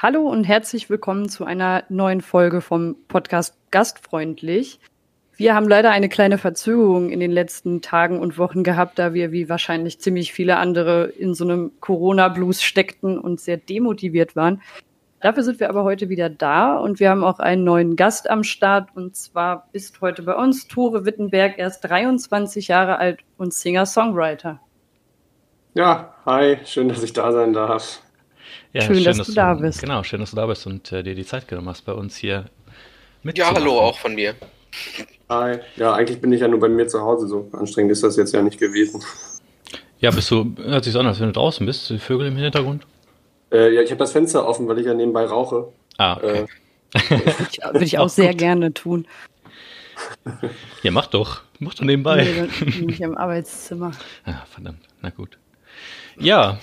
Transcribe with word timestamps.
Hallo 0.00 0.28
und 0.28 0.44
herzlich 0.44 0.88
willkommen 0.90 1.28
zu 1.28 1.44
einer 1.44 1.82
neuen 1.88 2.20
Folge 2.20 2.60
vom 2.60 2.94
Podcast 3.08 3.56
Gastfreundlich. 3.72 4.78
Wir 5.34 5.56
haben 5.56 5.68
leider 5.68 5.90
eine 5.90 6.08
kleine 6.08 6.38
Verzögerung 6.38 7.10
in 7.10 7.18
den 7.18 7.32
letzten 7.32 7.82
Tagen 7.82 8.20
und 8.20 8.38
Wochen 8.38 8.62
gehabt, 8.62 9.00
da 9.00 9.12
wir 9.12 9.32
wie 9.32 9.48
wahrscheinlich 9.48 10.00
ziemlich 10.00 10.32
viele 10.32 10.58
andere 10.58 11.06
in 11.06 11.34
so 11.34 11.42
einem 11.42 11.72
Corona-Blues 11.80 12.62
steckten 12.62 13.18
und 13.18 13.40
sehr 13.40 13.56
demotiviert 13.56 14.36
waren. 14.36 14.62
Dafür 15.18 15.42
sind 15.42 15.58
wir 15.58 15.68
aber 15.68 15.82
heute 15.82 16.08
wieder 16.08 16.30
da 16.30 16.76
und 16.76 17.00
wir 17.00 17.10
haben 17.10 17.24
auch 17.24 17.40
einen 17.40 17.64
neuen 17.64 17.96
Gast 17.96 18.30
am 18.30 18.44
Start 18.44 18.90
und 18.94 19.16
zwar 19.16 19.68
ist 19.72 20.00
heute 20.00 20.22
bei 20.22 20.36
uns 20.36 20.68
Tore 20.68 21.06
Wittenberg, 21.06 21.58
er 21.58 21.66
ist 21.66 21.80
23 21.80 22.68
Jahre 22.68 22.98
alt 22.98 23.18
und 23.36 23.52
Singer-Songwriter. 23.52 24.60
Ja, 25.74 26.14
hi, 26.24 26.58
schön, 26.64 26.88
dass 26.88 27.02
ich 27.02 27.12
da 27.12 27.32
sein 27.32 27.52
darf. 27.52 28.00
Ja, 28.72 28.82
schön, 28.82 28.96
schön 28.96 29.04
dass, 29.04 29.18
dass, 29.18 29.26
du 29.28 29.32
da 29.34 29.54
bist. 29.54 29.80
Genau, 29.80 30.02
schön, 30.02 30.20
dass 30.20 30.30
du 30.30 30.36
da 30.36 30.46
bist 30.46 30.66
und 30.66 30.92
äh, 30.92 31.02
dir 31.02 31.14
die 31.14 31.24
Zeit 31.24 31.48
genommen 31.48 31.68
hast, 31.68 31.82
bei 31.82 31.92
uns 31.92 32.16
hier 32.16 32.46
mit. 33.22 33.38
Ja, 33.38 33.52
hallo 33.52 33.78
auch 33.78 33.98
von 33.98 34.14
mir. 34.14 34.34
Hi. 35.28 35.58
Ja, 35.76 35.94
eigentlich 35.94 36.20
bin 36.20 36.32
ich 36.32 36.40
ja 36.40 36.48
nur 36.48 36.60
bei 36.60 36.68
mir 36.68 36.86
zu 36.88 37.00
Hause, 37.00 37.28
so 37.28 37.48
anstrengend 37.52 37.92
ist 37.92 38.02
das 38.02 38.16
jetzt 38.16 38.32
ja 38.32 38.42
nicht 38.42 38.58
gewesen. 38.58 39.02
Ja, 40.00 40.10
bist 40.10 40.30
du, 40.30 40.54
hört 40.62 40.84
sich 40.84 40.92
so 40.92 41.00
an, 41.00 41.06
als 41.06 41.18
wenn 41.20 41.26
du 41.26 41.32
draußen 41.32 41.66
bist, 41.66 41.90
die 41.90 41.98
Vögel 41.98 42.28
im 42.28 42.36
Hintergrund? 42.36 42.86
Äh, 43.50 43.74
ja, 43.74 43.82
ich 43.82 43.90
habe 43.90 43.98
das 43.98 44.12
Fenster 44.12 44.46
offen, 44.46 44.68
weil 44.68 44.78
ich 44.78 44.86
ja 44.86 44.94
nebenbei 44.94 45.24
rauche. 45.24 45.72
Ah, 45.96 46.16
okay. 46.16 46.46
Äh, 46.94 47.72
Würde 47.72 47.84
ich 47.84 47.98
auch 47.98 48.08
sehr 48.08 48.34
gerne 48.34 48.72
tun. 48.72 49.06
Ja, 50.82 50.92
mach 50.92 51.08
doch. 51.08 51.42
Mach 51.58 51.74
doch 51.74 51.84
nebenbei. 51.84 52.48
Nee, 52.64 52.82
nicht 52.82 53.00
im 53.00 53.16
Arbeitszimmer. 53.16 53.90
Ah, 54.24 54.44
verdammt. 54.48 54.78
Na 55.02 55.10
gut. 55.10 55.38
Ja, 56.16 56.60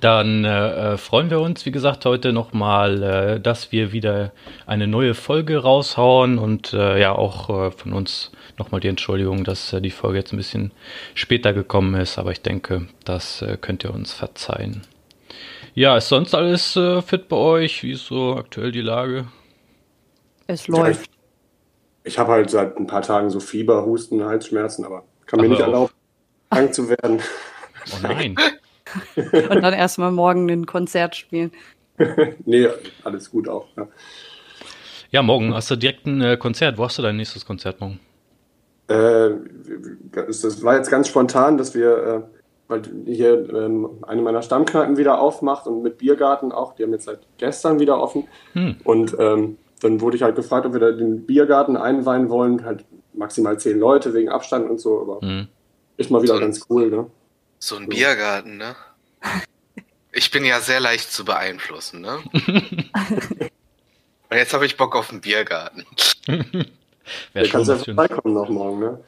dann 0.00 0.44
äh, 0.44 0.94
äh, 0.94 0.96
freuen 0.96 1.30
wir 1.30 1.40
uns, 1.40 1.64
wie 1.66 1.70
gesagt, 1.70 2.04
heute 2.04 2.32
nochmal, 2.32 3.02
äh, 3.02 3.40
dass 3.40 3.72
wir 3.72 3.92
wieder 3.92 4.32
eine 4.66 4.86
neue 4.86 5.14
Folge 5.14 5.58
raushauen 5.58 6.38
und 6.38 6.72
äh, 6.72 7.00
ja 7.00 7.12
auch 7.12 7.50
äh, 7.50 7.70
von 7.70 7.92
uns 7.92 8.30
nochmal 8.58 8.80
die 8.80 8.88
Entschuldigung, 8.88 9.44
dass 9.44 9.72
äh, 9.72 9.80
die 9.80 9.90
Folge 9.90 10.18
jetzt 10.18 10.32
ein 10.32 10.36
bisschen 10.36 10.72
später 11.14 11.52
gekommen 11.52 11.94
ist, 11.94 12.18
aber 12.18 12.32
ich 12.32 12.42
denke, 12.42 12.88
das 13.04 13.42
äh, 13.42 13.56
könnt 13.60 13.84
ihr 13.84 13.92
uns 13.92 14.12
verzeihen. 14.12 14.82
Ja, 15.74 15.96
ist 15.96 16.08
sonst 16.08 16.34
alles 16.34 16.76
äh, 16.76 17.02
fit 17.02 17.28
bei 17.28 17.36
euch? 17.36 17.82
Wie 17.82 17.92
ist 17.92 18.06
so 18.06 18.34
aktuell 18.36 18.72
die 18.72 18.80
Lage? 18.80 19.26
Es 20.46 20.66
läuft. 20.66 21.08
Ich, 22.02 22.12
ich 22.12 22.18
habe 22.18 22.32
halt 22.32 22.50
seit 22.50 22.76
ein 22.76 22.86
paar 22.86 23.02
Tagen 23.02 23.30
so 23.30 23.38
Fieber, 23.38 23.84
Husten, 23.84 24.24
Halsschmerzen, 24.24 24.84
aber 24.84 25.04
kann 25.26 25.40
mir 25.40 25.48
nicht 25.48 25.60
erlauben, 25.60 25.92
krank 26.50 26.74
zu 26.74 26.88
werden. 26.88 27.20
Oh 27.92 27.98
nein. 28.02 28.34
Und 29.16 29.62
dann 29.62 29.74
erstmal 29.74 30.10
morgen 30.10 30.50
ein 30.50 30.66
Konzert 30.66 31.16
spielen. 31.16 31.52
nee, 32.44 32.68
alles 33.04 33.30
gut 33.30 33.48
auch. 33.48 33.66
Ja. 33.76 33.88
ja, 35.10 35.22
morgen 35.22 35.54
hast 35.54 35.70
du 35.70 35.76
direkt 35.76 36.06
ein 36.06 36.20
äh, 36.20 36.36
Konzert. 36.36 36.78
Wo 36.78 36.84
hast 36.84 36.98
du 36.98 37.02
dein 37.02 37.16
nächstes 37.16 37.44
Konzert 37.44 37.80
morgen? 37.80 38.00
Äh, 38.88 39.30
das 40.12 40.62
war 40.62 40.76
jetzt 40.76 40.90
ganz 40.90 41.08
spontan, 41.08 41.58
dass 41.58 41.74
wir, 41.74 41.98
äh, 41.98 42.20
weil 42.68 42.82
hier 43.04 43.48
ähm, 43.54 43.88
eine 44.02 44.22
meiner 44.22 44.42
Stammkneipen 44.42 44.96
wieder 44.96 45.20
aufmacht 45.20 45.66
und 45.66 45.82
mit 45.82 45.98
Biergarten 45.98 46.52
auch, 46.52 46.74
die 46.74 46.84
haben 46.84 46.92
jetzt 46.92 47.04
seit 47.04 47.20
gestern 47.36 47.80
wieder 47.80 48.00
offen. 48.00 48.28
Hm. 48.54 48.76
Und 48.84 49.16
ähm, 49.18 49.58
dann 49.80 50.00
wurde 50.00 50.16
ich 50.16 50.22
halt 50.22 50.36
gefragt, 50.36 50.66
ob 50.66 50.72
wir 50.72 50.80
da 50.80 50.92
den 50.92 51.26
Biergarten 51.26 51.76
einweihen 51.76 52.30
wollen, 52.30 52.64
halt 52.64 52.84
maximal 53.12 53.58
zehn 53.58 53.78
Leute 53.78 54.14
wegen 54.14 54.28
Abstand 54.28 54.70
und 54.70 54.80
so, 54.80 55.00
aber 55.00 55.20
hm. 55.20 55.48
ist 55.98 56.10
mal 56.10 56.22
wieder 56.22 56.34
so 56.34 56.40
ganz 56.40 56.66
cool, 56.70 56.90
ne? 56.90 57.06
So 57.58 57.76
ein 57.76 57.88
Biergarten, 57.88 58.56
ne? 58.56 58.76
Ich 60.12 60.30
bin 60.30 60.44
ja 60.44 60.60
sehr 60.60 60.80
leicht 60.80 61.12
zu 61.12 61.24
beeinflussen, 61.24 62.00
ne? 62.00 62.20
Und 64.30 64.36
jetzt 64.36 64.52
habe 64.52 64.66
ich 64.66 64.76
Bock 64.76 64.94
auf 64.94 65.10
einen 65.10 65.20
Biergarten. 65.20 65.84
Wer 67.32 67.42
du 67.42 67.48
kannst 67.48 67.68
ja 67.70 67.78
vorbeikommen 67.78 68.34
noch 68.34 68.48
morgen, 68.48 68.80
ne? 68.80 69.04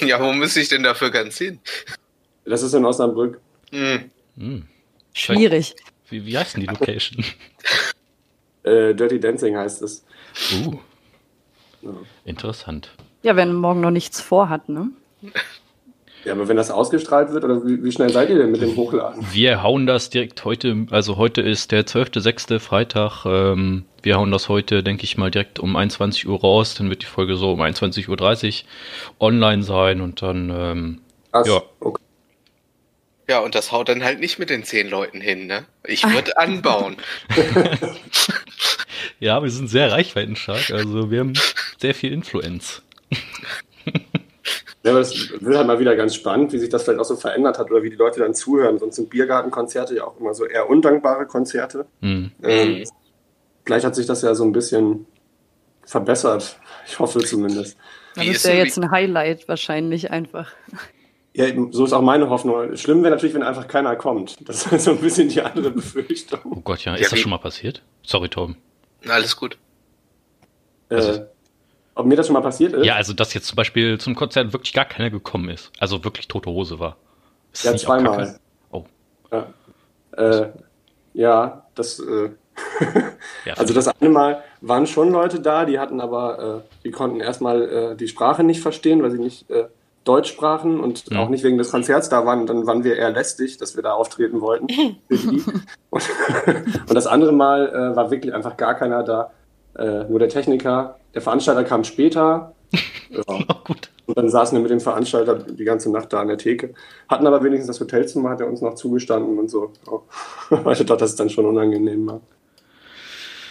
Ja, 0.00 0.20
wo 0.20 0.32
müsste 0.32 0.60
ich 0.60 0.68
denn 0.68 0.82
dafür 0.82 1.10
ganz 1.10 1.38
hin? 1.38 1.60
Das 2.44 2.62
ist 2.62 2.74
in 2.74 2.84
Osnabrück. 2.84 3.40
Hm. 3.70 4.10
Hm. 4.36 4.66
Schwierig. 5.12 5.76
Wie, 6.08 6.26
wie 6.26 6.36
heißt 6.36 6.54
denn 6.54 6.62
die 6.62 6.66
Location? 6.66 7.24
äh, 8.64 8.94
Dirty 8.94 9.20
Dancing 9.20 9.56
heißt 9.56 9.82
es. 9.82 10.04
Uh. 10.52 10.76
Ja. 11.82 11.90
Interessant. 12.24 12.90
Ja, 13.22 13.36
wenn 13.36 13.54
morgen 13.54 13.80
noch 13.80 13.90
nichts 13.90 14.20
vorhat, 14.20 14.68
ne? 14.68 14.90
Ja, 16.24 16.32
aber 16.32 16.48
wenn 16.48 16.56
das 16.56 16.70
ausgestrahlt 16.70 17.32
wird, 17.32 17.44
oder 17.44 17.66
wie, 17.66 17.84
wie, 17.84 17.92
schnell 17.92 18.10
seid 18.10 18.30
ihr 18.30 18.38
denn 18.38 18.50
mit 18.50 18.62
dem 18.62 18.74
Hochladen? 18.76 19.26
Wir 19.32 19.62
hauen 19.62 19.86
das 19.86 20.08
direkt 20.08 20.44
heute, 20.44 20.86
also 20.90 21.16
heute 21.16 21.42
ist 21.42 21.70
der 21.70 21.84
12.06. 21.84 22.58
Freitag. 22.60 23.26
Ähm, 23.26 23.84
wir 24.02 24.16
hauen 24.16 24.30
das 24.30 24.48
heute, 24.48 24.82
denke 24.82 25.04
ich 25.04 25.18
mal, 25.18 25.30
direkt 25.30 25.58
um 25.58 25.76
21 25.76 26.26
Uhr 26.26 26.40
raus. 26.40 26.74
Dann 26.74 26.88
wird 26.88 27.02
die 27.02 27.06
Folge 27.06 27.36
so 27.36 27.52
um 27.52 27.60
21.30 27.60 28.62
Uhr 28.62 29.26
online 29.26 29.62
sein 29.62 30.00
und 30.00 30.22
dann, 30.22 30.50
ähm, 30.50 31.00
Ach, 31.32 31.44
ja. 31.46 31.62
Okay. 31.80 32.00
Ja, 33.28 33.40
und 33.40 33.54
das 33.54 33.72
haut 33.72 33.88
dann 33.88 34.04
halt 34.04 34.20
nicht 34.20 34.38
mit 34.38 34.50
den 34.50 34.64
zehn 34.64 34.88
Leuten 34.88 35.20
hin, 35.20 35.46
ne? 35.46 35.64
Ich 35.86 36.04
würde 36.06 36.36
anbauen. 36.36 36.96
ja, 39.20 39.42
wir 39.42 39.50
sind 39.50 39.68
sehr 39.68 39.90
reichweitenstark, 39.92 40.70
also 40.70 41.10
wir 41.10 41.20
haben 41.20 41.32
sehr 41.78 41.94
viel 41.94 42.12
Influenz. 42.12 42.82
Ja, 44.84 44.90
aber 44.90 45.00
das 45.00 45.30
wird 45.40 45.56
halt 45.56 45.66
mal 45.66 45.78
wieder 45.78 45.96
ganz 45.96 46.14
spannend, 46.14 46.52
wie 46.52 46.58
sich 46.58 46.68
das 46.68 46.84
vielleicht 46.84 47.00
auch 47.00 47.06
so 47.06 47.16
verändert 47.16 47.58
hat 47.58 47.70
oder 47.70 47.82
wie 47.82 47.88
die 47.88 47.96
Leute 47.96 48.20
dann 48.20 48.34
zuhören. 48.34 48.78
Sonst 48.78 48.96
sind 48.96 49.08
Biergartenkonzerte 49.08 49.96
ja 49.96 50.04
auch 50.04 50.20
immer 50.20 50.34
so 50.34 50.44
eher 50.44 50.68
undankbare 50.68 51.26
Konzerte. 51.26 51.86
Mhm. 52.00 52.32
Ähm, 52.42 52.84
vielleicht 53.64 53.86
hat 53.86 53.94
sich 53.94 54.06
das 54.06 54.20
ja 54.20 54.34
so 54.34 54.44
ein 54.44 54.52
bisschen 54.52 55.06
verbessert. 55.86 56.58
Ich 56.86 56.98
hoffe 56.98 57.20
zumindest. 57.20 57.78
Das 58.14 58.26
ist 58.26 58.44
ja 58.44 58.52
jetzt 58.52 58.78
ein 58.78 58.90
Highlight 58.90 59.48
wahrscheinlich 59.48 60.10
einfach. 60.10 60.52
Ja, 61.32 61.46
so 61.70 61.84
ist 61.84 61.92
auch 61.94 62.02
meine 62.02 62.28
Hoffnung. 62.28 62.76
Schlimm 62.76 63.02
wäre 63.02 63.14
natürlich, 63.14 63.34
wenn 63.34 63.42
einfach 63.42 63.66
keiner 63.66 63.96
kommt. 63.96 64.36
Das 64.48 64.66
ist 64.70 64.84
so 64.84 64.92
ein 64.92 65.00
bisschen 65.00 65.30
die 65.30 65.40
andere 65.40 65.70
Befürchtung. 65.70 66.40
Oh 66.44 66.60
Gott, 66.60 66.84
ja. 66.84 66.94
Ist 66.94 67.00
ja, 67.00 67.08
das 67.08 67.18
schon 67.18 67.30
mal 67.30 67.38
passiert? 67.38 67.82
Sorry, 68.02 68.28
Tom. 68.28 68.56
Alles 69.08 69.34
gut. 69.34 69.58
Äh, 70.90 70.94
also, 70.94 71.26
ob 71.94 72.06
mir 72.06 72.16
das 72.16 72.26
schon 72.26 72.34
mal 72.34 72.40
passiert 72.40 72.72
ist? 72.72 72.84
Ja, 72.84 72.96
also 72.96 73.12
dass 73.12 73.34
jetzt 73.34 73.46
zum 73.46 73.56
Beispiel 73.56 73.98
zum 73.98 74.14
Konzert 74.14 74.52
wirklich 74.52 74.72
gar 74.72 74.84
keiner 74.84 75.10
gekommen 75.10 75.48
ist. 75.48 75.70
Also 75.78 76.04
wirklich 76.04 76.28
tote 76.28 76.50
Hose 76.50 76.78
war. 76.78 76.96
Ist 77.52 77.64
ja, 77.64 77.76
zweimal. 77.76 78.38
Oh. 78.70 78.84
Ja, 79.30 79.46
äh, 80.16 80.48
ja 81.12 81.66
das. 81.74 82.00
Äh, 82.00 82.30
ja, 83.44 83.54
also 83.54 83.74
das 83.74 83.88
eine 83.88 84.10
Mal 84.10 84.42
waren 84.60 84.86
schon 84.86 85.10
Leute 85.10 85.40
da, 85.40 85.64
die 85.64 85.80
hatten 85.80 86.00
aber, 86.00 86.62
äh, 86.64 86.78
die 86.84 86.92
konnten 86.92 87.20
erstmal 87.20 87.62
äh, 87.62 87.96
die 87.96 88.06
Sprache 88.06 88.44
nicht 88.44 88.60
verstehen, 88.60 89.02
weil 89.02 89.10
sie 89.10 89.18
nicht 89.18 89.50
äh, 89.50 89.64
Deutsch 90.04 90.30
sprachen 90.30 90.80
und 90.80 91.10
mhm. 91.10 91.16
auch 91.16 91.28
nicht 91.28 91.42
wegen 91.44 91.58
des 91.58 91.70
Konzerts 91.70 92.08
da 92.08 92.24
waren. 92.26 92.40
Und 92.40 92.46
dann 92.48 92.66
waren 92.66 92.84
wir 92.84 92.96
eher 92.96 93.10
lästig, 93.10 93.56
dass 93.58 93.74
wir 93.74 93.82
da 93.82 93.92
auftreten 93.92 94.40
wollten. 94.40 94.66
und, 95.08 95.42
und, 96.88 96.94
das 96.94 97.06
andere 97.06 97.32
Mal 97.32 97.68
äh, 97.68 97.96
war 97.96 98.10
wirklich 98.10 98.34
einfach 98.34 98.56
gar 98.56 98.74
keiner 98.74 99.02
da. 99.02 99.30
Äh, 99.76 100.04
nur 100.04 100.18
der 100.18 100.28
Techniker, 100.28 100.98
der 101.14 101.22
Veranstalter 101.22 101.64
kam 101.64 101.84
später. 101.84 102.54
ja. 103.10 103.22
gut. 103.64 103.90
Und 104.06 104.18
dann 104.18 104.28
saßen 104.28 104.56
wir 104.56 104.62
mit 104.62 104.70
dem 104.70 104.80
Veranstalter 104.80 105.36
die 105.36 105.64
ganze 105.64 105.90
Nacht 105.90 106.12
da 106.12 106.20
an 106.20 106.28
der 106.28 106.38
Theke. 106.38 106.74
Hatten 107.08 107.26
aber 107.26 107.42
wenigstens 107.42 107.68
das 107.68 107.80
Hotelzimmer, 107.80 108.30
hat 108.30 108.40
er 108.40 108.48
uns 108.48 108.60
noch 108.60 108.74
zugestanden 108.74 109.38
und 109.38 109.50
so. 109.50 109.72
Oh. 109.86 110.02
ich 110.50 110.78
dachte, 110.78 110.96
das 110.96 111.10
ist 111.10 111.20
dann 111.20 111.30
schon 111.30 111.46
unangenehm. 111.46 112.08
Ja. 112.08 112.20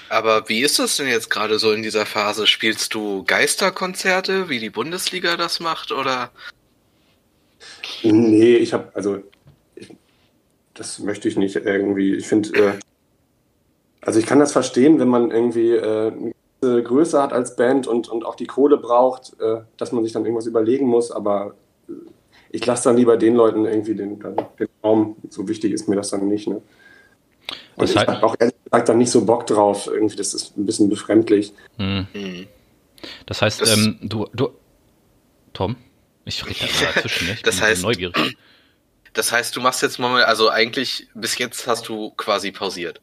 Aber 0.10 0.48
wie 0.48 0.62
ist 0.62 0.78
das 0.78 0.98
denn 0.98 1.08
jetzt 1.08 1.32
gerade 1.32 1.58
so 1.58 1.72
in 1.72 1.82
dieser 1.82 2.06
Phase? 2.06 2.46
Spielst 2.46 2.94
du 2.94 3.24
Geisterkonzerte, 3.24 4.48
wie 4.48 4.60
die 4.60 4.70
Bundesliga 4.70 5.38
das 5.38 5.60
macht, 5.60 5.92
oder? 5.92 6.30
Nee, 8.04 8.58
ich 8.58 8.74
habe, 8.74 8.92
also, 8.94 9.24
ich, 9.76 9.96
das 10.76 11.00
möchte 11.00 11.28
ich 11.28 11.36
nicht 11.36 11.56
irgendwie. 11.56 12.14
Ich 12.14 12.28
finde, 12.28 12.50
äh, 12.60 12.74
also 14.02 14.20
ich 14.20 14.28
kann 14.28 14.40
das 14.40 14.52
verstehen, 14.52 15.00
wenn 15.00 15.08
man 15.08 15.32
irgendwie 15.32 15.72
äh, 15.72 16.34
Größe 16.84 17.22
hat 17.22 17.34
als 17.34 17.56
Band 17.56 17.88
und, 17.88 18.08
und 18.08 18.26
auch 18.26 18.36
die 18.36 18.48
Kohle 18.48 18.78
braucht, 18.78 19.40
äh, 19.40 19.62
dass 19.78 19.92
man 19.92 20.04
sich 20.04 20.14
dann 20.14 20.26
irgendwas 20.26 20.46
überlegen 20.46 20.88
muss, 20.88 21.12
aber 21.12 21.56
äh, 21.88 21.94
ich 22.52 22.66
lasse 22.66 22.86
dann 22.86 22.98
lieber 22.98 23.18
den 23.18 23.36
Leuten 23.36 23.66
irgendwie 23.66 23.96
den, 23.96 24.20
den, 24.20 24.68
Raum. 24.84 25.16
So 25.30 25.48
wichtig 25.48 25.74
ist 25.74 25.90
mir 25.90 25.96
das 25.96 26.12
dann 26.12 26.28
nicht. 26.28 26.48
Ne? 26.48 26.62
Und 27.76 27.90
das 27.90 27.96
heißt, 27.96 28.08
ich 28.08 28.16
habe 28.16 28.26
auch 28.26 28.36
ehrlich 28.40 28.56
gesagt 28.64 28.90
dann 28.90 28.98
nicht 29.00 29.10
so 29.10 29.26
Bock 29.26 29.48
drauf. 29.48 29.88
Irgendwie, 29.88 30.16
das 30.16 30.34
ist 30.34 30.56
ein 30.56 30.66
bisschen 30.66 30.88
befremdlich. 30.88 31.54
Hm. 31.78 32.08
Das 33.26 33.42
heißt, 33.42 33.62
das, 33.62 33.76
ähm, 33.76 33.98
du, 34.04 34.28
du, 34.34 34.50
Tom, 35.54 35.76
ich 36.26 36.46
rede 36.46 36.60
da 36.80 36.92
dazwischen, 36.94 37.28
ne? 37.28 37.34
ich 37.36 37.42
das 37.42 37.56
bin 37.56 37.66
heißt, 37.66 37.82
neugierig. 37.82 38.38
Das 39.14 39.32
heißt, 39.32 39.56
du 39.56 39.62
machst 39.62 39.82
jetzt 39.82 40.00
mal, 40.00 40.24
also 40.24 40.50
eigentlich 40.50 41.08
bis 41.14 41.38
jetzt 41.38 41.68
hast 41.68 41.88
du 41.88 42.12
quasi 42.12 42.52
pausiert. 42.52 43.02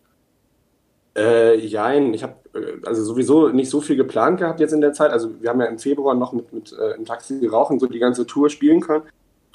Äh, 1.17 1.57
jein, 1.57 2.15
ich 2.15 2.23
habe 2.23 2.35
äh, 2.55 2.87
also 2.87 3.03
sowieso 3.03 3.49
nicht 3.49 3.71
so 3.71 3.81
viel 3.81 3.97
geplant 3.97 4.39
gehabt 4.39 4.61
jetzt 4.61 4.73
in 4.73 4.81
der 4.81 4.93
Zeit. 4.93 5.11
Also 5.11 5.41
wir 5.41 5.51
haben 5.51 5.61
ja 5.61 5.67
im 5.67 5.79
Februar 5.79 6.15
noch 6.15 6.33
mit, 6.33 6.53
mit 6.53 6.73
äh, 6.73 6.97
im 6.97 7.05
Taxi 7.05 7.47
rauchen 7.47 7.81
so 7.81 7.87
die 7.87 7.99
ganze 7.99 8.27
Tour 8.27 8.49
spielen 8.49 8.81
können. 8.81 9.05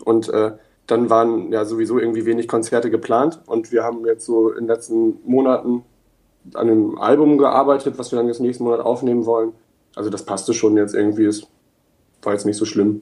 Und 0.04 0.30
äh, 0.30 0.52
dann 0.88 1.10
waren 1.10 1.52
ja 1.52 1.66
sowieso 1.66 1.98
irgendwie 1.98 2.26
wenig 2.26 2.48
Konzerte 2.48 2.90
geplant. 2.90 3.42
Und 3.46 3.72
wir 3.72 3.84
haben 3.84 4.06
jetzt 4.06 4.26
so 4.26 4.50
in 4.52 4.66
den 4.66 4.68
letzten 4.68 5.20
Monaten 5.24 5.84
an 6.54 6.70
einem 6.70 6.98
Album 7.00 7.38
gearbeitet, 7.38 7.98
was 7.98 8.12
wir 8.12 8.18
dann 8.18 8.28
jetzt 8.28 8.40
nächsten 8.40 8.64
Monat 8.66 8.82
aufnehmen 8.82 9.26
wollen. 9.26 9.54
Also 9.96 10.10
das 10.10 10.26
passte 10.26 10.54
schon 10.54 10.78
jetzt 10.78 10.94
irgendwie. 10.94 11.26
Es 11.26 11.48
war 12.22 12.34
jetzt 12.34 12.46
nicht 12.46 12.58
so 12.58 12.66
schlimm. 12.66 13.02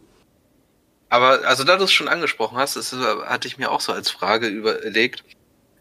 Aber 1.10 1.40
also 1.46 1.64
da 1.64 1.78
du 1.78 1.84
es 1.84 1.92
schon 1.92 2.08
angesprochen 2.08 2.58
hast, 2.58 2.76
das 2.76 2.96
hatte 3.26 3.48
ich 3.48 3.58
mir 3.58 3.72
auch 3.72 3.82
so 3.82 3.92
als 3.92 4.10
Frage 4.10 4.48
überlegt. 4.48 5.24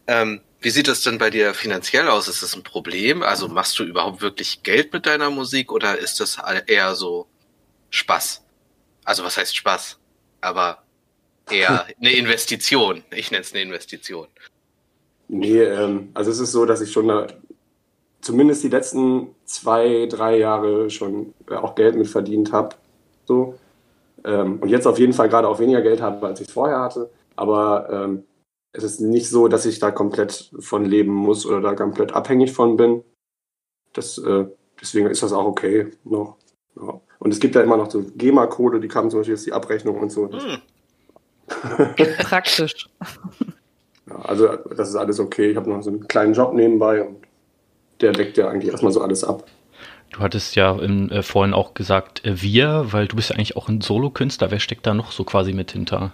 Ähm, 0.07 0.41
wie 0.63 0.69
sieht 0.69 0.87
das 0.87 1.01
denn 1.01 1.17
bei 1.17 1.29
dir 1.29 1.53
finanziell 1.53 2.07
aus? 2.07 2.27
Ist 2.27 2.41
das 2.41 2.55
ein 2.55 2.63
Problem? 2.63 3.21
Also 3.21 3.49
machst 3.49 3.77
du 3.77 3.83
überhaupt 3.83 4.21
wirklich 4.21 4.63
Geld 4.63 4.93
mit 4.93 5.05
deiner 5.05 5.29
Musik 5.29 5.71
oder 5.71 5.97
ist 5.97 6.19
das 6.21 6.37
eher 6.67 6.95
so 6.95 7.27
Spaß? 7.89 8.43
Also 9.03 9.23
was 9.23 9.37
heißt 9.37 9.55
Spaß? 9.55 9.99
Aber 10.39 10.83
eher 11.51 11.85
eine 11.99 12.13
Investition. 12.13 13.03
Ich 13.11 13.29
nenne 13.29 13.41
es 13.41 13.53
eine 13.53 13.61
Investition. 13.61 14.27
Nee, 15.27 15.61
ähm, 15.61 16.09
also 16.13 16.31
es 16.31 16.39
ist 16.39 16.53
so, 16.53 16.65
dass 16.65 16.79
ich 16.79 16.91
schon 16.91 17.09
da, 17.09 17.27
zumindest 18.21 18.63
die 18.63 18.69
letzten 18.69 19.35
zwei, 19.45 20.07
drei 20.09 20.37
Jahre 20.37 20.89
schon 20.89 21.33
äh, 21.49 21.55
auch 21.55 21.75
Geld 21.75 21.95
mit 21.95 22.07
verdient 22.07 22.53
habe. 22.53 22.75
So. 23.25 23.59
Ähm, 24.23 24.59
und 24.59 24.69
jetzt 24.69 24.87
auf 24.87 24.97
jeden 24.97 25.13
Fall 25.13 25.27
gerade 25.27 25.47
auch 25.49 25.59
weniger 25.59 25.81
Geld 25.81 26.01
habe, 26.01 26.25
als 26.25 26.39
ich 26.39 26.47
es 26.47 26.53
vorher 26.53 26.79
hatte. 26.79 27.09
Aber 27.35 27.89
ähm, 27.91 28.23
es 28.73 28.83
ist 28.83 28.99
nicht 28.99 29.29
so, 29.29 29.47
dass 29.47 29.65
ich 29.65 29.79
da 29.79 29.91
komplett 29.91 30.51
von 30.59 30.83
leben 30.83 31.13
muss 31.13 31.45
oder 31.45 31.61
da 31.61 31.75
komplett 31.75 32.13
abhängig 32.13 32.51
von 32.51 32.75
bin. 32.75 33.03
Das, 33.93 34.17
äh, 34.17 34.45
deswegen 34.81 35.07
ist 35.07 35.21
das 35.21 35.31
auch 35.31 35.45
okay 35.45 35.91
noch. 36.03 36.37
Ja. 36.75 36.99
Und 37.19 37.31
es 37.31 37.39
gibt 37.39 37.55
ja 37.55 37.61
immer 37.61 37.77
noch 37.77 37.89
so 37.89 38.03
GEMA-Code, 38.17 38.79
die 38.79 38.87
kamen 38.87 39.11
zum 39.11 39.19
Beispiel 39.19 39.35
jetzt 39.35 39.45
die 39.45 39.53
Abrechnung 39.53 39.99
und 39.99 40.11
so. 40.11 40.29
Hm. 40.31 40.57
Praktisch. 42.19 42.89
Ja, 44.05 44.17
also 44.17 44.49
das 44.75 44.89
ist 44.89 44.97
alles 44.97 45.17
okay. 45.21 45.51
Ich 45.51 45.55
habe 45.55 45.69
noch 45.69 45.81
so 45.81 45.89
einen 45.89 46.09
kleinen 46.09 46.33
Job 46.33 46.53
nebenbei 46.53 47.03
und 47.03 47.25
der 48.01 48.11
deckt 48.11 48.35
ja 48.35 48.49
eigentlich 48.49 48.69
erstmal 48.69 48.91
so 48.91 49.01
alles 49.01 49.23
ab. 49.23 49.45
Du 50.11 50.19
hattest 50.19 50.55
ja 50.57 50.77
im, 50.77 51.09
äh, 51.09 51.23
vorhin 51.23 51.53
auch 51.53 51.73
gesagt, 51.73 52.25
äh, 52.25 52.41
wir, 52.41 52.87
weil 52.91 53.07
du 53.07 53.15
bist 53.15 53.29
ja 53.29 53.37
eigentlich 53.37 53.55
auch 53.55 53.69
ein 53.69 53.79
Solokünstler. 53.79 54.51
Wer 54.51 54.59
steckt 54.59 54.85
da 54.85 54.93
noch 54.93 55.13
so 55.13 55.23
quasi 55.23 55.53
mit 55.53 55.71
hinter? 55.71 56.11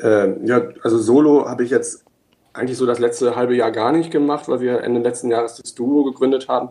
Äh, 0.00 0.46
ja, 0.46 0.68
also 0.82 0.98
Solo 0.98 1.48
habe 1.48 1.64
ich 1.64 1.70
jetzt 1.70 2.04
eigentlich 2.52 2.78
so 2.78 2.86
das 2.86 2.98
letzte 2.98 3.36
halbe 3.36 3.54
Jahr 3.54 3.70
gar 3.70 3.92
nicht 3.92 4.10
gemacht, 4.10 4.48
weil 4.48 4.60
wir 4.60 4.80
Ende 4.80 5.00
letzten 5.00 5.30
Jahres 5.30 5.56
das 5.56 5.74
Duo 5.74 6.04
gegründet 6.04 6.48
haben. 6.48 6.70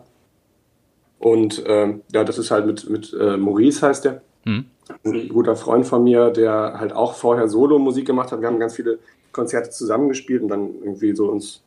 Und 1.18 1.62
ähm, 1.66 2.02
ja, 2.12 2.24
das 2.24 2.38
ist 2.38 2.50
halt 2.50 2.66
mit, 2.66 2.88
mit 2.88 3.12
äh, 3.18 3.36
Maurice 3.36 3.86
heißt 3.86 4.04
der. 4.04 4.22
Hm. 4.44 4.66
Ein 5.04 5.28
guter 5.28 5.56
Freund 5.56 5.86
von 5.86 6.04
mir, 6.04 6.30
der 6.30 6.78
halt 6.78 6.92
auch 6.92 7.14
vorher 7.14 7.48
Solo-Musik 7.48 8.06
gemacht 8.06 8.32
hat. 8.32 8.40
Wir 8.40 8.48
haben 8.48 8.58
ganz 8.58 8.76
viele 8.76 8.98
Konzerte 9.32 9.70
zusammengespielt 9.70 10.42
und 10.42 10.48
dann 10.48 10.74
irgendwie 10.82 11.14
so 11.14 11.30
uns 11.30 11.62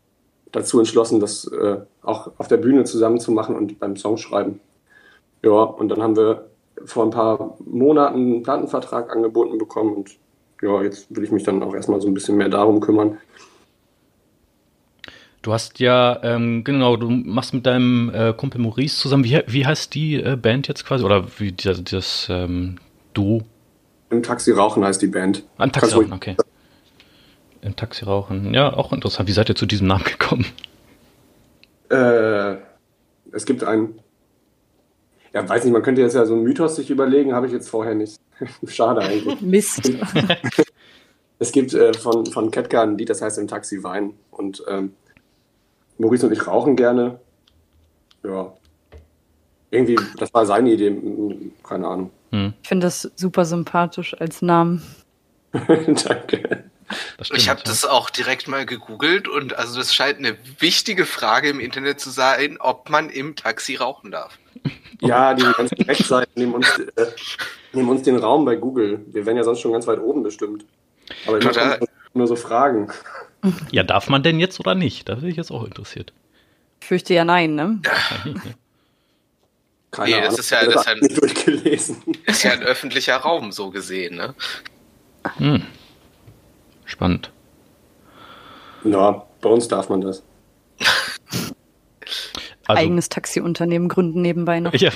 dazu 0.52 0.80
entschlossen, 0.80 1.20
das 1.20 1.46
äh, 1.48 1.78
auch 2.02 2.32
auf 2.38 2.48
der 2.48 2.58
Bühne 2.58 2.84
zusammen 2.84 3.20
zu 3.20 3.32
machen 3.32 3.56
und 3.56 3.80
beim 3.80 3.96
Songschreiben. 3.96 4.60
Ja, 5.44 5.64
und 5.64 5.90
dann 5.90 6.02
haben 6.02 6.16
wir 6.16 6.46
vor 6.86 7.04
ein 7.04 7.12
paar 7.12 7.58
Monaten 7.66 8.16
einen 8.16 8.44
Plattenvertrag 8.44 9.12
angeboten 9.12 9.58
bekommen 9.58 9.96
und 9.96 10.18
ja, 10.62 10.82
jetzt 10.84 11.16
will 11.16 11.24
ich 11.24 11.32
mich 11.32 11.44
dann 11.44 11.64
auch 11.64 11.74
erstmal 11.74 12.02
so 12.02 12.08
ein 12.08 12.14
bisschen 12.14 12.38
mehr 12.38 12.50
darum 12.50 12.80
kümmern. 12.80 13.18
Du 15.42 15.54
hast 15.54 15.80
ja, 15.80 16.20
ähm, 16.22 16.64
genau, 16.64 16.98
du 16.98 17.10
machst 17.10 17.54
mit 17.54 17.66
deinem 17.66 18.12
äh, 18.14 18.34
Kumpel 18.34 18.62
Maurice 18.62 19.00
zusammen, 19.00 19.24
wie, 19.24 19.42
wie 19.48 19.66
heißt 19.66 19.94
die 19.96 20.22
äh, 20.22 20.36
Band 20.36 20.68
jetzt 20.68 20.86
quasi? 20.86 21.04
Oder 21.04 21.26
wie 21.40 21.52
das, 21.52 21.84
das 21.84 22.28
ähm, 22.30 22.78
Duo? 23.14 23.42
Im 24.12 24.22
Taxi 24.22 24.52
Rauchen 24.52 24.84
heißt 24.86 25.02
die 25.02 25.08
Band. 25.08 25.40
Im 25.40 25.44
ah, 25.58 25.68
Taxi 25.68 25.96
Rauchen, 25.96 26.14
okay. 26.14 26.36
Im 27.62 27.76
Taxi 27.76 28.06
Rauchen, 28.06 28.54
ja, 28.54 28.72
auch 28.72 28.94
interessant. 28.94 29.28
Wie 29.28 29.34
seid 29.34 29.50
ihr 29.50 29.56
zu 29.56 29.66
diesem 29.66 29.88
Namen 29.88 30.04
gekommen? 30.04 30.46
Äh, 31.90 32.58
es 33.32 33.46
gibt 33.46 33.64
einen, 33.64 34.00
ja, 35.34 35.48
weiß 35.48 35.64
nicht, 35.64 35.74
man 35.74 35.82
könnte 35.82 36.02
jetzt 36.02 36.14
ja 36.14 36.26
so 36.26 36.34
einen 36.34 36.44
Mythos 36.44 36.76
sich 36.76 36.92
überlegen, 36.92 37.34
habe 37.34 37.48
ich 37.48 37.54
jetzt 37.54 37.70
vorher 37.70 37.96
nicht. 37.96 38.20
Schade 38.68 39.02
eigentlich. 39.02 39.42
Mist. 39.42 39.92
es 41.40 41.52
gibt 41.52 41.74
äh, 41.74 41.94
von, 41.94 42.26
von 42.26 42.52
Ketka 42.52 42.84
ein 42.84 42.98
Lied, 42.98 43.10
das 43.10 43.22
heißt 43.22 43.38
Im 43.38 43.48
Taxi 43.48 43.84
Wein. 43.84 44.14
Und 44.32 44.64
ähm, 44.68 44.94
Maurice 45.98 46.26
und 46.26 46.34
ich 46.34 46.48
rauchen 46.48 46.76
gerne. 46.76 47.20
Ja. 48.24 48.54
Irgendwie, 49.70 49.98
das 50.18 50.34
war 50.34 50.46
seine 50.46 50.72
Idee, 50.72 50.96
keine 51.64 51.88
Ahnung. 51.88 52.12
Hm. 52.32 52.54
Ich 52.62 52.68
finde 52.68 52.88
das 52.88 53.10
super 53.16 53.46
sympathisch 53.46 54.14
als 54.20 54.42
Namen. 54.42 54.84
Danke. 55.54 56.64
ich 57.34 57.50
habe 57.50 57.62
das 57.64 57.86
auch 57.86 58.10
direkt 58.10 58.48
mal 58.48 58.66
gegoogelt 58.66 59.28
und 59.28 59.58
also 59.58 59.78
das 59.78 59.94
scheint 59.94 60.18
eine 60.18 60.36
wichtige 60.60 61.06
Frage 61.06 61.50
im 61.50 61.60
Internet 61.60 62.00
zu 62.00 62.10
sein, 62.10 62.58
ob 62.60 62.90
man 62.90 63.10
im 63.10 63.36
Taxi 63.36 63.76
rauchen 63.76 64.12
darf. 64.12 64.38
Ja, 65.00 65.34
die 65.34 65.44
ganzen 65.44 65.82
Rechtsseiten 65.82 66.32
nehmen 66.36 66.54
uns, 66.54 66.68
äh, 66.96 67.06
nehmen 67.74 67.90
uns 67.90 68.04
den 68.04 68.18
Raum 68.18 68.46
bei 68.46 68.56
Google. 68.56 69.06
Wir 69.08 69.26
wären 69.26 69.38
ja 69.38 69.44
sonst 69.44 69.60
schon 69.62 69.72
ganz 69.72 69.88
weit 69.88 70.00
oben 70.00 70.24
bestimmt. 70.24 70.66
Aber 71.28 71.38
ich 71.38 71.44
Total. 71.44 71.80
nur 72.14 72.28
so 72.28 72.36
Fragen. 72.36 72.90
Ja, 73.72 73.82
darf 73.82 74.08
man 74.08 74.22
denn 74.22 74.40
jetzt 74.40 74.60
oder 74.60 74.76
nicht? 74.76 75.10
Da 75.10 75.16
bin 75.16 75.28
ich 75.28 75.36
jetzt 75.36 75.50
auch 75.50 75.64
interessiert. 75.64 76.14
Ich 76.80 76.86
fürchte 76.86 77.16
ja 77.16 77.26
nein, 77.26 77.56
ne? 77.56 77.80
Keine 79.90 80.10
nee, 80.10 80.16
Ahnung. 80.16 80.30
Das 80.30 80.38
ist 80.38 80.52
ja, 80.52 80.64
das 80.64 80.76
ist 80.76 80.86
ja, 80.86 80.92
ein, 80.92 81.00
durchgelesen. 81.00 82.04
ist 82.28 82.44
ja 82.44 82.52
ein 82.52 82.62
öffentlicher 82.62 83.18
Raum, 83.18 83.52
so 83.52 83.72
gesehen, 83.72 84.16
ne? 84.16 84.36
Hm. 85.38 85.64
Spannend. 86.86 87.32
Ja, 88.84 89.26
bei 89.42 89.50
uns 89.50 89.68
darf 89.68 89.90
man 89.90 90.02
das. 90.02 90.22
Also, 92.72 92.84
Eigenes 92.84 93.10
Taxiunternehmen 93.10 93.88
gründen 93.88 94.22
nebenbei 94.22 94.60
noch. 94.60 94.74
Ja, 94.74 94.92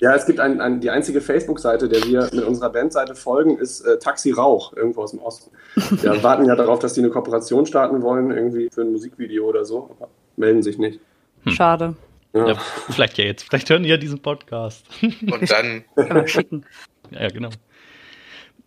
ja 0.00 0.14
es 0.14 0.26
gibt 0.26 0.40
ein, 0.40 0.60
ein, 0.60 0.80
die 0.80 0.90
einzige 0.90 1.20
Facebook-Seite, 1.20 1.88
der 1.88 2.04
wir 2.04 2.28
mit 2.32 2.44
unserer 2.44 2.70
Bandseite 2.70 3.14
folgen, 3.14 3.58
ist 3.58 3.80
äh, 3.82 3.98
Taxi 3.98 4.32
Rauch, 4.32 4.72
irgendwo 4.74 5.02
aus 5.02 5.10
dem 5.10 5.20
Osten. 5.20 5.50
Wir 6.02 6.22
warten 6.22 6.44
ja 6.44 6.54
darauf, 6.54 6.78
dass 6.80 6.92
die 6.92 7.00
eine 7.00 7.10
Kooperation 7.10 7.66
starten 7.66 8.02
wollen, 8.02 8.30
irgendwie 8.30 8.68
für 8.70 8.82
ein 8.82 8.92
Musikvideo 8.92 9.46
oder 9.46 9.64
so, 9.64 9.90
aber 9.98 10.10
melden 10.36 10.62
sich 10.62 10.78
nicht. 10.78 11.00
Hm. 11.44 11.52
Schade. 11.52 11.94
Ja. 12.34 12.48
ja. 12.48 12.54
vielleicht 12.90 13.18
ja 13.18 13.24
jetzt, 13.24 13.44
vielleicht 13.44 13.68
hören 13.70 13.82
die 13.82 13.88
ja 13.88 13.96
diesen 13.96 14.20
Podcast. 14.20 14.86
Und 15.02 15.50
dann. 15.50 15.84
Kann 15.96 16.28
schicken. 16.28 16.64
Ja, 17.10 17.28
genau. 17.28 17.50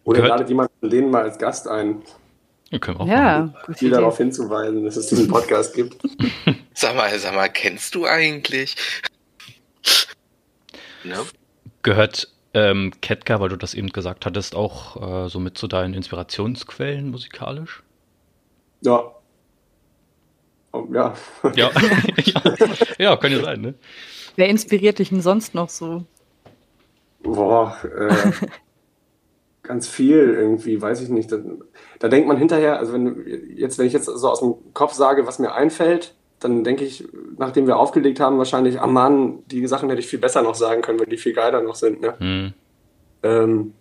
Oder 0.03 0.27
ladet 0.27 0.49
jemand 0.49 0.69
von 0.79 0.89
denen 0.89 1.09
mal 1.09 1.23
als 1.23 1.37
Gast 1.37 1.67
ein. 1.67 2.03
Ja, 2.69 2.79
können 2.79 2.97
wir 2.97 3.03
auch 3.03 3.07
ja, 3.07 3.53
viel 3.75 3.89
darauf 3.89 4.17
hinzuweisen, 4.17 4.83
dass 4.85 4.97
es 4.97 5.07
diesen 5.07 5.27
Podcast 5.27 5.73
gibt. 5.73 5.97
Sag 6.75 6.93
mal, 6.93 7.17
sag 7.17 7.33
mal, 7.33 7.47
kennst 7.47 7.95
du 7.95 8.05
eigentlich? 8.05 8.75
No? 11.05 11.25
Gehört 11.83 12.27
ähm, 12.53 12.91
Ketka, 12.99 13.39
weil 13.39 13.47
du 13.47 13.55
das 13.55 13.73
eben 13.73 13.89
gesagt 13.89 14.25
hattest, 14.25 14.55
auch 14.55 15.25
äh, 15.25 15.29
so 15.29 15.39
mit 15.39 15.57
zu 15.57 15.67
deinen 15.67 15.93
Inspirationsquellen 15.93 17.11
musikalisch? 17.11 17.81
Ja. 18.81 19.09
Oh, 20.73 20.85
ja. 20.91 21.13
ja. 21.55 21.71
ja. 22.25 22.41
ja, 22.97 23.15
kann 23.15 23.31
ja 23.31 23.41
sein, 23.41 23.61
ne? 23.61 23.73
Wer 24.35 24.49
inspiriert 24.49 24.99
dich 24.99 25.09
denn 25.09 25.21
sonst 25.21 25.55
noch 25.55 25.69
so? 25.69 26.03
Boah, 27.23 27.77
äh, 27.83 28.31
ganz 29.63 29.87
viel 29.87 30.33
irgendwie, 30.33 30.81
weiß 30.81 31.01
ich 31.01 31.09
nicht. 31.09 31.31
Da, 31.31 31.37
da, 31.99 32.09
denkt 32.09 32.27
man 32.27 32.37
hinterher, 32.37 32.79
also 32.79 32.91
wenn 32.91 33.25
jetzt, 33.55 33.79
wenn 33.79 33.87
ich 33.87 33.93
jetzt 33.93 34.05
so 34.05 34.29
aus 34.29 34.41
dem 34.41 34.55
Kopf 34.73 34.91
sage, 34.91 35.25
was 35.25 35.39
mir 35.39 35.53
einfällt, 35.53 36.14
dann 36.39 36.63
denke 36.63 36.83
ich, 36.83 37.07
nachdem 37.37 37.67
wir 37.67 37.77
aufgelegt 37.77 38.19
haben, 38.19 38.37
wahrscheinlich, 38.37 38.79
ah 38.79 38.87
Mann, 38.87 39.39
die 39.47 39.65
Sachen 39.67 39.89
hätte 39.89 40.01
ich 40.01 40.07
viel 40.07 40.19
besser 40.19 40.41
noch 40.41 40.55
sagen 40.55 40.81
können, 40.81 40.99
weil 40.99 41.07
die 41.07 41.17
viel 41.17 41.33
geiler 41.33 41.61
noch 41.61 41.75
sind. 41.75 42.01
Ne? 42.01 42.13
Mhm. 42.19 42.53
Ähm, 43.23 43.73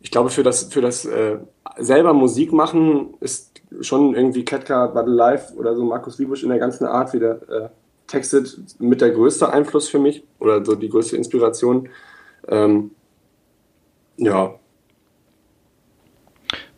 ich 0.00 0.10
glaube, 0.10 0.30
für 0.30 0.42
das, 0.42 0.64
für 0.64 0.82
das 0.82 1.04
äh, 1.06 1.38
selber 1.78 2.12
Musik 2.12 2.52
machen 2.52 3.14
ist 3.20 3.62
schon 3.80 4.14
irgendwie 4.14 4.44
Ketka, 4.44 4.88
Battle 4.88 5.14
Life 5.14 5.54
oder 5.54 5.74
so 5.74 5.84
Markus 5.84 6.18
Wiebusch 6.18 6.42
in 6.42 6.50
der 6.50 6.58
ganzen 6.58 6.86
Art, 6.86 7.14
wie 7.14 7.20
der 7.20 7.48
äh, 7.48 7.68
textet, 8.06 8.56
mit 8.78 9.00
der 9.00 9.10
größte 9.10 9.50
Einfluss 9.50 9.88
für 9.88 9.98
mich 9.98 10.22
oder 10.38 10.64
so 10.64 10.74
die 10.74 10.90
größte 10.90 11.16
Inspiration. 11.16 11.88
Ähm, 12.48 12.90
ja, 14.18 14.54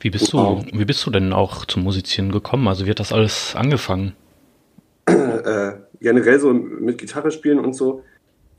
wie 0.01 0.11
bist 0.11 0.33
du, 0.33 0.63
wie 0.73 0.85
bist 0.85 1.05
du 1.07 1.11
denn 1.11 1.33
auch 1.33 1.65
zum 1.65 1.83
Musizieren 1.83 2.31
gekommen? 2.31 2.69
Also 2.69 2.87
wie 2.87 2.91
hat 2.91 3.01
das 3.01 3.13
alles 3.13 3.57
angefangen? 3.57 4.15
Äh, 5.47 5.79
generell 6.01 6.41
so 6.41 6.53
mit 6.53 6.99
Gitarre 6.99 7.31
spielen 7.31 7.61
und 7.61 7.73
so. 7.73 8.03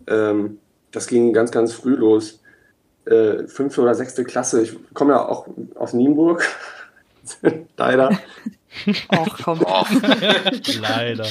Ähm, 0.08 0.60
das 0.92 1.08
ging 1.08 1.34
ganz, 1.34 1.52
ganz 1.52 1.74
früh 1.74 1.96
los. 1.96 2.42
Äh, 3.04 3.46
fünfte 3.48 3.82
oder 3.82 3.94
sechste 3.94 4.24
Klasse. 4.24 4.62
Ich 4.62 4.74
komme 4.94 5.12
ja 5.12 5.28
auch 5.28 5.48
aus 5.76 5.92
Nienburg. 5.92 6.48
Leider. 7.78 8.18
Ach 9.10 9.40
komm. 9.44 9.66
Oh. 9.66 9.84
Leider. 10.80 11.28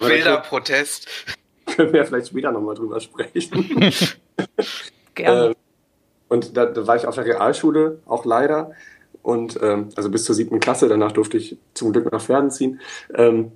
Wilder 0.00 0.38
Protest. 0.38 1.06
Können 1.66 1.92
wir 1.92 2.04
vielleicht 2.04 2.28
später 2.28 2.50
nochmal 2.50 2.74
drüber 2.74 2.98
sprechen. 2.98 3.92
Gerne. 5.14 5.46
Ähm, 5.46 5.54
und 6.28 6.56
da, 6.56 6.66
da, 6.66 6.84
war 6.88 6.96
ich 6.96 7.06
auf 7.06 7.14
der 7.14 7.26
Realschule, 7.26 8.00
auch 8.06 8.24
leider. 8.24 8.72
Und 9.22 9.56
ähm, 9.62 9.90
also 9.94 10.10
bis 10.10 10.24
zur 10.24 10.34
siebten 10.34 10.58
Klasse, 10.58 10.88
danach 10.88 11.12
durfte 11.12 11.36
ich 11.36 11.58
zum 11.74 11.92
Glück 11.92 12.10
nach 12.10 12.22
Pferden 12.22 12.50
ziehen. 12.50 12.80
Ähm, 13.14 13.52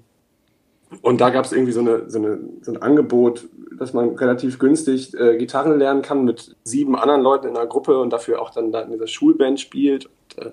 Und 1.03 1.21
da 1.21 1.31
gab 1.31 1.45
es 1.45 1.53
irgendwie 1.53 1.73
so, 1.73 1.81
eine, 1.81 2.09
so, 2.09 2.19
eine, 2.19 2.39
so 2.63 2.73
ein 2.73 2.83
Angebot, 2.83 3.49
dass 3.79 3.93
man 3.93 4.11
relativ 4.17 4.59
günstig 4.59 5.15
äh, 5.15 5.37
Gitarren 5.37 5.79
lernen 5.79 6.03
kann 6.03 6.25
mit 6.25 6.57
sieben 6.65 6.97
anderen 6.97 7.23
Leuten 7.23 7.49
in 7.49 7.57
einer 7.57 7.67
Gruppe 7.67 7.99
und 7.99 8.11
dafür 8.13 8.41
auch 8.41 8.51
dann 8.51 8.73
da 8.73 8.83
in 8.83 8.93
dieser 8.93 9.07
Schulband 9.07 9.61
spielt. 9.61 10.07
Und, 10.07 10.45
äh, 10.45 10.51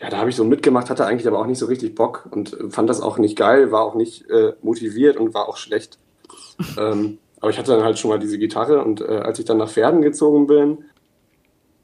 ja, 0.00 0.10
da 0.10 0.18
habe 0.18 0.30
ich 0.30 0.36
so 0.36 0.44
mitgemacht, 0.44 0.90
hatte 0.90 1.06
eigentlich 1.06 1.26
aber 1.26 1.40
auch 1.40 1.46
nicht 1.46 1.58
so 1.58 1.66
richtig 1.66 1.94
Bock 1.94 2.28
und 2.30 2.56
fand 2.70 2.88
das 2.88 3.00
auch 3.00 3.18
nicht 3.18 3.36
geil, 3.36 3.72
war 3.72 3.82
auch 3.82 3.94
nicht 3.94 4.30
äh, 4.30 4.52
motiviert 4.62 5.16
und 5.16 5.34
war 5.34 5.48
auch 5.48 5.56
schlecht. 5.56 5.98
ähm, 6.78 7.18
aber 7.40 7.50
ich 7.50 7.58
hatte 7.58 7.72
dann 7.72 7.84
halt 7.84 7.98
schon 7.98 8.10
mal 8.10 8.18
diese 8.18 8.38
Gitarre 8.38 8.84
und 8.84 9.00
äh, 9.00 9.04
als 9.06 9.38
ich 9.38 9.44
dann 9.44 9.58
nach 9.58 9.70
Pferden 9.70 10.02
gezogen 10.02 10.46
bin 10.46 10.84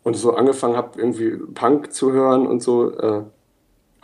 und 0.02 0.16
so 0.16 0.34
angefangen 0.34 0.76
habe, 0.76 0.98
irgendwie 0.98 1.36
Punk 1.54 1.92
zu 1.92 2.12
hören 2.12 2.46
und 2.46 2.62
so, 2.62 2.90
äh, 2.92 3.22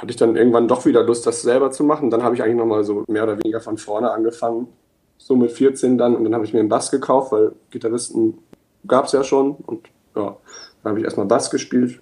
hatte 0.01 0.11
ich 0.11 0.17
dann 0.17 0.35
irgendwann 0.35 0.67
doch 0.67 0.87
wieder 0.87 1.03
Lust, 1.03 1.27
das 1.27 1.43
selber 1.43 1.71
zu 1.71 1.85
machen. 1.85 2.09
Dann 2.09 2.23
habe 2.23 2.35
ich 2.35 2.43
eigentlich 2.43 2.57
nochmal 2.57 2.85
so 2.85 3.05
mehr 3.07 3.25
oder 3.25 3.39
weniger 3.39 3.61
von 3.61 3.77
vorne 3.77 4.11
angefangen, 4.11 4.69
so 5.19 5.37
mit 5.37 5.53
14 5.53 5.99
dann. 5.99 6.17
Und 6.17 6.25
dann 6.25 6.35
habe 6.35 6.45
ich 6.47 6.55
mir 6.55 6.61
einen 6.61 6.71
Bass 6.71 6.91
gekauft, 6.91 7.33
weil 7.33 7.53
Gitarristen 7.71 8.39
gab 8.87 9.05
es 9.05 9.13
ja 9.13 9.23
schon. 9.23 9.53
Und 9.53 9.89
ja, 10.17 10.37
dann 10.83 10.91
habe 10.91 11.01
ich 11.01 11.05
erstmal 11.05 11.27
Bass 11.27 11.51
gespielt. 11.51 12.01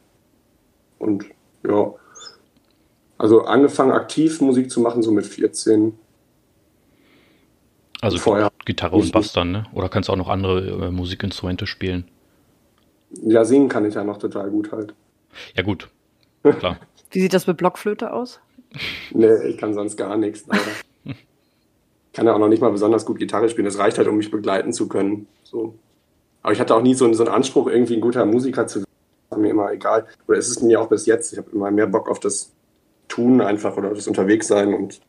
Und 1.00 1.24
ja, 1.68 1.92
also 3.18 3.42
angefangen 3.42 3.90
aktiv 3.90 4.40
Musik 4.40 4.70
zu 4.70 4.80
machen, 4.80 5.02
so 5.02 5.10
mit 5.10 5.26
14. 5.26 5.98
Also 8.00 8.18
vorher 8.18 8.52
Gitarre 8.64 8.94
und 8.94 9.10
Bass 9.10 9.32
dann, 9.32 9.50
ne? 9.50 9.66
Oder 9.74 9.88
kannst 9.88 10.08
du 10.08 10.12
auch 10.12 10.16
noch 10.16 10.28
andere 10.28 10.86
äh, 10.86 10.90
Musikinstrumente 10.92 11.66
spielen? 11.66 12.04
Ja, 13.10 13.44
singen 13.44 13.68
kann 13.68 13.84
ich 13.86 13.94
ja 13.94 14.04
noch 14.04 14.18
total 14.18 14.50
gut 14.50 14.70
halt. 14.70 14.94
Ja, 15.56 15.64
gut. 15.64 15.88
Klar. 16.42 16.78
Wie 17.10 17.20
sieht 17.20 17.34
das 17.34 17.46
mit 17.46 17.56
Blockflöte 17.56 18.12
aus? 18.12 18.40
Nee, 19.12 19.46
ich 19.46 19.56
kann 19.56 19.74
sonst 19.74 19.96
gar 19.96 20.16
nichts. 20.16 20.44
Ich 21.04 21.14
kann 22.12 22.26
ja 22.26 22.34
auch 22.34 22.38
noch 22.38 22.48
nicht 22.48 22.60
mal 22.60 22.70
besonders 22.70 23.06
gut 23.06 23.18
Gitarre 23.18 23.48
spielen. 23.48 23.64
Das 23.64 23.78
reicht 23.78 23.98
halt, 23.98 24.08
um 24.08 24.16
mich 24.16 24.30
begleiten 24.30 24.72
zu 24.72 24.88
können. 24.88 25.26
So. 25.42 25.74
Aber 26.42 26.52
ich 26.52 26.60
hatte 26.60 26.74
auch 26.74 26.82
nie 26.82 26.94
so, 26.94 27.10
so 27.12 27.24
einen 27.24 27.34
Anspruch, 27.34 27.66
irgendwie 27.66 27.94
ein 27.94 28.00
guter 28.00 28.24
Musiker 28.26 28.66
zu 28.66 28.80
werden. 28.80 28.88
War 29.30 29.38
mir 29.38 29.50
immer 29.50 29.72
egal. 29.72 30.06
Oder 30.26 30.38
ist 30.38 30.48
es 30.48 30.62
mir 30.62 30.80
auch 30.80 30.88
bis 30.88 31.06
jetzt. 31.06 31.32
Ich 31.32 31.38
habe 31.38 31.50
immer 31.52 31.70
mehr 31.70 31.86
Bock 31.86 32.08
auf 32.10 32.20
das 32.20 32.52
Tun 33.08 33.40
einfach 33.40 33.76
oder 33.76 33.90
das 33.94 34.06
Unterwegssein 34.06 34.74
und 34.74 35.00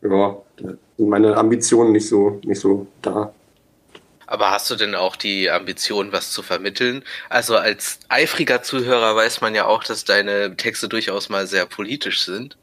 ja, 0.00 0.36
sind 0.96 1.08
meine 1.08 1.36
Ambitionen 1.36 1.92
nicht 1.92 2.08
so, 2.08 2.38
nicht 2.44 2.60
so 2.60 2.86
da. 3.02 3.32
Aber 4.28 4.50
hast 4.50 4.70
du 4.70 4.76
denn 4.76 4.94
auch 4.94 5.16
die 5.16 5.50
Ambition, 5.50 6.12
was 6.12 6.32
zu 6.32 6.42
vermitteln? 6.42 7.02
Also 7.30 7.56
als 7.56 7.98
eifriger 8.10 8.62
Zuhörer 8.62 9.16
weiß 9.16 9.40
man 9.40 9.54
ja 9.54 9.64
auch, 9.64 9.82
dass 9.82 10.04
deine 10.04 10.54
Texte 10.54 10.86
durchaus 10.86 11.30
mal 11.30 11.46
sehr 11.46 11.64
politisch 11.64 12.22
sind. 12.22 12.58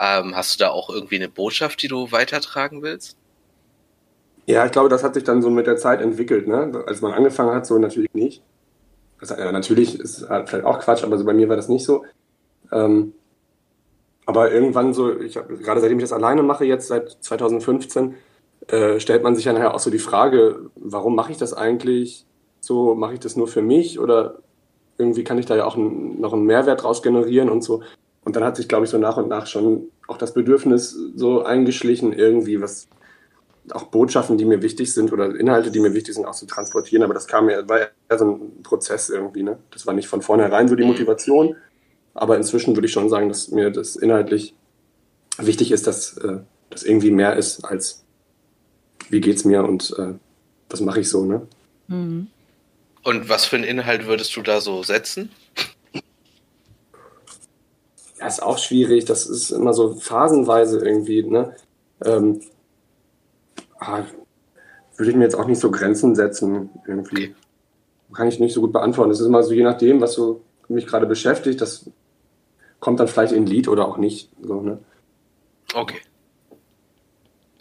Ähm, 0.00 0.34
hast 0.34 0.54
du 0.54 0.64
da 0.64 0.70
auch 0.70 0.90
irgendwie 0.90 1.14
eine 1.14 1.28
Botschaft, 1.28 1.82
die 1.82 1.88
du 1.88 2.10
weitertragen 2.10 2.82
willst? 2.82 3.16
Ja, 4.46 4.66
ich 4.66 4.72
glaube, 4.72 4.88
das 4.88 5.04
hat 5.04 5.14
sich 5.14 5.22
dann 5.22 5.40
so 5.40 5.50
mit 5.50 5.68
der 5.68 5.76
Zeit 5.76 6.00
entwickelt. 6.00 6.48
Ne? 6.48 6.82
Als 6.88 7.00
man 7.00 7.12
angefangen 7.12 7.54
hat, 7.54 7.64
so 7.64 7.78
natürlich 7.78 8.12
nicht. 8.12 8.42
Also, 9.20 9.36
ja, 9.36 9.52
natürlich 9.52 10.00
ist 10.00 10.28
halt 10.28 10.48
vielleicht 10.48 10.66
auch 10.66 10.80
Quatsch, 10.80 11.04
aber 11.04 11.16
so 11.16 11.24
bei 11.24 11.32
mir 11.32 11.48
war 11.48 11.56
das 11.56 11.68
nicht 11.68 11.84
so. 11.84 12.04
Ähm, 12.72 13.14
aber 14.26 14.50
irgendwann 14.50 14.92
so, 14.94 15.16
ich 15.20 15.36
hab, 15.36 15.48
gerade 15.48 15.80
seitdem 15.80 15.98
ich 15.98 16.04
das 16.04 16.12
alleine 16.12 16.42
mache, 16.42 16.64
jetzt 16.64 16.88
seit 16.88 17.18
2015, 17.20 18.16
äh, 18.68 19.00
stellt 19.00 19.22
man 19.22 19.34
sich 19.34 19.46
ja 19.46 19.52
nachher 19.52 19.74
auch 19.74 19.78
so 19.78 19.90
die 19.90 19.98
Frage, 19.98 20.70
warum 20.76 21.14
mache 21.14 21.32
ich 21.32 21.38
das 21.38 21.54
eigentlich? 21.54 22.24
So, 22.60 22.94
mache 22.94 23.14
ich 23.14 23.20
das 23.20 23.36
nur 23.36 23.48
für 23.48 23.62
mich 23.62 23.98
oder 23.98 24.40
irgendwie 24.98 25.24
kann 25.24 25.38
ich 25.38 25.46
da 25.46 25.56
ja 25.56 25.64
auch 25.64 25.76
noch 25.76 26.32
einen 26.32 26.44
Mehrwert 26.44 26.82
draus 26.82 27.02
generieren 27.02 27.48
und 27.48 27.62
so. 27.62 27.82
Und 28.24 28.36
dann 28.36 28.44
hat 28.44 28.56
sich, 28.56 28.68
glaube 28.68 28.84
ich, 28.84 28.90
so 28.90 28.98
nach 28.98 29.16
und 29.16 29.28
nach 29.28 29.46
schon 29.46 29.88
auch 30.06 30.18
das 30.18 30.34
Bedürfnis 30.34 30.98
so 31.14 31.42
eingeschlichen, 31.42 32.12
irgendwie 32.12 32.60
was, 32.60 32.88
auch 33.72 33.84
Botschaften, 33.84 34.38
die 34.38 34.44
mir 34.44 34.62
wichtig 34.62 34.92
sind 34.92 35.12
oder 35.12 35.34
Inhalte, 35.34 35.70
die 35.70 35.80
mir 35.80 35.94
wichtig 35.94 36.14
sind, 36.14 36.26
auch 36.26 36.34
zu 36.34 36.46
transportieren. 36.46 37.04
Aber 37.04 37.14
das 37.14 37.26
kam 37.26 37.48
ja, 37.48 37.66
war 37.68 37.80
ja 37.80 38.18
so 38.18 38.24
ein 38.24 38.62
Prozess 38.62 39.08
irgendwie, 39.08 39.42
ne? 39.42 39.58
Das 39.70 39.86
war 39.86 39.94
nicht 39.94 40.08
von 40.08 40.22
vornherein 40.22 40.68
so 40.68 40.74
die 40.74 40.82
mhm. 40.82 40.90
Motivation. 40.90 41.56
Aber 42.14 42.36
inzwischen 42.36 42.74
würde 42.74 42.86
ich 42.86 42.92
schon 42.92 43.08
sagen, 43.08 43.28
dass 43.28 43.48
mir 43.50 43.70
das 43.70 43.96
inhaltlich 43.96 44.54
wichtig 45.38 45.70
ist, 45.70 45.86
dass 45.86 46.16
äh, 46.18 46.38
das 46.70 46.82
irgendwie 46.82 47.10
mehr 47.12 47.36
ist 47.36 47.64
als 47.64 48.04
wie 49.08 49.20
geht's 49.20 49.44
mir 49.44 49.64
und 49.64 49.94
äh, 49.98 50.14
was 50.70 50.80
mache 50.80 51.00
ich 51.00 51.08
so, 51.08 51.24
ne? 51.24 51.46
Mhm. 51.88 52.28
Und 53.02 53.28
was 53.28 53.46
für 53.46 53.56
einen 53.56 53.64
Inhalt 53.64 54.06
würdest 54.06 54.36
du 54.36 54.42
da 54.42 54.60
so 54.60 54.82
setzen? 54.82 55.30
Ja, 58.18 58.26
ist 58.26 58.42
auch 58.42 58.58
schwierig. 58.58 59.04
Das 59.04 59.26
ist 59.26 59.50
immer 59.50 59.72
so 59.72 59.94
phasenweise 59.94 60.84
irgendwie, 60.84 61.22
ne? 61.22 61.54
Ähm, 62.04 62.40
ah, 63.78 64.02
würde 64.96 65.10
ich 65.10 65.16
mir 65.16 65.24
jetzt 65.24 65.36
auch 65.36 65.46
nicht 65.46 65.60
so 65.60 65.70
Grenzen 65.70 66.14
setzen, 66.14 66.70
irgendwie. 66.86 67.34
Kann 68.12 68.28
ich 68.28 68.40
nicht 68.40 68.52
so 68.52 68.60
gut 68.60 68.72
beantworten. 68.72 69.10
Das 69.10 69.20
ist 69.20 69.26
immer 69.26 69.42
so, 69.42 69.52
je 69.52 69.62
nachdem, 69.62 70.00
was 70.00 70.14
so 70.14 70.42
mich 70.68 70.86
gerade 70.86 71.06
beschäftigt, 71.06 71.60
das 71.60 71.90
kommt 72.80 73.00
dann 73.00 73.08
vielleicht 73.08 73.32
in 73.32 73.44
ein 73.44 73.46
Lied 73.46 73.68
oder 73.68 73.86
auch 73.86 73.96
nicht. 73.96 74.30
So, 74.42 74.60
ne? 74.60 74.78
Okay. 75.74 76.00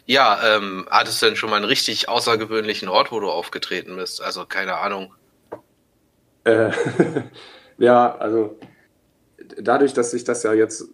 Ja, 0.07 0.39
ähm, 0.41 0.87
hattest 0.89 1.21
du 1.21 1.25
denn 1.25 1.35
schon 1.35 1.49
mal 1.49 1.57
einen 1.57 1.65
richtig 1.65 2.07
außergewöhnlichen 2.07 2.87
Ort, 2.87 3.11
wo 3.11 3.19
du 3.19 3.29
aufgetreten 3.29 3.97
bist? 3.97 4.21
Also 4.21 4.45
keine 4.45 4.77
Ahnung. 4.77 5.13
Äh, 6.45 6.71
ja, 7.77 8.15
also 8.15 8.57
dadurch, 9.61 9.93
dass 9.93 10.13
ich 10.13 10.23
das 10.23 10.43
ja 10.43 10.53
jetzt 10.53 10.85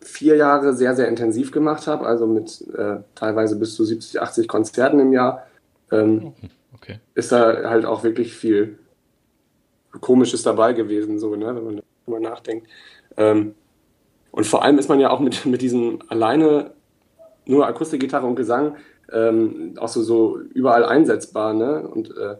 vier 0.00 0.36
Jahre 0.36 0.74
sehr, 0.74 0.96
sehr 0.96 1.08
intensiv 1.08 1.52
gemacht 1.52 1.86
habe, 1.86 2.06
also 2.06 2.26
mit 2.26 2.66
äh, 2.74 3.00
teilweise 3.14 3.56
bis 3.56 3.74
zu 3.74 3.84
70, 3.84 4.22
80 4.22 4.48
Konzerten 4.48 4.98
im 4.98 5.12
Jahr, 5.12 5.46
ähm, 5.90 6.32
okay. 6.74 7.00
ist 7.14 7.32
da 7.32 7.68
halt 7.68 7.84
auch 7.84 8.02
wirklich 8.02 8.34
viel 8.34 8.78
Komisches 10.00 10.42
dabei 10.42 10.72
gewesen, 10.72 11.18
so, 11.18 11.36
ne, 11.36 11.54
wenn 11.54 11.64
man 11.64 11.82
darüber 12.06 12.20
nachdenkt. 12.20 12.66
Ähm, 13.18 13.54
und 14.30 14.46
vor 14.46 14.64
allem 14.64 14.78
ist 14.78 14.88
man 14.88 15.00
ja 15.00 15.10
auch 15.10 15.20
mit, 15.20 15.44
mit 15.44 15.60
diesem 15.60 16.02
alleine 16.08 16.72
nur 17.46 17.66
Akustikgitarre 17.66 18.26
und 18.26 18.36
Gesang 18.36 18.76
ähm, 19.12 19.74
auch 19.78 19.88
so, 19.88 20.02
so 20.02 20.38
überall 20.54 20.84
einsetzbar, 20.84 21.54
ne? 21.54 21.86
Und 21.86 22.10
äh, 22.16 22.36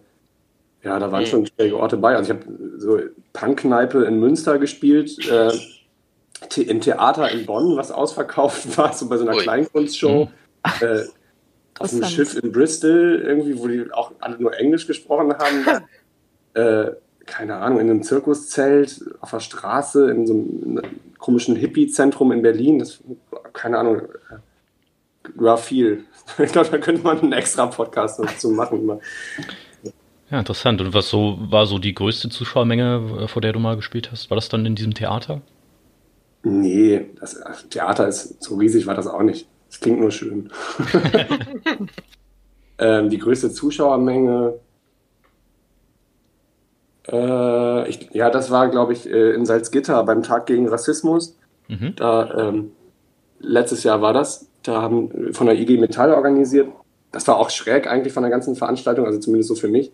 ja, 0.82 0.98
da 0.98 1.12
waren 1.12 1.22
mhm. 1.22 1.26
schon 1.26 1.46
schwierige 1.46 1.78
Orte 1.78 1.96
bei. 1.96 2.16
Also 2.16 2.32
ich 2.32 2.40
habe 2.40 2.52
so 2.78 2.98
Punkkneipe 3.32 4.04
in 4.04 4.18
Münster 4.18 4.58
gespielt, 4.58 5.18
äh, 5.28 5.52
im 6.60 6.80
Theater 6.80 7.30
in 7.30 7.46
Bonn, 7.46 7.76
was 7.76 7.92
ausverkauft 7.92 8.76
war, 8.78 8.92
so 8.92 9.08
bei 9.08 9.16
so 9.16 9.24
einer 9.24 9.36
Ui. 9.36 9.42
Kleinkunstshow. 9.42 10.24
Mhm. 10.24 10.86
Äh, 10.86 11.02
auf 11.78 11.92
einem 11.92 12.04
Schiff 12.04 12.36
in 12.36 12.52
Bristol, 12.52 13.22
irgendwie, 13.24 13.58
wo 13.58 13.66
die 13.66 13.90
auch 13.92 14.12
alle 14.20 14.38
nur 14.38 14.56
Englisch 14.56 14.86
gesprochen 14.86 15.34
haben. 15.36 15.84
äh, 16.54 16.92
keine 17.24 17.56
Ahnung, 17.56 17.80
in 17.80 17.90
einem 17.90 18.02
Zirkuszelt, 18.02 19.04
auf 19.20 19.30
der 19.30 19.40
Straße, 19.40 20.10
in 20.10 20.26
so 20.26 20.32
einem 20.32 20.82
komischen 21.18 21.56
Hippie-Zentrum 21.56 22.32
in 22.32 22.42
Berlin. 22.42 22.80
Das, 22.80 23.00
keine 23.52 23.78
Ahnung, 23.78 24.02
war 25.34 25.58
viel. 25.58 26.04
Ich 26.38 26.52
glaube, 26.52 26.70
da 26.70 26.78
könnte 26.78 27.02
man 27.02 27.20
einen 27.20 27.32
extra 27.32 27.66
Podcast 27.66 28.20
dazu 28.20 28.50
machen. 28.50 29.00
Ja, 30.30 30.38
interessant. 30.38 30.80
Und 30.80 30.94
was 30.94 31.10
so 31.10 31.36
war 31.50 31.66
so 31.66 31.78
die 31.78 31.94
größte 31.94 32.30
Zuschauermenge, 32.30 33.22
äh, 33.22 33.28
vor 33.28 33.42
der 33.42 33.52
du 33.52 33.58
mal 33.58 33.76
gespielt 33.76 34.10
hast? 34.10 34.30
War 34.30 34.36
das 34.36 34.48
dann 34.48 34.64
in 34.64 34.74
diesem 34.74 34.94
Theater? 34.94 35.42
Nee, 36.42 37.10
das 37.20 37.40
Theater 37.70 38.08
ist 38.08 38.42
so 38.42 38.56
riesig, 38.56 38.86
war 38.86 38.94
das 38.94 39.06
auch 39.06 39.22
nicht. 39.22 39.46
Das 39.68 39.80
klingt 39.80 40.00
nur 40.00 40.10
schön. 40.10 40.50
ähm, 42.78 43.10
die 43.10 43.18
größte 43.18 43.50
Zuschauermenge, 43.50 44.54
äh, 47.08 47.88
ich, 47.88 48.10
ja, 48.12 48.30
das 48.30 48.50
war, 48.50 48.68
glaube 48.68 48.92
ich, 48.92 49.08
äh, 49.08 49.32
in 49.32 49.44
Salzgitter 49.44 50.02
beim 50.04 50.22
Tag 50.22 50.46
gegen 50.46 50.68
Rassismus. 50.68 51.36
Mhm. 51.68 51.94
Da 51.96 52.48
ähm, 52.48 52.72
letztes 53.38 53.82
Jahr 53.82 54.02
war 54.02 54.12
das. 54.12 54.48
Da 54.62 54.82
haben 54.82 55.32
von 55.32 55.46
der 55.46 55.58
IG 55.58 55.78
Metall 55.78 56.12
organisiert. 56.12 56.68
Das 57.10 57.26
war 57.28 57.36
auch 57.36 57.50
schräg 57.50 57.86
eigentlich 57.86 58.12
von 58.12 58.22
der 58.22 58.30
ganzen 58.30 58.56
Veranstaltung, 58.56 59.06
also 59.06 59.18
zumindest 59.18 59.48
so 59.48 59.54
für 59.54 59.68
mich. 59.68 59.92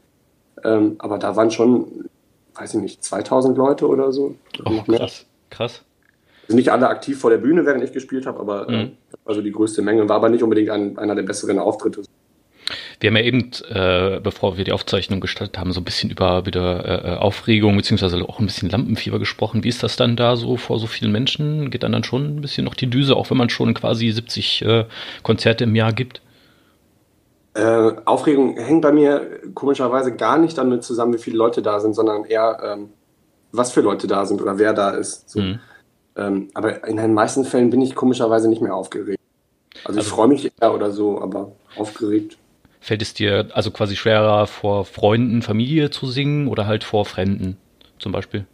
Ähm, 0.65 0.97
aber 0.99 1.19
da 1.19 1.37
waren 1.37 1.51
schon, 1.51 2.09
weiß 2.55 2.75
ich 2.75 2.81
nicht, 2.81 3.05
2000 3.05 3.57
Leute 3.57 3.89
oder 3.89 4.13
so. 4.13 4.35
Oh, 4.65 4.83
krass, 4.83 5.27
krass. 5.51 5.83
Also 6.45 6.57
nicht 6.57 6.71
alle 6.71 6.89
aktiv 6.89 7.19
vor 7.19 7.31
der 7.31 7.39
Bühne, 7.39 7.67
während 7.67 7.85
ich 7.85 7.93
gespielt 7.93 8.27
habe, 8.27 8.41
aber 8.41 8.69
äh, 8.69 8.85
mhm. 8.85 8.91
also 9.25 9.43
die 9.43 9.53
größte 9.53 9.83
Menge 9.83 10.09
war 10.09 10.17
aber 10.17 10.29
nicht 10.29 10.43
unbedingt 10.43 10.71
ein, 10.71 10.99
einer 10.99 11.15
der 11.15 11.23
besseren 11.23 11.59
Auftritte. 11.59 12.03
Wir 13.01 13.11
haben 13.11 13.17
ja 13.17 13.23
eben, 13.23 13.51
äh, 13.69 14.21
bevor 14.21 14.57
wir 14.57 14.65
die 14.65 14.73
Aufzeichnung 14.73 15.21
gestartet 15.21 15.59
haben, 15.59 15.73
so 15.73 15.81
ein 15.81 15.85
bisschen 15.85 16.11
über 16.11 16.47
wieder 16.47 17.05
äh, 17.05 17.17
Aufregung 17.19 17.77
beziehungsweise 17.77 18.17
auch 18.29 18.41
ein 18.41 18.47
bisschen 18.47 18.71
Lampenfieber 18.71 19.21
gesprochen. 19.21 19.63
Wie 19.63 19.69
ist 19.69 19.83
das 19.83 19.97
dann 19.97 20.17
da 20.17 20.35
so 20.35 20.57
vor 20.57 20.81
so 20.81 20.89
vielen 20.89 21.13
Menschen? 21.13 21.71
Geht 21.71 21.85
dann 21.85 21.93
dann 21.93 22.03
schon 22.03 22.37
ein 22.37 22.41
bisschen 22.41 22.65
noch 22.65 22.75
die 22.75 22.91
Düse, 22.91 23.15
auch 23.15 23.31
wenn 23.31 23.39
man 23.39 23.51
schon 23.51 23.73
quasi 23.75 24.11
70 24.11 24.63
äh, 24.63 24.85
Konzerte 25.23 25.65
im 25.65 25.77
Jahr 25.77 25.93
gibt? 25.93 26.21
Äh, 27.55 27.93
Aufregung 28.05 28.57
hängt 28.57 28.83
bei 28.83 28.93
mir 28.93 29.41
komischerweise 29.55 30.15
gar 30.15 30.39
nicht 30.39 30.59
damit 30.59 30.83
zusammen, 30.83 31.15
wie 31.15 31.19
viele 31.19 31.37
Leute 31.37 31.63
da 31.63 31.79
sind, 31.79 31.95
sondern 31.95 32.25
eher, 32.25 32.59
ähm, 32.65 32.91
was 33.53 33.71
für 33.71 33.81
Leute 33.81 34.09
da 34.09 34.27
sind 34.27 34.43
oder 34.43 34.59
wer 34.59 34.73
da 34.73 34.91
ist. 34.91 35.31
So. 35.31 35.41
Mhm. 35.41 35.61
Ähm, 36.17 36.49
aber 36.55 36.87
in 36.87 36.97
den 36.97 37.15
meisten 37.15 37.45
Fällen 37.45 37.71
bin 37.71 37.81
ich 37.81 37.95
komischerweise 37.95 38.49
nicht 38.49 38.61
mehr 38.61 38.75
aufgeregt. 38.75 39.21
Also, 39.85 39.99
also 39.99 40.01
ich 40.01 40.07
freue 40.07 40.29
mich 40.29 40.53
eher 40.61 40.75
oder 40.75 40.91
so, 40.91 41.23
aber 41.23 41.53
aufgeregt. 41.77 42.39
Fällt 42.81 43.03
es 43.03 43.15
dir 43.15 43.49
also 43.53 43.71
quasi 43.71 43.97
schwerer, 43.97 44.47
vor 44.47 44.85
Freunden, 44.85 45.43
Familie 45.43 45.91
zu 45.91 46.07
singen 46.07 46.49
oder 46.49 46.67
halt 46.67 46.85
vor 46.85 47.05
Fremden 47.05 47.57
zum 47.99 48.13
Beispiel? 48.13 48.47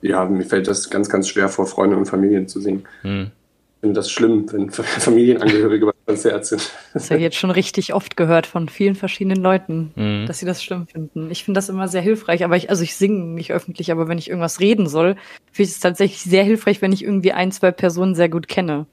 Ja, 0.00 0.24
mir 0.26 0.44
fällt 0.44 0.68
das 0.68 0.90
ganz, 0.90 1.08
ganz 1.08 1.28
schwer, 1.28 1.48
vor 1.48 1.66
Freunden 1.66 1.96
und 1.96 2.06
Familien 2.06 2.46
zu 2.46 2.60
singen. 2.60 2.84
Hm. 3.02 3.30
Ich 3.76 3.80
finde 3.80 3.94
das 3.94 4.10
schlimm, 4.10 4.50
wenn 4.52 4.70
Familienangehörige 4.70 5.86
beim 5.86 5.94
Konzert 6.06 6.46
sind. 6.46 6.70
Das 6.92 7.10
habe 7.10 7.18
ich 7.18 7.24
jetzt 7.24 7.36
schon 7.36 7.50
richtig 7.50 7.94
oft 7.94 8.16
gehört 8.16 8.46
von 8.46 8.68
vielen 8.68 8.94
verschiedenen 8.94 9.42
Leuten, 9.42 9.92
hm. 9.94 10.24
dass 10.26 10.38
sie 10.38 10.46
das 10.46 10.62
schlimm 10.62 10.86
finden. 10.86 11.30
Ich 11.30 11.44
finde 11.44 11.58
das 11.58 11.68
immer 11.68 11.88
sehr 11.88 12.02
hilfreich, 12.02 12.44
aber 12.44 12.56
ich, 12.56 12.70
also 12.70 12.82
ich 12.82 12.96
singe 12.96 13.24
nicht 13.24 13.52
öffentlich, 13.52 13.90
aber 13.90 14.06
wenn 14.08 14.18
ich 14.18 14.28
irgendwas 14.28 14.60
reden 14.60 14.86
soll, 14.88 15.16
finde 15.52 15.68
ich 15.68 15.74
es 15.74 15.80
tatsächlich 15.80 16.22
sehr 16.22 16.44
hilfreich, 16.44 16.80
wenn 16.82 16.92
ich 16.92 17.02
irgendwie 17.02 17.32
ein, 17.32 17.50
zwei 17.50 17.72
Personen 17.72 18.14
sehr 18.14 18.28
gut 18.28 18.46
kenne. 18.46 18.86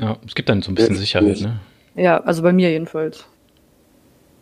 Ja, 0.00 0.18
es 0.26 0.34
gibt 0.34 0.48
dann 0.48 0.62
so 0.62 0.70
ein 0.70 0.74
bisschen 0.74 0.96
Sicherheit, 0.96 1.40
ne? 1.40 1.60
Ja, 1.96 2.18
also 2.18 2.42
bei 2.42 2.52
mir 2.52 2.70
jedenfalls. 2.70 3.24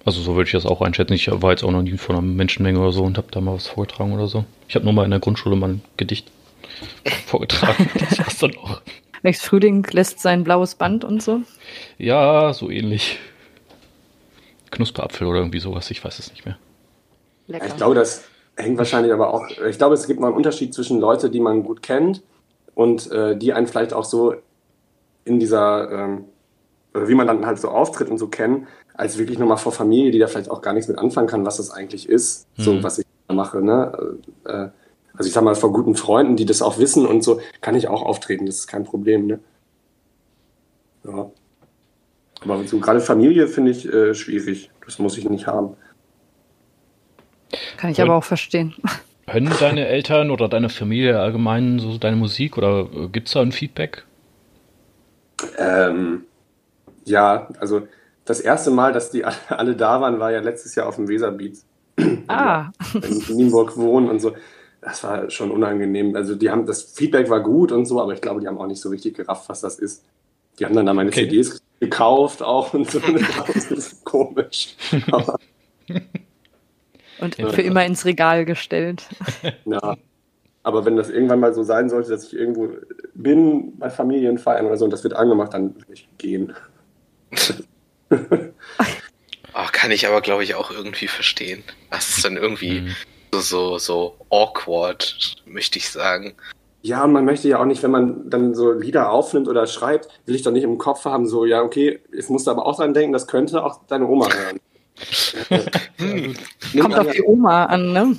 Also 0.04 0.20
so 0.20 0.34
würde 0.34 0.48
ich 0.48 0.52
das 0.52 0.66
auch 0.66 0.82
einschätzen. 0.82 1.14
Ich 1.14 1.30
war 1.30 1.50
jetzt 1.50 1.64
auch 1.64 1.70
noch 1.70 1.82
nie 1.82 1.96
von 1.96 2.16
einer 2.16 2.22
Menschenmenge 2.22 2.78
oder 2.78 2.92
so 2.92 3.04
und 3.04 3.16
habe 3.16 3.28
da 3.30 3.40
mal 3.40 3.54
was 3.54 3.68
vorgetragen 3.68 4.12
oder 4.12 4.26
so. 4.26 4.44
Ich 4.68 4.74
habe 4.74 4.84
nur 4.84 4.92
mal 4.92 5.04
in 5.04 5.10
der 5.10 5.20
Grundschule 5.20 5.56
mal 5.56 5.70
ein 5.70 5.82
Gedicht 5.96 6.30
vorgetragen. 7.26 7.88
das 7.98 8.18
war's 8.18 8.38
dann 8.38 8.56
auch. 8.58 8.82
Max 9.22 9.40
Frühling 9.40 9.86
lässt 9.90 10.20
sein 10.20 10.44
blaues 10.44 10.74
Band 10.74 11.02
und 11.04 11.22
so? 11.22 11.40
Ja, 11.96 12.52
so 12.52 12.68
ähnlich. 12.68 13.18
Knusperapfel 14.70 15.26
oder 15.26 15.38
irgendwie 15.38 15.60
sowas, 15.60 15.90
ich 15.90 16.04
weiß 16.04 16.18
es 16.18 16.30
nicht 16.30 16.44
mehr. 16.44 16.58
Lecker. 17.46 17.66
Ich 17.66 17.76
glaube, 17.76 17.94
das 17.94 18.24
hängt 18.56 18.76
wahrscheinlich 18.76 19.12
aber 19.12 19.32
auch, 19.32 19.48
ich 19.48 19.78
glaube, 19.78 19.94
es 19.94 20.06
gibt 20.06 20.20
mal 20.20 20.26
einen 20.26 20.36
Unterschied 20.36 20.74
zwischen 20.74 21.00
Leute, 21.00 21.30
die 21.30 21.40
man 21.40 21.62
gut 21.62 21.82
kennt 21.82 22.22
und 22.74 23.10
äh, 23.12 23.36
die 23.36 23.54
einen 23.54 23.66
vielleicht 23.66 23.94
auch 23.94 24.04
so 24.04 24.34
in 25.24 25.40
dieser, 25.40 25.90
ähm, 25.90 26.24
oder 26.94 27.08
wie 27.08 27.14
man 27.14 27.26
dann 27.26 27.44
halt 27.44 27.58
so 27.58 27.68
auftritt 27.68 28.08
und 28.08 28.18
so 28.18 28.28
kennen, 28.28 28.66
als 28.94 29.18
wirklich 29.18 29.38
nochmal 29.38 29.56
vor 29.56 29.72
Familie, 29.72 30.12
die 30.12 30.18
da 30.18 30.28
vielleicht 30.28 30.50
auch 30.50 30.62
gar 30.62 30.72
nichts 30.72 30.88
mit 30.88 30.98
anfangen 30.98 31.26
kann, 31.26 31.44
was 31.44 31.56
das 31.56 31.70
eigentlich 31.70 32.08
ist, 32.08 32.46
mhm. 32.56 32.62
so 32.62 32.82
was 32.82 32.98
ich 32.98 33.06
da 33.26 33.34
mache. 33.34 33.60
Ne? 33.60 34.18
Äh, 34.44 34.68
also 35.16 35.28
ich 35.28 35.32
sag 35.32 35.44
mal, 35.44 35.54
vor 35.54 35.72
guten 35.72 35.96
Freunden, 35.96 36.36
die 36.36 36.46
das 36.46 36.62
auch 36.62 36.78
wissen 36.78 37.06
und 37.06 37.22
so, 37.22 37.40
kann 37.60 37.74
ich 37.74 37.88
auch 37.88 38.02
auftreten, 38.02 38.46
das 38.46 38.56
ist 38.56 38.66
kein 38.66 38.84
Problem. 38.84 39.26
Ne? 39.26 39.40
Ja. 41.04 41.30
Aber 42.40 42.64
so 42.64 42.78
gerade 42.78 43.00
Familie 43.00 43.48
finde 43.48 43.70
ich 43.70 43.90
äh, 43.92 44.14
schwierig. 44.14 44.70
Das 44.84 44.98
muss 44.98 45.16
ich 45.16 45.28
nicht 45.28 45.46
haben. 45.46 45.76
Kann 47.76 47.90
ich 47.90 48.00
aber 48.00 48.14
auch 48.14 48.24
verstehen. 48.24 48.74
Hören 49.26 49.50
deine 49.58 49.86
Eltern 49.86 50.30
oder 50.30 50.48
deine 50.48 50.68
Familie 50.68 51.18
allgemein 51.18 51.78
so 51.78 51.96
deine 51.96 52.16
Musik 52.16 52.58
oder 52.58 52.88
äh, 52.94 53.08
gibt 53.08 53.28
es 53.28 53.34
da 53.34 53.40
ein 53.40 53.52
Feedback? 53.52 54.04
Ähm, 55.56 56.24
ja, 57.04 57.48
also 57.58 57.86
das 58.24 58.40
erste 58.40 58.70
Mal, 58.70 58.92
dass 58.92 59.10
die 59.10 59.24
alle 59.24 59.76
da 59.76 60.00
waren, 60.00 60.18
war 60.18 60.32
ja 60.32 60.40
letztes 60.40 60.74
Jahr 60.74 60.86
auf 60.86 60.96
dem 60.96 61.08
Weserbeat. 61.08 61.58
Ah. 62.26 62.70
in 62.94 63.36
Nienburg 63.36 63.76
wohnen 63.76 64.08
und 64.08 64.20
so. 64.20 64.32
Das 64.80 65.02
war 65.04 65.30
schon 65.30 65.50
unangenehm. 65.50 66.14
Also 66.14 66.34
die 66.34 66.50
haben, 66.50 66.66
das 66.66 66.82
Feedback 66.82 67.30
war 67.30 67.40
gut 67.40 67.72
und 67.72 67.86
so, 67.86 68.00
aber 68.00 68.12
ich 68.12 68.20
glaube, 68.20 68.40
die 68.40 68.48
haben 68.48 68.58
auch 68.58 68.66
nicht 68.66 68.80
so 68.80 68.90
richtig 68.90 69.14
gerafft, 69.14 69.48
was 69.48 69.60
das 69.60 69.78
ist. 69.78 70.04
Die 70.58 70.64
haben 70.64 70.74
dann 70.74 70.86
da 70.86 70.94
meine 70.94 71.08
okay. 71.08 71.28
CDs 71.28 71.62
gekauft 71.80 72.42
auch 72.42 72.74
und 72.74 72.90
so. 72.90 73.00
das 73.54 73.70
ist 73.70 74.04
komisch. 74.04 74.76
Aber, 75.10 75.38
und 77.20 77.34
für 77.36 77.62
immer 77.62 77.84
ins 77.84 78.04
Regal 78.04 78.44
gestellt. 78.44 79.04
Ja. 79.64 79.96
Aber 80.62 80.86
wenn 80.86 80.96
das 80.96 81.10
irgendwann 81.10 81.40
mal 81.40 81.52
so 81.52 81.62
sein 81.62 81.90
sollte, 81.90 82.10
dass 82.10 82.24
ich 82.24 82.34
irgendwo 82.34 82.70
bin 83.14 83.78
bei 83.78 83.90
Familienfeiern 83.90 84.64
oder 84.64 84.78
so 84.78 84.86
und 84.86 84.92
das 84.92 85.04
wird 85.04 85.14
angemacht, 85.14 85.52
dann 85.52 85.74
will 85.74 85.84
ich 85.92 86.08
gehen. 86.16 86.54
Oh, 88.10 89.66
kann 89.72 89.90
ich 89.90 90.06
aber, 90.06 90.20
glaube 90.20 90.44
ich, 90.44 90.54
auch 90.54 90.70
irgendwie 90.70 91.08
verstehen. 91.08 91.62
Das 91.90 92.16
ist 92.16 92.24
dann 92.24 92.36
irgendwie 92.36 92.82
mhm. 92.82 92.96
so, 93.32 93.40
so, 93.40 93.78
so 93.78 94.16
awkward, 94.30 95.36
möchte 95.46 95.78
ich 95.78 95.90
sagen. 95.90 96.34
Ja, 96.82 97.02
und 97.02 97.12
man 97.12 97.24
möchte 97.24 97.48
ja 97.48 97.60
auch 97.60 97.64
nicht, 97.64 97.82
wenn 97.82 97.90
man 97.90 98.28
dann 98.28 98.54
so 98.54 98.72
Lieder 98.72 99.10
aufnimmt 99.10 99.48
oder 99.48 99.66
schreibt, 99.66 100.08
will 100.26 100.34
ich 100.34 100.42
doch 100.42 100.52
nicht 100.52 100.64
im 100.64 100.76
Kopf 100.76 101.06
haben, 101.06 101.26
so, 101.26 101.46
ja, 101.46 101.62
okay, 101.62 102.00
jetzt 102.12 102.28
musst 102.28 102.46
du 102.46 102.50
aber 102.50 102.66
auch 102.66 102.76
dran 102.76 102.92
denken, 102.92 103.14
das 103.14 103.26
könnte 103.26 103.64
auch 103.64 103.80
deine 103.86 104.06
Oma 104.06 104.28
hören. 104.34 104.60
hm. 105.96 106.34
Kommt 106.78 106.98
auf 106.98 107.10
die 107.10 107.22
Oma 107.22 107.64
an, 107.64 107.92
ne? 107.94 108.14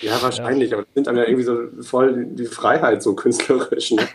Ja, 0.00 0.22
wahrscheinlich, 0.22 0.70
ja. 0.70 0.76
aber 0.76 0.84
das 0.84 0.94
sind 0.94 1.08
dann 1.08 1.16
ja 1.16 1.24
irgendwie 1.24 1.42
so 1.42 1.82
voll 1.82 2.26
die 2.26 2.46
Freiheit, 2.46 3.02
so 3.02 3.14
künstlerisch. 3.14 3.90
Ne? 3.90 4.06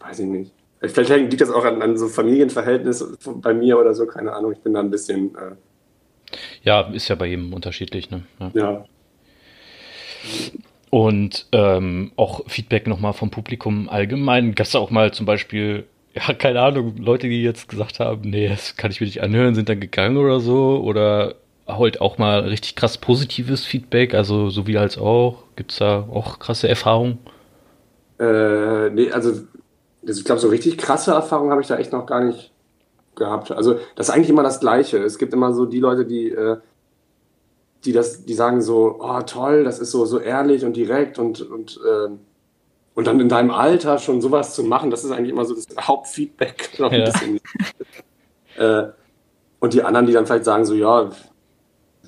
Weiß 0.00 0.18
ich 0.18 0.26
nicht. 0.26 0.52
Vielleicht 0.80 1.10
liegt 1.10 1.40
das 1.40 1.50
auch 1.50 1.64
an, 1.64 1.82
an 1.82 1.96
so 1.96 2.08
Familienverhältnissen 2.08 3.16
bei 3.42 3.52
mir 3.52 3.78
oder 3.78 3.94
so, 3.94 4.06
keine 4.06 4.32
Ahnung. 4.32 4.52
Ich 4.52 4.60
bin 4.60 4.74
da 4.74 4.80
ein 4.80 4.90
bisschen. 4.90 5.34
Äh 5.34 5.56
ja, 6.62 6.82
ist 6.82 7.08
ja 7.08 7.16
bei 7.16 7.26
jedem 7.26 7.52
unterschiedlich, 7.52 8.10
ne? 8.10 8.22
Ja. 8.38 8.50
ja. 8.54 8.84
Und 10.90 11.46
ähm, 11.52 12.12
auch 12.16 12.48
Feedback 12.48 12.86
nochmal 12.86 13.12
vom 13.12 13.30
Publikum 13.30 13.88
allgemein. 13.88 14.54
Gab 14.54 14.66
es 14.66 14.74
auch 14.76 14.90
mal 14.90 15.12
zum 15.12 15.26
Beispiel, 15.26 15.84
ja, 16.14 16.32
keine 16.34 16.60
Ahnung, 16.60 16.96
Leute, 16.96 17.28
die 17.28 17.42
jetzt 17.42 17.68
gesagt 17.68 17.98
haben, 17.98 18.30
nee, 18.30 18.48
das 18.48 18.76
kann 18.76 18.90
ich 18.90 19.00
mir 19.00 19.06
nicht 19.06 19.22
anhören, 19.22 19.54
sind 19.54 19.68
dann 19.68 19.80
gegangen 19.80 20.16
oder 20.16 20.40
so? 20.40 20.80
Oder 20.82 21.34
halt 21.66 22.00
auch 22.00 22.18
mal 22.18 22.40
richtig 22.40 22.76
krass 22.76 22.98
positives 22.98 23.66
Feedback, 23.66 24.14
also 24.14 24.48
so 24.48 24.66
wie 24.66 24.78
als 24.78 24.96
auch. 24.96 25.42
Gibt 25.56 25.72
es 25.72 25.78
da 25.78 26.08
auch 26.10 26.38
krasse 26.38 26.68
Erfahrungen? 26.68 27.18
Äh, 28.18 28.90
nee, 28.90 29.10
also 29.10 29.42
ich 30.02 30.24
glaube, 30.24 30.40
so 30.40 30.48
richtig 30.48 30.78
krasse 30.78 31.12
Erfahrungen 31.12 31.50
habe 31.50 31.60
ich 31.60 31.68
da 31.68 31.76
echt 31.76 31.92
noch 31.92 32.06
gar 32.06 32.22
nicht 32.22 32.52
gehabt. 33.16 33.50
Also 33.50 33.78
das 33.96 34.08
ist 34.08 34.14
eigentlich 34.14 34.30
immer 34.30 34.42
das 34.42 34.60
Gleiche. 34.60 34.98
Es 34.98 35.18
gibt 35.18 35.32
immer 35.32 35.52
so 35.52 35.66
die 35.66 35.80
Leute, 35.80 36.06
die, 36.06 36.30
äh, 36.30 36.58
die 37.84 37.92
das, 37.92 38.24
die 38.24 38.34
sagen 38.34 38.62
so, 38.62 38.96
oh 39.00 39.20
toll, 39.22 39.64
das 39.64 39.78
ist 39.78 39.90
so, 39.90 40.04
so 40.06 40.18
ehrlich 40.18 40.64
und 40.64 40.76
direkt 40.76 41.18
und, 41.18 41.42
und, 41.42 41.80
äh, 41.84 42.10
und 42.94 43.06
dann 43.06 43.20
in 43.20 43.28
deinem 43.28 43.50
Alter 43.50 43.98
schon 43.98 44.20
sowas 44.20 44.54
zu 44.54 44.64
machen, 44.64 44.90
das 44.90 45.04
ist 45.04 45.10
eigentlich 45.10 45.30
immer 45.30 45.44
so 45.44 45.54
das 45.54 45.66
Hauptfeedback. 45.80 46.78
Noch 46.78 46.90
ein 46.90 47.40
ja. 48.56 48.80
äh, 48.82 48.92
und 49.60 49.74
die 49.74 49.82
anderen, 49.82 50.06
die 50.06 50.12
dann 50.12 50.26
vielleicht 50.26 50.44
sagen 50.44 50.64
so, 50.64 50.74
ja, 50.74 51.10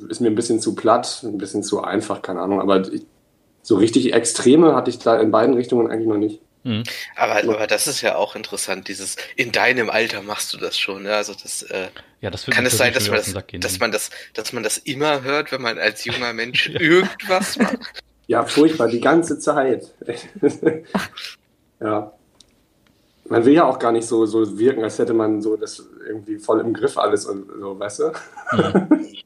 ist 0.09 0.21
mir 0.21 0.29
ein 0.29 0.35
bisschen 0.35 0.61
zu 0.61 0.75
platt, 0.75 1.23
ein 1.25 1.39
bisschen 1.39 1.63
zu 1.63 1.83
einfach, 1.83 2.23
keine 2.23 2.41
Ahnung. 2.41 2.61
Aber 2.61 2.81
ich, 2.93 3.07
so 3.63 3.77
richtig 3.77 4.15
Extreme 4.15 4.75
hatte 4.75 4.91
ich 4.91 4.99
da 4.99 5.17
in 5.21 5.31
beiden 5.31 5.55
Richtungen 5.55 5.91
eigentlich 5.91 6.09
noch 6.09 6.17
nicht. 6.17 6.41
Mhm. 6.63 6.83
Aber, 7.17 7.37
aber 7.37 7.67
das 7.67 7.87
ist 7.87 8.03
ja 8.03 8.17
auch 8.17 8.37
interessant, 8.37 8.89
dieses 8.89 9.17
in 9.37 9.51
deinem 9.53 9.89
Alter 9.89 10.23
machst 10.23 10.53
du 10.53 10.59
das 10.59 10.79
schon. 10.79 11.05
Ne? 11.05 11.15
Also 11.15 11.33
das, 11.35 11.63
äh, 11.63 11.89
ja, 12.21 12.31
das 12.31 12.47
kann 12.47 12.67
es 12.67 12.77
sein, 12.77 12.93
dass 12.93 13.09
man 13.09 13.17
das, 13.17 13.35
dass 13.61 13.79
man 13.79 13.93
das, 13.93 14.11
dass 14.35 14.53
man 14.53 14.63
das 14.63 14.79
immer 14.79 15.23
hört, 15.23 15.53
wenn 15.53 15.63
man 15.63 15.79
als 15.79 16.05
junger 16.05 16.33
Mensch 16.33 16.69
ja. 16.73 16.81
irgendwas 16.81 17.57
macht. 17.57 17.79
Ja, 18.27 18.45
furchtbar, 18.45 18.89
die 18.89 19.01
ganze 19.01 19.39
Zeit. 19.39 19.93
ja. 21.81 22.13
Man 23.25 23.45
will 23.45 23.55
ja 23.55 23.65
auch 23.65 23.79
gar 23.79 23.93
nicht 23.93 24.07
so, 24.07 24.27
so 24.27 24.59
wirken, 24.59 24.85
als 24.85 24.99
hätte 24.99 25.15
man 25.15 25.41
so 25.41 25.57
das 25.57 25.85
irgendwie 26.07 26.39
voll 26.39 26.61
im 26.61 26.75
Griff 26.75 26.99
alles 26.99 27.27
und 27.27 27.47
so, 27.59 27.79
weißt 27.79 27.99
du? 28.01 28.13
Mhm. 28.53 29.07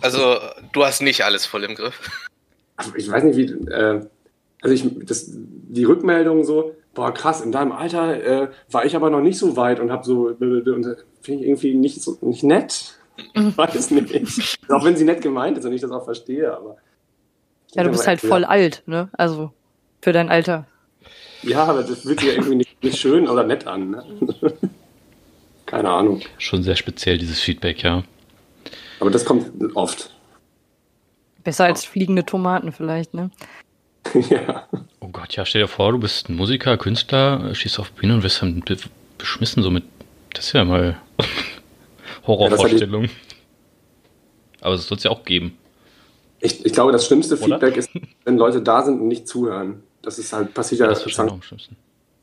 Also, 0.00 0.36
du 0.72 0.84
hast 0.84 1.00
nicht 1.00 1.24
alles 1.24 1.46
voll 1.46 1.62
im 1.62 1.76
Griff. 1.76 2.28
Ich 2.96 3.08
weiß 3.08 3.22
nicht, 3.22 3.36
wie. 3.36 3.70
Äh, 3.70 4.04
also, 4.62 4.74
ich, 4.74 4.84
das, 5.06 5.26
die 5.28 5.84
Rückmeldung 5.84 6.44
so, 6.44 6.74
boah, 6.94 7.12
krass, 7.12 7.40
in 7.40 7.52
deinem 7.52 7.72
Alter 7.72 8.22
äh, 8.22 8.48
war 8.70 8.84
ich 8.84 8.96
aber 8.96 9.10
noch 9.10 9.20
nicht 9.20 9.38
so 9.38 9.56
weit 9.56 9.80
und 9.80 9.90
habe 9.90 10.04
so. 10.04 10.28
Und 10.28 10.96
finde 11.22 11.42
ich 11.42 11.48
irgendwie 11.48 11.74
nicht, 11.74 12.02
so, 12.02 12.18
nicht 12.20 12.42
nett. 12.42 12.98
Ich 13.34 13.34
weiß 13.56 13.90
nicht. 13.90 14.58
auch 14.68 14.84
wenn 14.84 14.96
sie 14.96 15.04
nett 15.04 15.22
gemeint 15.22 15.58
ist 15.58 15.64
und 15.64 15.72
ich 15.72 15.80
das 15.80 15.90
auch 15.90 16.04
verstehe, 16.04 16.54
aber. 16.54 16.76
Ja, 17.74 17.84
du 17.84 17.90
bist 17.90 18.06
halt 18.06 18.20
voll 18.20 18.42
ja. 18.42 18.48
alt, 18.48 18.82
ne? 18.86 19.08
Also, 19.12 19.52
für 20.00 20.12
dein 20.12 20.28
Alter. 20.28 20.66
Ja, 21.42 21.64
aber 21.64 21.82
das 21.82 22.00
fühlt 22.00 22.20
sich 22.20 22.28
ja 22.28 22.34
irgendwie 22.34 22.56
nicht, 22.56 22.82
nicht 22.82 22.98
schön 22.98 23.28
oder 23.28 23.44
nett 23.44 23.66
an. 23.66 23.90
Ne? 23.90 24.04
Keine 25.66 25.88
Ahnung. 25.88 26.20
Schon 26.38 26.62
sehr 26.62 26.76
speziell, 26.76 27.16
dieses 27.16 27.38
Feedback, 27.40 27.82
ja. 27.82 28.02
Aber 28.98 29.10
das 29.10 29.24
kommt 29.24 29.50
oft. 29.76 30.10
Besser 31.44 31.64
als 31.64 31.84
fliegende 31.84 32.26
Tomaten 32.26 32.72
vielleicht, 32.72 33.14
ne? 33.14 33.30
ja. 34.30 34.68
Oh 35.00 35.08
Gott, 35.08 35.36
ja, 35.36 35.44
stell 35.44 35.62
dir 35.62 35.68
vor, 35.68 35.92
du 35.92 35.98
bist 35.98 36.28
ein 36.28 36.36
Musiker, 36.36 36.76
Künstler, 36.76 37.54
schießt 37.54 37.78
auf 37.78 37.92
Bühne 37.92 38.14
und 38.14 38.22
wirst 38.22 38.42
dann 38.42 38.62
beschmissen 39.18 39.62
so 39.62 39.70
mit. 39.70 39.84
Das 40.34 40.46
ist 40.46 40.52
ja 40.52 40.64
mal 40.64 40.96
Horrorvorstellung. 42.26 43.04
Ja, 43.04 43.10
Aber 44.62 44.74
es 44.74 44.86
soll 44.86 44.98
es 44.98 45.04
ja 45.04 45.10
auch 45.10 45.24
geben. 45.24 45.56
Ich, 46.40 46.64
ich, 46.64 46.72
glaube, 46.72 46.92
das 46.92 47.06
schlimmste 47.06 47.34
Oder? 47.34 47.44
Feedback 47.44 47.76
ist, 47.76 47.90
wenn 48.24 48.38
Leute 48.38 48.62
da 48.62 48.82
sind 48.82 49.00
und 49.00 49.08
nicht 49.08 49.28
zuhören. 49.28 49.82
Das 50.02 50.18
ist 50.18 50.32
halt 50.32 50.54
passiert 50.54 50.80
ja, 50.80 50.88
ja 50.90 50.94
zwang, 50.94 51.42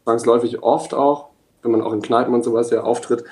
zwangsläufig 0.04 0.64
oft 0.64 0.96
auch, 0.96 1.30
wenn 1.62 1.72
man 1.72 1.82
auch 1.82 1.94
in 1.94 2.02
Kneipen 2.02 2.34
und 2.34 2.44
sowas 2.44 2.72
ja 2.72 2.82
auftritt. 2.82 3.24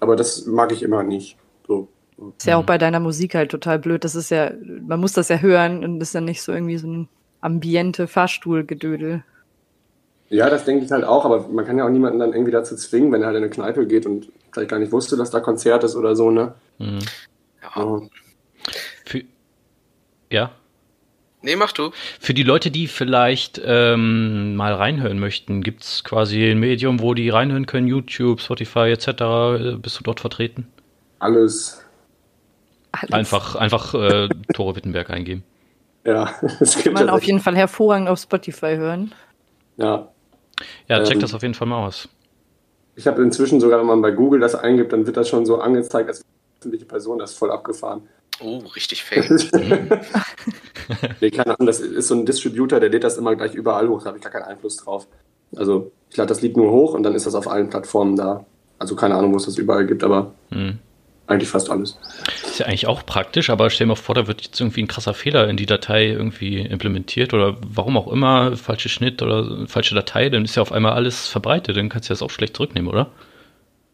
Aber 0.00 0.16
das 0.16 0.46
mag 0.46 0.72
ich 0.72 0.82
immer 0.82 1.04
nicht. 1.04 1.36
So. 1.68 1.86
Ist 2.36 2.46
ja 2.46 2.56
auch 2.56 2.64
bei 2.64 2.78
deiner 2.78 2.98
Musik 2.98 3.34
halt 3.34 3.50
total 3.50 3.78
blöd. 3.78 4.02
Das 4.02 4.16
ist 4.16 4.30
ja, 4.30 4.52
man 4.60 5.00
muss 5.00 5.12
das 5.12 5.28
ja 5.28 5.38
hören 5.38 5.84
und 5.84 6.00
das 6.00 6.08
ist 6.08 6.14
ja 6.14 6.20
nicht 6.20 6.42
so 6.42 6.52
irgendwie 6.52 6.78
so 6.78 6.88
ein 6.88 7.08
ambiente 7.42 8.06
Fahrstuhlgedödel. 8.06 9.22
Ja, 10.30 10.48
das 10.48 10.64
denke 10.64 10.86
ich 10.86 10.90
halt 10.90 11.04
auch, 11.04 11.26
aber 11.26 11.48
man 11.48 11.66
kann 11.66 11.76
ja 11.76 11.84
auch 11.84 11.90
niemanden 11.90 12.18
dann 12.18 12.32
irgendwie 12.32 12.52
dazu 12.52 12.74
zwingen, 12.74 13.12
wenn 13.12 13.20
er 13.20 13.26
halt 13.26 13.36
in 13.36 13.42
eine 13.42 13.50
Kneipe 13.50 13.86
geht 13.86 14.06
und 14.06 14.32
vielleicht 14.50 14.70
gar 14.70 14.78
nicht 14.78 14.90
wusste, 14.90 15.18
dass 15.18 15.30
da 15.30 15.40
Konzert 15.40 15.84
ist 15.84 15.94
oder 15.94 16.16
so, 16.16 16.30
ne? 16.30 16.54
Mhm. 16.78 17.00
Ja. 17.62 18.00
Für, 19.04 19.22
ja. 20.30 20.52
Nee, 21.42 21.56
mach 21.56 21.72
du. 21.72 21.90
Für 22.20 22.32
die 22.32 22.44
Leute, 22.44 22.70
die 22.70 22.86
vielleicht 22.86 23.60
ähm, 23.64 24.54
mal 24.54 24.72
reinhören 24.72 25.18
möchten, 25.18 25.62
gibt 25.62 25.82
es 25.82 26.04
quasi 26.04 26.50
ein 26.50 26.60
Medium, 26.60 27.00
wo 27.00 27.14
die 27.14 27.28
reinhören 27.28 27.66
können, 27.66 27.88
YouTube, 27.88 28.40
Spotify 28.40 28.90
etc. 28.90 29.78
Bist 29.82 29.98
du 29.98 30.04
dort 30.04 30.20
vertreten? 30.20 30.68
Alles. 31.18 31.84
Alles. 32.92 33.12
Einfach, 33.12 33.56
einfach 33.56 33.94
äh, 33.94 34.28
Tore 34.54 34.76
Wittenberg 34.76 35.10
eingeben. 35.10 35.42
Ja, 36.04 36.34
das 36.58 36.76
kann 36.78 36.92
man 36.92 37.10
auf 37.10 37.22
jeden 37.22 37.40
Fall 37.40 37.56
hervorragend 37.56 38.08
auf 38.08 38.18
Spotify 38.18 38.76
hören. 38.76 39.12
Ja. 39.76 40.08
Ja, 40.88 41.02
check 41.02 41.14
ähm, 41.14 41.20
das 41.20 41.34
auf 41.34 41.42
jeden 41.42 41.54
Fall 41.54 41.68
mal 41.68 41.86
aus. 41.86 42.08
Ich 42.94 43.06
habe 43.06 43.22
inzwischen 43.22 43.60
sogar, 43.60 43.78
wenn 43.80 43.86
man 43.86 44.02
bei 44.02 44.10
Google 44.10 44.40
das 44.40 44.54
eingibt, 44.54 44.92
dann 44.92 45.06
wird 45.06 45.16
das 45.16 45.28
schon 45.28 45.46
so 45.46 45.60
angezeigt, 45.60 46.08
als 46.08 46.22
öffentliche 46.58 46.84
Person, 46.84 47.18
das 47.18 47.32
ist 47.32 47.38
voll 47.38 47.50
abgefahren. 47.50 48.02
Oh, 48.40 48.58
richtig 48.76 49.04
fake. 49.04 49.30
nee, 51.20 51.30
keine 51.30 51.54
Ahnung, 51.54 51.66
das 51.66 51.80
ist 51.80 52.08
so 52.08 52.14
ein 52.14 52.26
Distributor, 52.26 52.80
der 52.80 52.90
lädt 52.90 53.04
das 53.04 53.16
immer 53.16 53.34
gleich 53.34 53.54
überall 53.54 53.88
hoch, 53.88 54.00
da 54.00 54.08
habe 54.08 54.18
ich 54.18 54.22
gar 54.22 54.32
keinen 54.32 54.44
Einfluss 54.44 54.76
drauf. 54.76 55.06
Also 55.56 55.92
ich 56.10 56.16
lade 56.16 56.28
das 56.28 56.42
Lied 56.42 56.56
nur 56.56 56.70
hoch 56.70 56.94
und 56.94 57.02
dann 57.02 57.14
ist 57.14 57.26
das 57.26 57.34
auf 57.34 57.48
allen 57.48 57.70
Plattformen 57.70 58.16
da. 58.16 58.44
Also 58.78 58.96
keine 58.96 59.14
Ahnung, 59.14 59.32
wo 59.32 59.36
es 59.36 59.44
das 59.44 59.58
überall 59.58 59.86
gibt, 59.86 60.02
aber 60.02 60.32
hm. 60.50 60.78
Eigentlich 61.26 61.48
fast 61.48 61.70
alles. 61.70 61.98
Ist 62.44 62.58
ja 62.58 62.66
eigentlich 62.66 62.86
auch 62.86 63.06
praktisch, 63.06 63.50
aber 63.50 63.70
stell 63.70 63.86
dir 63.86 63.90
mal 63.90 63.96
vor, 63.96 64.14
da 64.14 64.26
wird 64.26 64.42
jetzt 64.42 64.60
irgendwie 64.60 64.82
ein 64.82 64.88
krasser 64.88 65.14
Fehler 65.14 65.48
in 65.48 65.56
die 65.56 65.66
Datei 65.66 66.08
irgendwie 66.08 66.60
implementiert 66.60 67.32
oder 67.32 67.56
warum 67.66 67.96
auch 67.96 68.10
immer, 68.10 68.56
falscher 68.56 68.88
Schnitt 68.88 69.22
oder 69.22 69.66
falsche 69.66 69.94
Datei, 69.94 70.28
dann 70.28 70.44
ist 70.44 70.56
ja 70.56 70.62
auf 70.62 70.72
einmal 70.72 70.92
alles 70.92 71.28
verbreitet, 71.28 71.76
dann 71.76 71.88
kannst 71.88 72.08
du 72.08 72.12
das 72.12 72.22
auch 72.22 72.30
schlecht 72.30 72.56
zurücknehmen, 72.56 72.90
oder? 72.90 73.10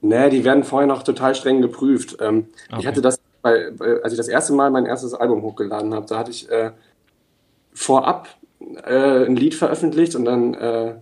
Nee, 0.00 0.30
die 0.30 0.44
werden 0.44 0.64
vorher 0.64 0.86
noch 0.86 1.02
total 1.02 1.34
streng 1.34 1.60
geprüft. 1.60 2.16
Ähm, 2.20 2.46
okay. 2.70 2.80
Ich 2.80 2.86
hatte 2.86 3.02
das, 3.02 3.20
bei, 3.42 3.72
als 4.02 4.12
ich 4.12 4.16
das 4.18 4.28
erste 4.28 4.52
Mal 4.52 4.70
mein 4.70 4.86
erstes 4.86 5.14
Album 5.14 5.42
hochgeladen 5.42 5.92
habe, 5.92 6.06
da 6.06 6.18
hatte 6.18 6.30
ich 6.30 6.48
äh, 6.50 6.70
vorab 7.72 8.28
äh, 8.84 9.24
ein 9.26 9.36
Lied 9.36 9.54
veröffentlicht 9.54 10.14
und 10.14 10.24
dann 10.24 10.54
äh, 10.54 10.94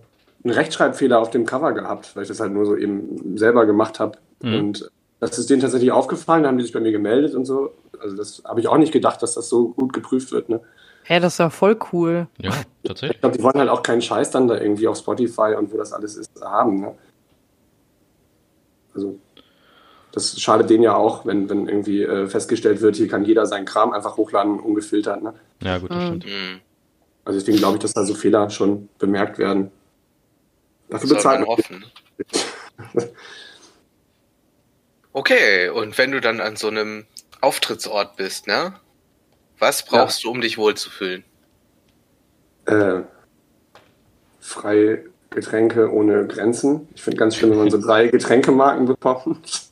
einen 0.43 0.53
Rechtschreibfehler 0.53 1.19
auf 1.19 1.29
dem 1.29 1.45
Cover 1.45 1.73
gehabt, 1.73 2.15
weil 2.15 2.23
ich 2.23 2.29
das 2.29 2.39
halt 2.39 2.51
nur 2.53 2.65
so 2.65 2.75
eben 2.75 3.37
selber 3.37 3.65
gemacht 3.65 3.99
habe. 3.99 4.17
Mhm. 4.41 4.55
Und 4.55 4.91
das 5.19 5.37
ist 5.39 5.49
denen 5.49 5.61
tatsächlich 5.61 5.91
aufgefallen, 5.91 6.43
da 6.43 6.49
haben 6.49 6.57
die 6.57 6.63
sich 6.63 6.73
bei 6.73 6.79
mir 6.79 6.91
gemeldet 6.91 7.33
und 7.33 7.45
so. 7.45 7.73
Also 7.99 8.15
das 8.15 8.43
habe 8.45 8.59
ich 8.59 8.67
auch 8.67 8.77
nicht 8.77 8.91
gedacht, 8.91 9.21
dass 9.23 9.33
das 9.33 9.49
so 9.49 9.69
gut 9.69 9.93
geprüft 9.93 10.31
wird. 10.31 10.49
Ne? 10.49 10.57
Hä, 11.03 11.13
hey, 11.13 11.19
das 11.19 11.33
ist 11.33 11.39
ja 11.39 11.49
voll 11.49 11.77
cool. 11.91 12.27
Ja, 12.37 12.51
tatsächlich. 12.83 13.15
Ich 13.15 13.21
glaube, 13.21 13.37
die 13.37 13.43
wollen 13.43 13.57
halt 13.57 13.69
auch 13.69 13.81
keinen 13.81 14.01
Scheiß 14.01 14.29
dann 14.31 14.47
da 14.47 14.59
irgendwie 14.59 14.87
auf 14.87 14.97
Spotify 14.97 15.55
und 15.57 15.71
wo 15.71 15.77
das 15.77 15.93
alles 15.93 16.15
ist 16.15 16.31
haben. 16.41 16.81
Ne? 16.81 16.95
Also 18.93 19.17
das 20.11 20.39
schadet 20.39 20.69
denen 20.69 20.83
ja 20.83 20.95
auch, 20.95 21.25
wenn, 21.25 21.49
wenn 21.49 21.67
irgendwie 21.67 22.03
äh, 22.03 22.27
festgestellt 22.27 22.81
wird, 22.81 22.95
hier 22.95 23.07
kann 23.07 23.25
jeder 23.25 23.45
seinen 23.45 23.65
Kram 23.65 23.93
einfach 23.93 24.17
hochladen, 24.17 24.59
ungefiltert. 24.59 25.23
Ne? 25.23 25.33
Ja, 25.63 25.79
gut, 25.79 25.89
das 25.89 25.97
mhm. 25.97 26.07
stimmt. 26.07 26.25
Mhm. 26.25 26.59
Also 27.25 27.39
deswegen 27.39 27.57
glaube 27.57 27.77
ich, 27.77 27.81
dass 27.81 27.93
da 27.93 28.05
so 28.05 28.13
Fehler 28.13 28.49
schon 28.49 28.89
bemerkt 28.99 29.39
werden. 29.39 29.71
Dafür 30.89 31.09
bezahlt 31.09 31.39
man. 31.41 31.49
Offen. 31.49 31.85
okay, 35.17 35.69
und 35.69 35.97
wenn 35.97 36.11
du 36.11 36.21
dann 36.21 36.39
an 36.39 36.55
so 36.55 36.67
einem 36.67 37.05
Auftrittsort 37.41 38.15
bist, 38.15 38.47
ne? 38.47 38.73
Was 39.59 39.83
brauchst 39.83 40.23
ja. 40.23 40.27
du, 40.27 40.35
um 40.35 40.41
dich 40.41 40.57
wohlzufühlen? 40.57 41.23
Äh, 42.65 43.01
freie 44.39 45.05
Getränke 45.31 45.91
ohne 45.91 46.27
Grenzen. 46.27 46.87
Ich 46.93 47.01
finde 47.01 47.17
ganz 47.17 47.35
schön, 47.35 47.49
wenn 47.49 47.57
man 47.57 47.71
so 47.71 47.81
drei 47.81 48.07
Getränkemarken 48.07 48.85
bekommt. 48.85 49.63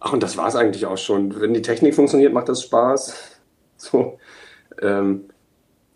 Ach, 0.00 0.12
und 0.12 0.22
das 0.22 0.36
war 0.36 0.48
es 0.48 0.56
eigentlich 0.56 0.86
auch 0.86 0.98
schon. 0.98 1.40
Wenn 1.40 1.52
die 1.52 1.62
Technik 1.62 1.94
funktioniert, 1.94 2.32
macht 2.32 2.48
das 2.48 2.62
Spaß. 2.62 3.14
So. 3.76 4.18
Ähm, 4.80 5.28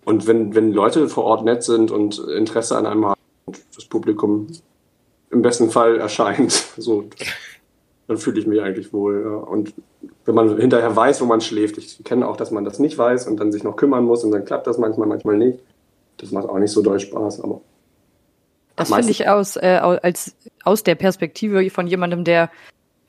und 0.04 0.26
wenn, 0.26 0.54
wenn 0.54 0.72
Leute 0.72 1.09
vor 1.09 1.24
Ort 1.24 1.44
nett 1.44 1.62
sind 1.62 1.90
und 1.90 2.18
Interesse 2.18 2.76
an 2.76 2.87
einem 2.87 3.06
haben 3.06 3.20
und 3.46 3.59
das 3.74 3.87
Publikum 3.87 4.48
im 5.30 5.42
besten 5.42 5.70
Fall 5.70 5.98
erscheint, 5.98 6.52
so, 6.76 7.09
dann 8.09 8.19
fühle 8.19 8.38
ich 8.38 8.47
mich 8.47 8.61
eigentlich 8.61 8.92
wohl. 8.92 9.23
Ja. 9.25 9.37
Und 9.37 9.75
wenn 10.25 10.35
man 10.35 10.59
hinterher 10.59 10.95
weiß, 10.95 11.21
wo 11.21 11.27
man 11.27 11.40
schläft, 11.40 11.79
ich 11.79 12.03
kenne 12.05 12.29
auch, 12.29 12.37
dass 12.37 12.51
man 12.51 12.64
das 12.64 12.79
nicht 12.79 12.97
weiß 12.97 13.27
und 13.27 13.38
dann 13.38 13.53
sich 13.53 13.64
noch 13.64 13.77
kümmern 13.77 14.05
muss 14.05 14.25
und 14.25 14.31
dann 14.31 14.45
klappt 14.45 14.66
das 14.66 14.79
manchmal, 14.79 15.09
manchmal 15.09 15.37
nicht. 15.37 15.59
Das 16.19 16.31
macht 16.31 16.49
auch 16.49 16.59
nicht 16.59 16.71
so 16.71 16.83
doll 16.83 17.01
Spaß, 17.01 17.40
aber. 17.40 17.61
Das 18.77 18.92
finde 18.92 19.11
ich 19.11 19.29
aus, 19.29 19.57
äh, 19.57 19.81
als, 20.03 20.37
aus 20.62 20.83
der 20.83 20.95
Perspektive 20.97 21.69
von 21.71 21.87
jemandem, 21.87 22.25
der 22.25 22.51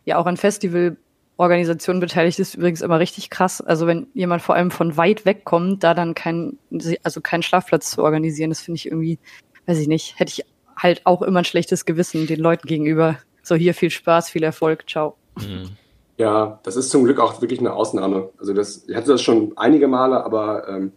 ja 0.06 0.18
auch 0.18 0.26
an 0.26 0.38
Festivalorganisationen 0.38 2.00
beteiligt 2.00 2.40
ist, 2.40 2.56
übrigens 2.56 2.82
immer 2.82 3.00
richtig 3.00 3.30
krass. 3.30 3.60
Also 3.60 3.86
wenn 3.86 4.08
jemand 4.14 4.42
vor 4.42 4.56
allem 4.56 4.72
von 4.72 4.96
weit 4.96 5.26
weg 5.26 5.44
kommt, 5.44 5.84
da 5.84 5.94
dann 5.94 6.16
kein, 6.16 6.58
also 7.04 7.20
keinen 7.20 7.44
Schlafplatz 7.44 7.92
zu 7.92 8.02
organisieren, 8.02 8.50
das 8.50 8.62
finde 8.62 8.78
ich 8.78 8.86
irgendwie, 8.86 9.20
weiß 9.66 9.78
ich 9.78 9.90
nicht, 9.90 10.18
hätte 10.18 10.32
ich 10.32 10.46
halt 10.78 11.02
auch 11.06 11.22
immer 11.22 11.40
ein 11.40 11.46
schlechtes 11.46 11.86
Gewissen 11.86 12.28
den 12.28 12.40
Leuten 12.40 12.68
gegenüber. 12.68 13.18
So 13.48 13.56
hier 13.56 13.74
viel 13.74 13.90
Spaß, 13.90 14.30
viel 14.30 14.44
Erfolg, 14.44 14.90
ciao. 14.90 15.16
Mhm. 15.38 15.70
Ja, 16.18 16.60
das 16.64 16.76
ist 16.76 16.90
zum 16.90 17.06
Glück 17.06 17.22
auch 17.22 17.42
wirklich 17.42 17.62
eine 17.62 17.72
Ausnahme. 17.72 18.30
Also 18.38 18.54
das, 18.54 18.84
ich 18.90 18.96
hatte 18.96 19.08
das 19.08 19.22
schon 19.22 19.54
einige 19.56 19.88
Male, 19.88 20.22
aber 20.26 20.68
ähm, 20.68 20.92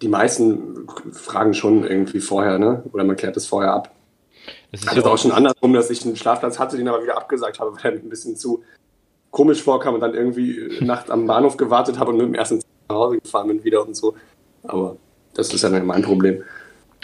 die 0.00 0.08
meisten 0.08 0.86
fragen 1.12 1.52
schon 1.52 1.84
irgendwie 1.84 2.20
vorher, 2.20 2.58
ne? 2.58 2.82
Oder 2.92 3.04
man 3.04 3.16
klärt 3.16 3.36
es 3.36 3.46
vorher 3.46 3.74
ab. 3.74 3.94
Es 4.72 4.80
ist 4.80 4.88
also 4.88 5.04
auch 5.04 5.18
schon 5.18 5.32
andersrum, 5.32 5.74
dass 5.74 5.90
ich 5.90 6.06
einen 6.06 6.16
Schlafplatz 6.16 6.58
hatte, 6.58 6.78
den 6.78 6.88
aber 6.88 7.02
wieder 7.02 7.18
abgesagt 7.18 7.60
habe, 7.60 7.72
weil 7.74 7.92
er 7.92 8.00
ein 8.00 8.08
bisschen 8.08 8.36
zu 8.36 8.62
komisch 9.30 9.62
vorkam 9.62 9.94
und 9.94 10.00
dann 10.00 10.14
irgendwie 10.14 10.78
nachts 10.80 11.10
am 11.10 11.26
Bahnhof 11.26 11.58
gewartet 11.58 11.98
habe 11.98 12.12
und 12.12 12.16
mit 12.16 12.26
dem 12.26 12.34
ersten 12.34 12.62
nach 12.88 12.96
Hause 12.96 13.18
gefahren 13.18 13.48
bin 13.48 13.64
wieder 13.64 13.86
und 13.86 13.94
so. 13.94 14.14
Aber 14.62 14.96
das 15.34 15.52
ist 15.52 15.62
ja 15.62 15.68
dann 15.68 15.84
mein 15.84 16.02
Problem. 16.02 16.42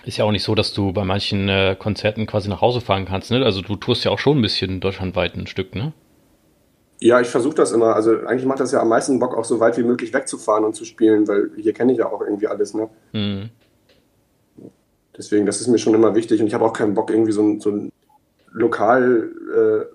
Ist 0.04 0.16
ja 0.16 0.24
auch 0.24 0.32
nicht 0.32 0.44
so, 0.44 0.54
dass 0.54 0.72
du 0.72 0.92
bei 0.92 1.04
manchen 1.04 1.48
äh, 1.48 1.76
Konzerten 1.78 2.26
quasi 2.26 2.48
nach 2.48 2.60
Hause 2.60 2.80
fahren 2.80 3.04
kannst, 3.04 3.30
ne? 3.30 3.44
Also 3.44 3.60
du 3.60 3.76
tust 3.76 4.04
ja 4.04 4.10
auch 4.10 4.18
schon 4.18 4.38
ein 4.38 4.42
bisschen 4.42 4.80
deutschlandweit 4.80 5.36
ein 5.36 5.46
Stück, 5.46 5.74
ne? 5.74 5.92
Ja, 7.00 7.20
ich 7.20 7.28
versuche 7.28 7.54
das 7.54 7.72
immer. 7.72 7.94
Also 7.94 8.12
eigentlich 8.26 8.46
macht 8.46 8.60
das 8.60 8.72
ja 8.72 8.80
am 8.80 8.88
meisten 8.88 9.18
Bock, 9.18 9.36
auch 9.36 9.44
so 9.44 9.60
weit 9.60 9.76
wie 9.78 9.82
möglich 9.82 10.12
wegzufahren 10.12 10.64
und 10.64 10.74
zu 10.74 10.84
spielen, 10.84 11.28
weil 11.28 11.50
hier 11.56 11.72
kenne 11.72 11.92
ich 11.92 11.98
ja 11.98 12.10
auch 12.10 12.20
irgendwie 12.20 12.46
alles, 12.46 12.74
ne? 12.74 12.88
Mhm. 13.12 13.50
Deswegen, 15.16 15.44
das 15.44 15.60
ist 15.60 15.66
mir 15.66 15.78
schon 15.78 15.94
immer 15.94 16.14
wichtig 16.14 16.40
und 16.40 16.46
ich 16.46 16.54
habe 16.54 16.64
auch 16.64 16.72
keinen 16.72 16.94
Bock, 16.94 17.10
irgendwie 17.10 17.32
so 17.32 17.42
ein, 17.42 17.60
so 17.60 17.70
ein 17.70 17.92
Lokal-Act 18.52 19.90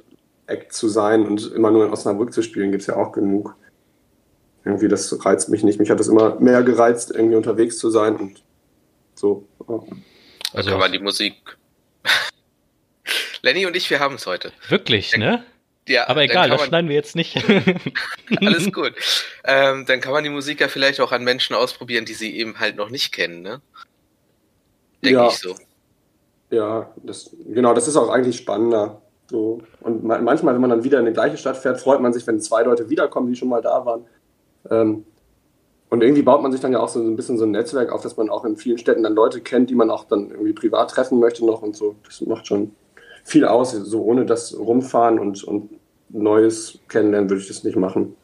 äh, 0.47 0.69
zu 0.69 0.87
sein 0.87 1.25
und 1.25 1.51
immer 1.51 1.71
nur 1.71 1.85
in 1.85 1.91
Osnabrück 1.91 2.31
zu 2.31 2.43
spielen, 2.43 2.71
gibt 2.71 2.81
es 2.81 2.87
ja 2.87 2.95
auch 2.95 3.11
genug. 3.11 3.55
Irgendwie, 4.63 4.87
das 4.87 5.25
reizt 5.25 5.49
mich 5.49 5.63
nicht. 5.63 5.79
Mich 5.79 5.89
hat 5.89 5.99
das 5.99 6.07
immer 6.07 6.39
mehr 6.39 6.63
gereizt, 6.63 7.11
irgendwie 7.11 7.35
unterwegs 7.35 7.77
zu 7.77 7.89
sein 7.89 8.15
und 8.15 8.44
so. 9.15 9.47
Also 10.53 10.69
kann 10.69 10.79
man 10.79 10.91
die 10.91 10.99
Musik. 10.99 11.35
Lenny 13.41 13.65
und 13.65 13.75
ich, 13.75 13.89
wir 13.89 13.99
haben 13.99 14.15
es 14.15 14.25
heute. 14.25 14.51
Wirklich, 14.69 15.15
ne? 15.17 15.43
Ja, 15.87 16.07
aber 16.07 16.23
egal, 16.23 16.49
das 16.49 16.63
schneiden 16.63 16.89
wir 16.89 16.95
jetzt 16.95 17.15
nicht. 17.15 17.37
alles 18.41 18.71
gut. 18.71 18.93
Ähm, 19.43 19.85
dann 19.85 20.01
kann 20.01 20.13
man 20.13 20.23
die 20.23 20.31
Musik 20.31 20.59
ja 20.61 20.67
vielleicht 20.67 20.99
auch 20.99 21.11
an 21.11 21.23
Menschen 21.23 21.55
ausprobieren, 21.55 22.05
die 22.05 22.15
sie 22.15 22.35
eben 22.35 22.59
halt 22.59 22.75
noch 22.75 22.89
nicht 22.89 23.11
kennen, 23.11 23.43
ne? 23.43 23.61
Denke 25.03 25.19
ja. 25.19 25.27
ich 25.27 25.37
so. 25.37 25.55
Ja, 26.49 26.91
das, 27.03 27.35
genau, 27.47 27.73
das 27.73 27.87
ist 27.87 27.97
auch 27.97 28.09
eigentlich 28.09 28.37
spannender. 28.37 29.01
So. 29.29 29.61
Und 29.81 30.03
manchmal, 30.03 30.53
wenn 30.53 30.61
man 30.61 30.71
dann 30.71 30.83
wieder 30.83 30.99
in 30.99 31.05
die 31.05 31.13
gleiche 31.13 31.37
Stadt 31.37 31.57
fährt, 31.57 31.79
freut 31.79 32.01
man 32.01 32.13
sich, 32.13 32.25
wenn 32.25 32.39
zwei 32.39 32.63
Leute 32.63 32.89
wiederkommen, 32.89 33.27
die 33.27 33.35
schon 33.35 33.49
mal 33.49 33.61
da 33.61 33.85
waren. 33.85 34.05
Ähm, 34.71 35.05
und 35.89 36.01
irgendwie 36.01 36.23
baut 36.23 36.41
man 36.41 36.51
sich 36.51 36.61
dann 36.61 36.73
ja 36.73 36.79
auch 36.79 36.89
so 36.89 36.99
ein 36.99 37.15
bisschen 37.15 37.37
so 37.37 37.45
ein 37.45 37.51
Netzwerk 37.51 37.91
auf, 37.91 38.01
dass 38.01 38.17
man 38.17 38.29
auch 38.29 38.43
in 38.43 38.57
vielen 38.57 38.77
Städten 38.77 39.03
dann 39.03 39.13
Leute 39.13 39.41
kennt, 39.41 39.69
die 39.69 39.75
man 39.75 39.89
auch 39.89 40.05
dann 40.05 40.31
irgendwie 40.31 40.53
privat 40.53 40.91
treffen 40.91 41.19
möchte 41.19 41.45
noch 41.45 41.61
und 41.61 41.75
so. 41.75 41.95
Das 42.05 42.21
macht 42.21 42.47
schon 42.47 42.71
viel 43.23 43.45
aus. 43.45 43.71
So 43.71 44.01
ohne 44.01 44.25
das 44.25 44.57
Rumfahren 44.57 45.19
und, 45.19 45.43
und 45.43 45.69
Neues 46.09 46.79
kennenlernen 46.87 47.29
würde 47.29 47.41
ich 47.41 47.47
das 47.47 47.63
nicht 47.63 47.77
machen. 47.77 48.15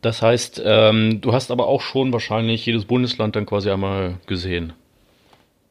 Das 0.00 0.22
heißt, 0.22 0.62
ähm, 0.64 1.20
du 1.20 1.32
hast 1.32 1.50
aber 1.50 1.66
auch 1.66 1.82
schon 1.82 2.12
wahrscheinlich 2.12 2.64
jedes 2.64 2.86
Bundesland 2.86 3.36
dann 3.36 3.44
quasi 3.44 3.70
einmal 3.70 4.16
gesehen. 4.26 4.72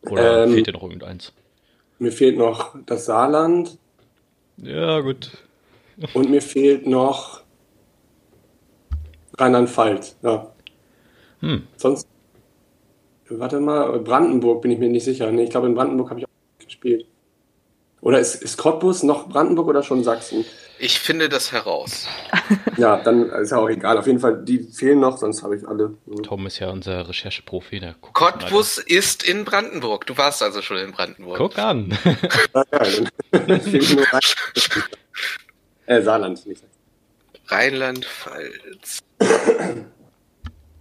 Oder 0.04 0.44
ähm, 0.44 0.54
fehlt 0.54 0.68
dir 0.68 0.74
noch 0.74 0.84
irgendeins? 0.84 1.34
Mir 1.98 2.12
fehlt 2.12 2.38
noch 2.38 2.76
das 2.86 3.06
Saarland. 3.06 3.78
Ja, 4.58 5.00
gut. 5.00 5.32
Und 6.14 6.30
mir 6.30 6.42
fehlt 6.42 6.86
noch 6.86 7.42
Rheinland-Pfalz. 9.40 10.18
Ja. 10.22 10.52
Hm. 11.42 11.68
Sonst, 11.78 12.08
warte 13.30 13.60
mal, 13.60 14.00
Brandenburg 14.00 14.62
bin 14.62 14.72
ich 14.72 14.80
mir 14.80 14.90
nicht 14.90 15.04
sicher. 15.04 15.32
Nee, 15.32 15.44
ich 15.44 15.50
glaube, 15.50 15.68
in 15.68 15.76
Brandenburg 15.76 16.10
habe 16.10 16.20
ich 16.20 16.26
auch 16.26 16.66
gespielt. 16.66 17.06
Oder 18.02 18.20
ist, 18.20 18.36
ist 18.36 18.58
Cottbus 18.58 19.04
noch 19.04 19.28
Brandenburg 19.28 19.68
oder 19.68 19.84
schon 19.84 20.04
Sachsen? 20.04 20.46
Ich 20.82 21.00
finde 21.00 21.28
das 21.28 21.52
heraus. 21.52 22.08
ja, 22.78 22.96
dann 22.98 23.30
ist 23.30 23.52
ja 23.52 23.58
auch 23.58 23.68
egal. 23.68 23.98
Auf 23.98 24.08
jeden 24.08 24.20
Fall, 24.20 24.42
die 24.46 24.60
fehlen 24.60 25.02
noch, 25.02 25.18
sonst 25.18 25.44
habe 25.44 25.58
ich 25.58 25.68
alle. 25.68 25.98
Tom 26.24 26.48
ist 26.48 26.60
ja 26.60 26.70
unser 26.70 27.10
Rechercheprofi. 27.10 27.82
Der 27.82 27.96
Cottbus 28.00 28.78
ist 28.78 29.24
in 29.24 29.44
Brandenburg. 29.44 30.06
Du 30.06 30.18
warst 30.18 30.42
also 30.42 30.62
schon 30.62 30.78
in 30.78 30.94
Brandenburg. 30.94 31.38
Guck 31.38 31.58
an. 31.60 31.98
ja, 32.54 32.86
äh, 35.86 36.02
Saarland, 36.02 36.46
nicht 36.46 36.64
Rheinland-Pfalz. 37.48 39.00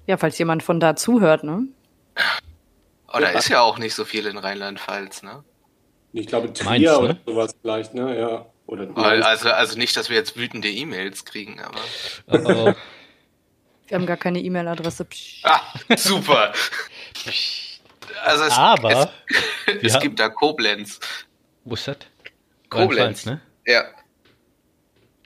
Ja, 0.07 0.17
falls 0.17 0.39
jemand 0.39 0.63
von 0.63 0.81
da 0.81 0.97
zuhört, 0.97 1.45
ne? 1.45 1.65
Oh, 3.13 3.19
da 3.21 3.29
ist 3.29 3.49
ja 3.49 3.61
auch 3.61 3.79
nicht 3.79 3.95
so 3.95 4.05
viel 4.05 4.27
in 4.27 4.39
Rheinland-Pfalz, 4.39 5.23
ne? 5.23 5.45
Ich 6.13 6.27
glaube, 6.27 6.53
Trier 6.53 6.65
Mainz, 6.65 6.85
ne? 6.85 6.99
oder 6.99 7.19
sowas 7.27 7.55
vielleicht, 7.61 7.95
ne? 7.95 8.19
Ja. 8.19 8.47
Oder 8.67 8.89
also, 8.97 9.51
also 9.51 9.79
nicht, 9.79 9.97
dass 9.97 10.11
wir 10.11 10.17
jetzt 10.17 10.37
wütende 10.37 10.69
E-Mails 10.69 11.25
kriegen, 11.25 11.61
aber. 11.61 11.81
Oh, 12.27 12.39
oh. 12.69 12.75
Wir 13.87 13.95
haben 13.95 14.07
gar 14.07 14.19
keine 14.19 14.41
E-Mail-Adresse. 14.41 15.07
Ah, 15.45 15.61
super. 15.97 16.53
Also 18.25 18.45
es, 18.45 18.53
Aber 18.53 19.11
es, 19.67 19.95
es 19.95 20.01
gibt 20.01 20.21
da 20.21 20.29
Koblenz. 20.29 21.01
Wo 21.65 21.75
ist 21.75 21.89
das? 21.89 21.97
Koblenz. 22.69 23.25
Ne? 23.25 23.41
Ja. 23.67 23.85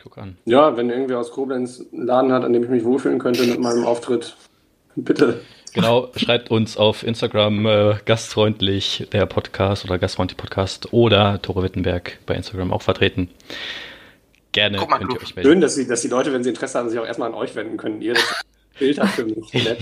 Guck 0.03 0.19
an. 0.19 0.37
Ja, 0.47 0.77
wenn 0.77 0.91
irgendwer 0.91 1.21
aus 1.21 1.31
Koblenz 1.31 1.85
einen 1.93 2.07
Laden 2.07 2.33
hat, 2.33 2.43
an 2.43 2.53
dem 2.53 2.65
ich 2.65 2.71
mich 2.71 2.85
wohlfühlen 2.85 3.21
könnte 3.21 3.45
mit 3.45 3.61
meinem 3.61 3.85
Auftritt, 3.85 4.37
bitte. 4.97 5.41
Genau, 5.75 6.11
schreibt 6.17 6.51
uns 6.51 6.77
auf 6.77 7.05
Instagram 7.05 7.65
äh, 7.67 7.95
gastfreundlich 8.05 9.07
der 9.13 9.27
Podcast 9.27 9.85
oder 9.85 9.99
gastfreundlich 9.99 10.37
Podcast 10.37 10.93
oder 10.93 11.41
Tore 11.41 11.63
Wittenberg 11.63 12.19
bei 12.27 12.35
Instagram 12.35 12.73
auch 12.73 12.83
vertreten. 12.83 13.31
Gerne 14.51 14.79
Guck 14.79 14.91
mal, 14.91 14.99
könnt 14.99 15.15
ihr 15.15 15.23
euch 15.23 15.37
melden. 15.37 15.51
Schön, 15.51 15.61
dass 15.61 15.77
die, 15.77 15.87
dass 15.87 16.03
die 16.03 16.09
Leute, 16.09 16.33
wenn 16.33 16.43
sie 16.43 16.51
Interesse 16.51 16.79
haben, 16.79 16.91
sich 16.91 16.99
auch 16.99 17.07
erstmal 17.07 17.29
an 17.29 17.35
euch 17.35 17.55
wenden 17.55 17.77
können. 17.77 18.03
Ihr 18.03 18.15
das 18.15 18.43
Bild 18.79 18.99
habt 18.99 19.11
für 19.11 19.25
mich. 19.25 19.53
Nett. 19.55 19.79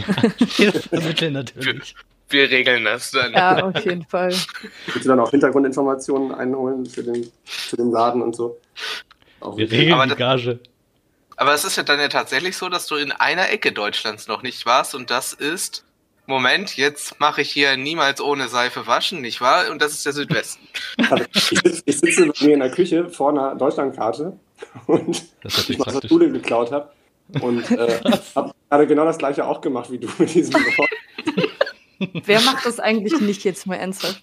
Wir 0.59 0.72
vermitteln 0.74 1.33
natürlich. 1.33 1.94
Wir 2.28 2.48
regeln 2.50 2.85
das 2.85 3.11
dann. 3.11 3.33
Ja, 3.33 3.64
auf 3.64 3.85
jeden 3.85 4.04
Fall. 4.04 4.28
Willst 4.28 5.04
du 5.04 5.09
dann 5.09 5.18
auch 5.18 5.30
Hintergrundinformationen 5.30 6.33
einholen 6.33 6.85
für 6.87 7.02
den, 7.02 7.26
zu 7.44 7.76
dem 7.76 7.90
Laden 7.90 8.22
und 8.22 8.37
so? 8.37 8.59
Wir 9.57 9.70
regeln 9.70 9.92
Aber 9.94 10.05
die 10.05 10.11
das- 10.11 10.18
Gage. 10.18 10.61
Aber 11.37 11.55
es 11.55 11.64
ist 11.64 11.76
ja 11.76 11.83
dann 11.83 11.98
ja 11.98 12.09
tatsächlich 12.09 12.57
so, 12.57 12.68
dass 12.68 12.87
du 12.87 12.96
in 12.96 13.12
einer 13.12 13.48
Ecke 13.50 13.72
Deutschlands 13.72 14.29
noch 14.29 14.42
nicht 14.42 14.66
warst 14.66 14.94
und 14.94 15.11
das 15.11 15.33
ist, 15.33 15.85
Moment, 16.26 16.76
jetzt 16.76 17.18
mache 17.18 17.40
ich 17.40 17.50
hier 17.50 17.76
niemals 17.79 18.20
ohne 18.20 18.46
Seife 18.48 18.87
waschen, 18.87 19.22
nicht 19.22 19.40
wahr? 19.40 19.70
Und 19.70 19.81
das 19.81 19.92
ist 19.92 20.05
der 20.07 20.12
Südwesten. 20.12 20.66
Ich, 21.87 21.98
sitze, 21.98 22.26
bei 22.26 22.44
mir 22.46 22.55
in 22.55 22.61
der 22.61 22.70
Küche 22.70 23.09
vor 23.09 23.31
einer 23.31 23.55
Deutschlandkarte 23.55 24.38
und 24.87 25.24
Das 25.42 25.57
ist 25.59 25.70
ich 25.70 25.76
der 25.79 25.85
praktisch. 25.85 26.09
Schule 26.11 26.31
geklaut 26.31 26.70
habe 26.72 26.90
und 27.40 27.70
äh, 27.70 28.00
habe 28.35 28.53
gerade 28.68 28.87
genau 28.87 29.05
das 29.07 29.16
gleiche 29.18 29.46
auch 29.46 29.61
gemacht 29.62 29.90
wie 29.90 29.98
du 29.98 30.09
mit 30.18 30.35
diesem 30.35 30.55
Wort. 30.55 30.90
Wer 32.26 32.40
macht 32.42 32.66
das 32.66 32.79
eigentlich 32.81 33.18
nicht 33.20 33.44
jetzt 33.44 33.66
mal 33.66 33.76
ernsthaft? 33.76 34.22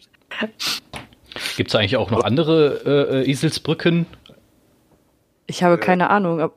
Gibt 1.58 1.70
es 1.72 1.76
eigentlich 1.76 1.98
auch 1.98 2.12
noch 2.12 2.24
andere 2.24 2.82
äh, 2.86 3.22
äh, 3.24 3.30
Eselsbrücken? 3.32 4.06
Ich 5.48 5.64
habe 5.64 5.78
keine 5.78 6.10
Ahnung. 6.10 6.40
Ab, 6.42 6.54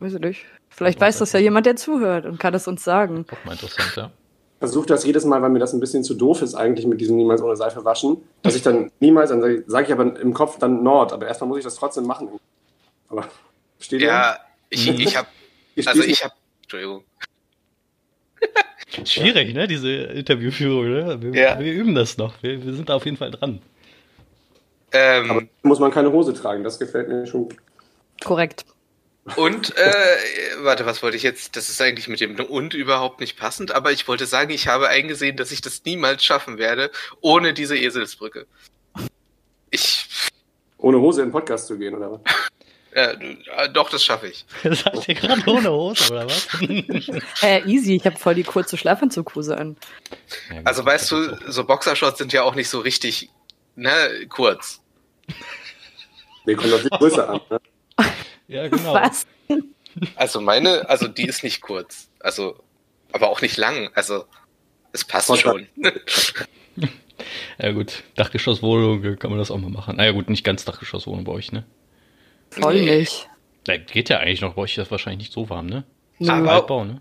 weiß 0.00 0.14
ich 0.14 0.20
nicht. 0.20 0.44
Vielleicht 0.68 1.00
weiß 1.00 1.18
das 1.18 1.32
ja 1.32 1.40
jemand, 1.40 1.66
der 1.66 1.76
zuhört 1.76 2.26
und 2.26 2.38
kann 2.38 2.52
es 2.54 2.66
uns 2.66 2.84
sagen. 2.84 3.26
Auch 3.30 3.44
mal 3.44 3.52
interessant, 3.52 3.92
ja. 3.96 4.10
versuche 4.58 4.86
das 4.86 5.04
jedes 5.04 5.24
Mal, 5.24 5.40
weil 5.40 5.50
mir 5.50 5.60
das 5.60 5.72
ein 5.72 5.80
bisschen 5.80 6.02
zu 6.02 6.14
doof 6.14 6.42
ist 6.42 6.54
eigentlich 6.54 6.86
mit 6.86 7.00
diesem 7.00 7.16
niemals 7.16 7.42
ohne 7.42 7.56
Seife 7.56 7.84
waschen, 7.84 8.16
dass 8.42 8.56
ich 8.56 8.62
dann 8.62 8.90
niemals, 8.98 9.30
dann 9.30 9.40
sage 9.40 9.64
sag 9.66 9.86
ich 9.86 9.92
aber 9.92 10.18
im 10.20 10.34
Kopf 10.34 10.58
dann 10.58 10.82
Nord, 10.82 11.12
aber 11.12 11.26
erstmal 11.28 11.48
muss 11.48 11.58
ich 11.58 11.64
das 11.64 11.76
trotzdem 11.76 12.06
machen. 12.06 12.28
Aber 13.08 13.28
steht 13.78 14.02
Ja, 14.02 14.36
ich, 14.68 14.88
ich 14.88 15.16
habe, 15.16 15.28
also 15.86 16.02
ich 16.02 16.24
habe, 16.24 16.34
Entschuldigung. 16.62 17.04
Schwierig, 19.04 19.54
ne, 19.54 19.66
diese 19.68 19.90
Interviewführung, 19.90 20.88
ne? 20.88 21.22
Wir, 21.22 21.34
Ja. 21.34 21.58
wir 21.58 21.72
üben 21.72 21.94
das 21.94 22.16
noch. 22.16 22.34
Wir, 22.42 22.64
wir 22.64 22.74
sind 22.74 22.88
da 22.88 22.94
auf 22.94 23.04
jeden 23.04 23.16
Fall 23.16 23.30
dran. 23.30 23.60
Ähm, 24.92 25.30
aber 25.30 25.42
muss 25.62 25.78
man 25.80 25.90
keine 25.90 26.10
Hose 26.12 26.34
tragen, 26.34 26.64
das 26.64 26.78
gefällt 26.78 27.08
mir 27.08 27.26
schon. 27.26 27.48
Korrekt. 28.22 28.64
Und, 29.36 29.74
äh, 29.78 30.16
warte, 30.58 30.84
was 30.84 31.02
wollte 31.02 31.16
ich 31.16 31.22
jetzt? 31.22 31.56
Das 31.56 31.70
ist 31.70 31.80
eigentlich 31.80 32.08
mit 32.08 32.20
dem 32.20 32.38
und 32.38 32.74
überhaupt 32.74 33.20
nicht 33.20 33.38
passend, 33.38 33.72
aber 33.72 33.90
ich 33.90 34.06
wollte 34.06 34.26
sagen, 34.26 34.50
ich 34.50 34.68
habe 34.68 34.88
eingesehen, 34.88 35.36
dass 35.38 35.50
ich 35.50 35.62
das 35.62 35.82
niemals 35.84 36.22
schaffen 36.22 36.58
werde, 36.58 36.90
ohne 37.22 37.54
diese 37.54 37.76
Eselsbrücke. 37.76 38.46
Ich, 39.70 40.06
Ohne 40.76 40.98
Hose 40.98 41.22
in 41.22 41.28
den 41.28 41.32
Podcast 41.32 41.66
zu 41.66 41.78
gehen, 41.78 41.94
oder 41.94 42.12
was? 42.12 42.20
äh, 42.90 43.16
doch, 43.72 43.88
das 43.88 44.04
schaffe 44.04 44.28
ich. 44.28 44.44
Seid 44.62 45.08
ihr 45.08 45.14
gerade 45.14 45.42
ohne 45.50 45.70
Hose, 45.70 46.12
oder 46.12 46.26
was? 46.26 46.48
Äh, 47.42 47.62
easy, 47.66 47.96
ich 47.96 48.04
habe 48.04 48.16
voll 48.16 48.34
die 48.34 48.44
kurze 48.44 48.76
Schlafanzughose 48.76 49.56
an. 49.56 49.76
Also 50.64 50.84
weißt 50.84 51.10
du, 51.12 51.36
so 51.50 51.64
Boxershorts 51.64 52.18
sind 52.18 52.34
ja 52.34 52.42
auch 52.42 52.54
nicht 52.54 52.68
so 52.68 52.80
richtig, 52.80 53.30
ne, 53.74 54.26
kurz. 54.28 54.82
Nee, 56.44 56.56
kommt 56.56 56.74
auf 56.74 56.82
die 56.82 56.90
Größe 56.90 57.26
an. 57.26 57.40
Ne? 57.48 57.60
Ja, 58.48 58.68
genau. 58.68 58.94
Was? 58.94 59.26
Also 60.16 60.40
meine, 60.40 60.88
also 60.88 61.06
die 61.08 61.26
ist 61.26 61.42
nicht 61.44 61.60
kurz. 61.60 62.08
Also, 62.20 62.56
aber 63.12 63.28
auch 63.28 63.40
nicht 63.42 63.56
lang. 63.56 63.90
Also, 63.94 64.24
es 64.92 65.04
passt 65.04 65.26
Voll 65.28 65.38
schon. 65.38 65.66
Ja 67.58 67.70
gut, 67.70 68.02
Dachgeschosswohnung 68.16 69.04
äh, 69.04 69.16
kann 69.16 69.30
man 69.30 69.38
das 69.38 69.52
auch 69.52 69.56
mal 69.58 69.70
machen. 69.70 69.96
Naja 69.96 70.10
gut, 70.10 70.28
nicht 70.28 70.42
ganz 70.42 70.64
Dachgeschosswohnung 70.64 71.22
bei 71.24 71.30
euch, 71.32 71.52
ne? 71.52 71.64
Voll 72.50 72.82
nicht. 72.82 73.28
Ja, 73.68 73.76
geht 73.76 74.08
ja 74.08 74.18
eigentlich 74.18 74.40
noch, 74.40 74.54
bei 74.54 74.62
euch 74.62 74.72
ist 74.72 74.78
das 74.78 74.90
wahrscheinlich 74.90 75.28
nicht 75.28 75.32
so 75.32 75.48
warm, 75.48 75.66
ne? 75.66 75.84
Nö. 76.18 76.30
Aber- 76.30 76.50
Altbau, 76.52 76.84
ne? 76.84 77.00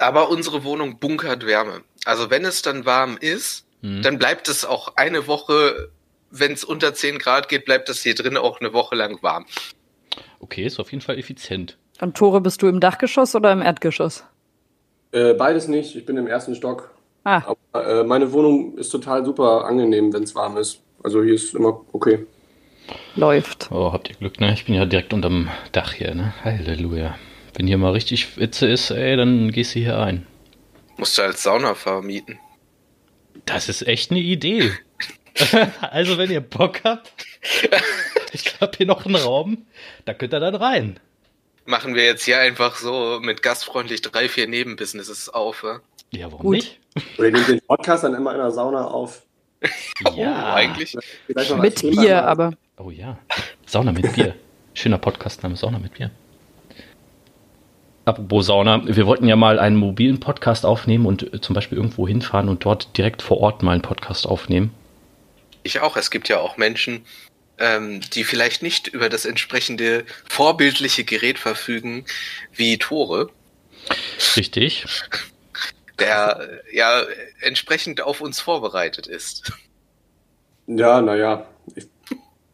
Aber 0.00 0.28
unsere 0.28 0.64
Wohnung 0.64 0.98
bunkert 0.98 1.46
Wärme. 1.46 1.82
Also 2.04 2.28
wenn 2.30 2.44
es 2.44 2.62
dann 2.62 2.84
warm 2.84 3.16
ist, 3.16 3.64
Mhm. 3.82 4.02
dann 4.02 4.18
bleibt 4.18 4.48
es 4.48 4.64
auch 4.64 4.96
eine 4.96 5.28
Woche, 5.28 5.90
wenn 6.32 6.52
es 6.52 6.64
unter 6.64 6.92
10 6.94 7.20
Grad 7.20 7.48
geht, 7.48 7.64
bleibt 7.64 7.88
es 7.88 8.02
hier 8.02 8.16
drin 8.16 8.36
auch 8.36 8.60
eine 8.60 8.72
Woche 8.72 8.96
lang 8.96 9.22
warm. 9.22 9.46
Okay, 10.40 10.64
ist 10.64 10.80
auf 10.80 10.90
jeden 10.90 11.02
Fall 11.02 11.18
effizient. 11.18 11.76
Und 12.00 12.16
Tore, 12.16 12.40
bist 12.40 12.62
du 12.62 12.66
im 12.66 12.80
Dachgeschoss 12.80 13.34
oder 13.34 13.52
im 13.52 13.62
Erdgeschoss? 13.62 14.24
Äh, 15.12 15.34
beides 15.34 15.68
nicht, 15.68 15.94
ich 15.94 16.04
bin 16.04 16.16
im 16.16 16.26
ersten 16.26 16.54
Stock. 16.54 16.90
Ah, 17.24 17.42
Aber 17.72 18.00
äh, 18.00 18.04
meine 18.04 18.32
Wohnung 18.32 18.76
ist 18.76 18.90
total 18.90 19.24
super 19.24 19.64
angenehm, 19.64 20.12
wenn 20.12 20.24
es 20.24 20.34
warm 20.34 20.56
ist. 20.56 20.80
Also 21.02 21.22
hier 21.22 21.34
ist 21.34 21.54
immer 21.54 21.80
okay. 21.92 22.26
läuft. 23.14 23.70
Oh, 23.70 23.92
habt 23.92 24.10
ihr 24.10 24.16
Glück, 24.16 24.40
ne? 24.40 24.52
Ich 24.52 24.64
bin 24.64 24.74
ja 24.74 24.84
direkt 24.84 25.12
unterm 25.12 25.48
Dach 25.72 25.92
hier, 25.92 26.14
ne? 26.14 26.34
Halleluja. 26.44 27.16
Wenn 27.54 27.66
hier 27.66 27.78
mal 27.78 27.92
richtig 27.92 28.26
Hitze 28.34 28.66
ist, 28.66 28.90
ey, 28.90 29.16
dann 29.16 29.52
gehst 29.52 29.74
du 29.74 29.78
hier 29.78 29.98
ein. 29.98 30.26
Musst 30.96 31.16
du 31.18 31.22
als 31.22 31.42
Sauna 31.42 31.74
vermieten. 31.74 32.38
Das 33.46 33.68
ist 33.68 33.86
echt 33.86 34.10
eine 34.10 34.20
Idee. 34.20 34.70
also, 35.80 36.18
wenn 36.18 36.30
ihr 36.30 36.40
Bock 36.40 36.80
habt, 36.84 37.12
ich 38.34 38.60
habe 38.60 38.76
hier 38.76 38.86
noch 38.86 39.06
einen 39.06 39.16
Raum, 39.16 39.66
da 40.04 40.14
könnt 40.14 40.32
ihr 40.34 40.40
dann 40.40 40.54
rein. 40.54 41.00
Machen 41.66 41.94
wir 41.94 42.04
jetzt 42.04 42.24
hier 42.24 42.38
einfach 42.40 42.76
so 42.76 43.20
mit 43.22 43.42
gastfreundlich 43.42 44.02
drei, 44.02 44.28
vier 44.28 44.46
Nebenbusinesses 44.48 45.30
auf. 45.30 45.62
Ja? 45.62 45.80
Ja, 46.10 46.26
warum 46.30 46.44
Gut. 46.46 46.54
nicht? 46.56 46.78
Oder 47.18 47.28
ihr 47.28 47.32
nehmt 47.32 47.48
den 47.48 47.60
Podcast 47.62 48.04
dann 48.04 48.14
immer 48.14 48.32
in 48.32 48.38
der 48.38 48.50
Sauna 48.50 48.84
auf. 48.86 49.22
Ja, 50.14 50.50
Oh, 50.52 50.54
eigentlich. 50.56 50.94
Mit 51.28 51.76
Thema 51.76 52.02
Bier, 52.02 52.14
mal- 52.16 52.24
aber. 52.24 52.52
Oh 52.76 52.90
ja. 52.90 53.18
Sauna 53.64 53.92
mit 53.92 54.12
Bier. 54.12 54.34
Schöner 54.74 54.98
Podcastname, 54.98 55.56
Sauna 55.56 55.78
mit 55.78 55.94
Bier. 55.94 56.10
Apropos 58.04 58.44
Sauna, 58.46 58.82
wir 58.84 59.06
wollten 59.06 59.26
ja 59.26 59.36
mal 59.36 59.58
einen 59.58 59.76
mobilen 59.76 60.20
Podcast 60.20 60.66
aufnehmen 60.66 61.06
und 61.06 61.32
äh, 61.32 61.40
zum 61.40 61.54
Beispiel 61.54 61.78
irgendwo 61.78 62.06
hinfahren 62.06 62.50
und 62.50 62.64
dort 62.64 62.96
direkt 62.98 63.22
vor 63.22 63.38
Ort 63.40 63.62
mal 63.62 63.72
einen 63.72 63.80
Podcast 63.82 64.26
aufnehmen. 64.26 64.74
Ich 65.62 65.80
auch. 65.80 65.96
Es 65.96 66.10
gibt 66.10 66.28
ja 66.28 66.38
auch 66.40 66.58
Menschen, 66.58 67.06
ähm, 67.58 68.00
die 68.12 68.24
vielleicht 68.24 68.62
nicht 68.62 68.88
über 68.88 69.08
das 69.08 69.24
entsprechende 69.24 70.04
vorbildliche 70.28 71.04
Gerät 71.04 71.38
verfügen 71.38 72.04
wie 72.52 72.78
Tore, 72.78 73.30
Richtig. 74.36 74.84
der 75.98 76.62
äh, 76.70 76.76
ja 76.76 77.02
entsprechend 77.40 78.00
auf 78.02 78.20
uns 78.20 78.40
vorbereitet 78.40 79.06
ist. 79.06 79.52
Ja, 80.66 81.00
naja. 81.00 81.46
Ich 81.76 81.86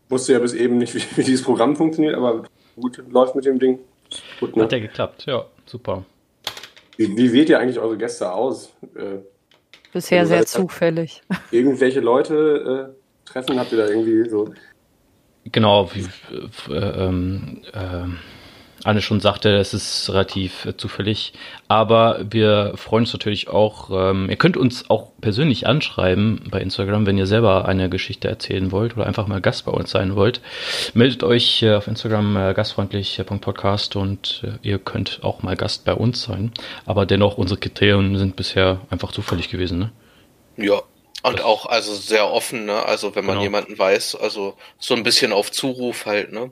wusste 0.09 0.33
ja 0.33 0.39
bis 0.39 0.53
eben 0.53 0.79
nicht, 0.79 0.95
wie, 0.95 1.03
wie 1.17 1.25
dieses 1.25 1.45
Programm 1.45 1.77
funktioniert, 1.77 2.15
aber 2.17 2.45
gut, 2.77 3.03
läuft 3.11 3.35
mit 3.35 3.45
dem 3.45 3.59
Ding. 3.59 3.79
Gut, 4.41 4.57
ne? 4.57 4.65
Hat 4.65 4.73
ja 4.73 4.81
geklappt. 4.81 5.25
Ja, 5.27 5.47
super. 5.67 6.05
Wie, 6.97 7.17
wie 7.17 7.33
wählt 7.33 7.49
ihr 7.49 7.59
eigentlich 7.61 7.79
eure 7.79 7.97
Gäste 7.97 8.33
aus? 8.33 8.73
Äh, 8.97 9.19
Bisher 9.93 10.21
Also, 10.21 10.35
sehr 10.35 10.47
zufällig. 10.47 11.23
irgendwelche 11.51 12.01
Leute 12.01 12.93
äh, 12.95 13.29
treffen? 13.29 13.59
Habt 13.59 13.73
ihr 13.73 13.79
da 13.79 13.87
irgendwie 13.89 14.29
so. 14.29 14.53
Genau, 15.45 15.91
wie, 15.95 16.07
äh, 16.73 16.75
ähm, 16.75 17.63
ähm, 17.73 18.19
Anne 18.83 19.03
schon 19.03 19.21
sagte, 19.21 19.57
es 19.57 19.75
ist 19.75 20.09
relativ 20.11 20.65
äh, 20.65 20.77
zufällig. 20.77 21.33
Aber 21.69 22.21
wir 22.31 22.73
freuen 22.77 23.03
uns 23.03 23.13
natürlich 23.13 23.49
auch. 23.49 23.91
Ähm, 23.93 24.29
ihr 24.31 24.37
könnt 24.37 24.57
uns 24.57 24.89
auch 24.89 25.11
persönlich 25.21 25.67
anschreiben 25.67 26.43
bei 26.51 26.61
Instagram, 26.61 27.07
wenn 27.07 27.19
ihr 27.19 27.27
selber 27.27 27.67
eine 27.67 27.91
Geschichte 27.91 28.29
erzählen 28.29 28.73
wollt 28.73 28.97
oder 28.97 29.07
einfach 29.07 29.27
mal 29.27 29.41
Gast 29.41 29.67
bei 29.67 29.73
uns 29.73 29.91
sein 29.91 30.17
wollt. 30.17 30.41
Meldet 30.95 31.23
euch 31.23 31.63
äh, 31.63 31.75
auf 31.75 31.89
Instagram 31.89 32.37
äh, 32.37 32.55
gastfreundlich.podcast 32.55 33.97
und 33.97 34.43
äh, 34.45 34.67
ihr 34.67 34.79
könnt 34.79 35.21
auch 35.23 35.43
mal 35.43 35.57
Gast 35.57 35.85
bei 35.85 35.95
uns 35.95 36.23
sein. 36.23 36.53
Aber 36.87 37.05
dennoch, 37.05 37.37
unsere 37.37 37.61
Kriterien 37.61 38.17
sind 38.17 38.37
bisher 38.37 38.81
einfach 38.91 39.13
zufällig 39.13 39.51
gewesen. 39.51 39.79
Ne? 39.79 39.93
Ja, 40.57 40.81
und 41.23 41.43
auch 41.43 41.67
also 41.67 41.95
sehr 41.95 42.31
offen, 42.31 42.65
ne? 42.65 42.85
Also 42.85 43.15
wenn 43.15 43.25
man 43.25 43.35
genau. 43.35 43.45
jemanden 43.45 43.79
weiß, 43.79 44.17
also 44.17 44.55
so 44.79 44.95
ein 44.95 45.03
bisschen 45.03 45.33
auf 45.33 45.51
Zuruf 45.53 46.07
halt, 46.07 46.33
ne? 46.33 46.51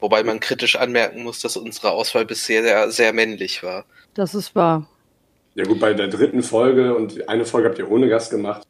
Wobei 0.00 0.22
man 0.24 0.40
kritisch 0.40 0.76
anmerken 0.76 1.22
muss, 1.22 1.40
dass 1.40 1.56
unsere 1.56 1.92
Auswahl 1.92 2.24
bisher 2.24 2.62
sehr, 2.62 2.90
sehr 2.90 3.12
männlich 3.12 3.62
war. 3.62 3.84
Das 4.14 4.34
ist 4.34 4.54
wahr. 4.54 4.86
Ja 5.54 5.64
gut, 5.64 5.80
bei 5.80 5.94
der 5.94 6.08
dritten 6.08 6.42
Folge 6.42 6.94
und 6.94 7.28
eine 7.28 7.44
Folge 7.44 7.68
habt 7.68 7.78
ihr 7.78 7.90
ohne 7.90 8.08
Gast 8.08 8.30
gemacht. 8.30 8.66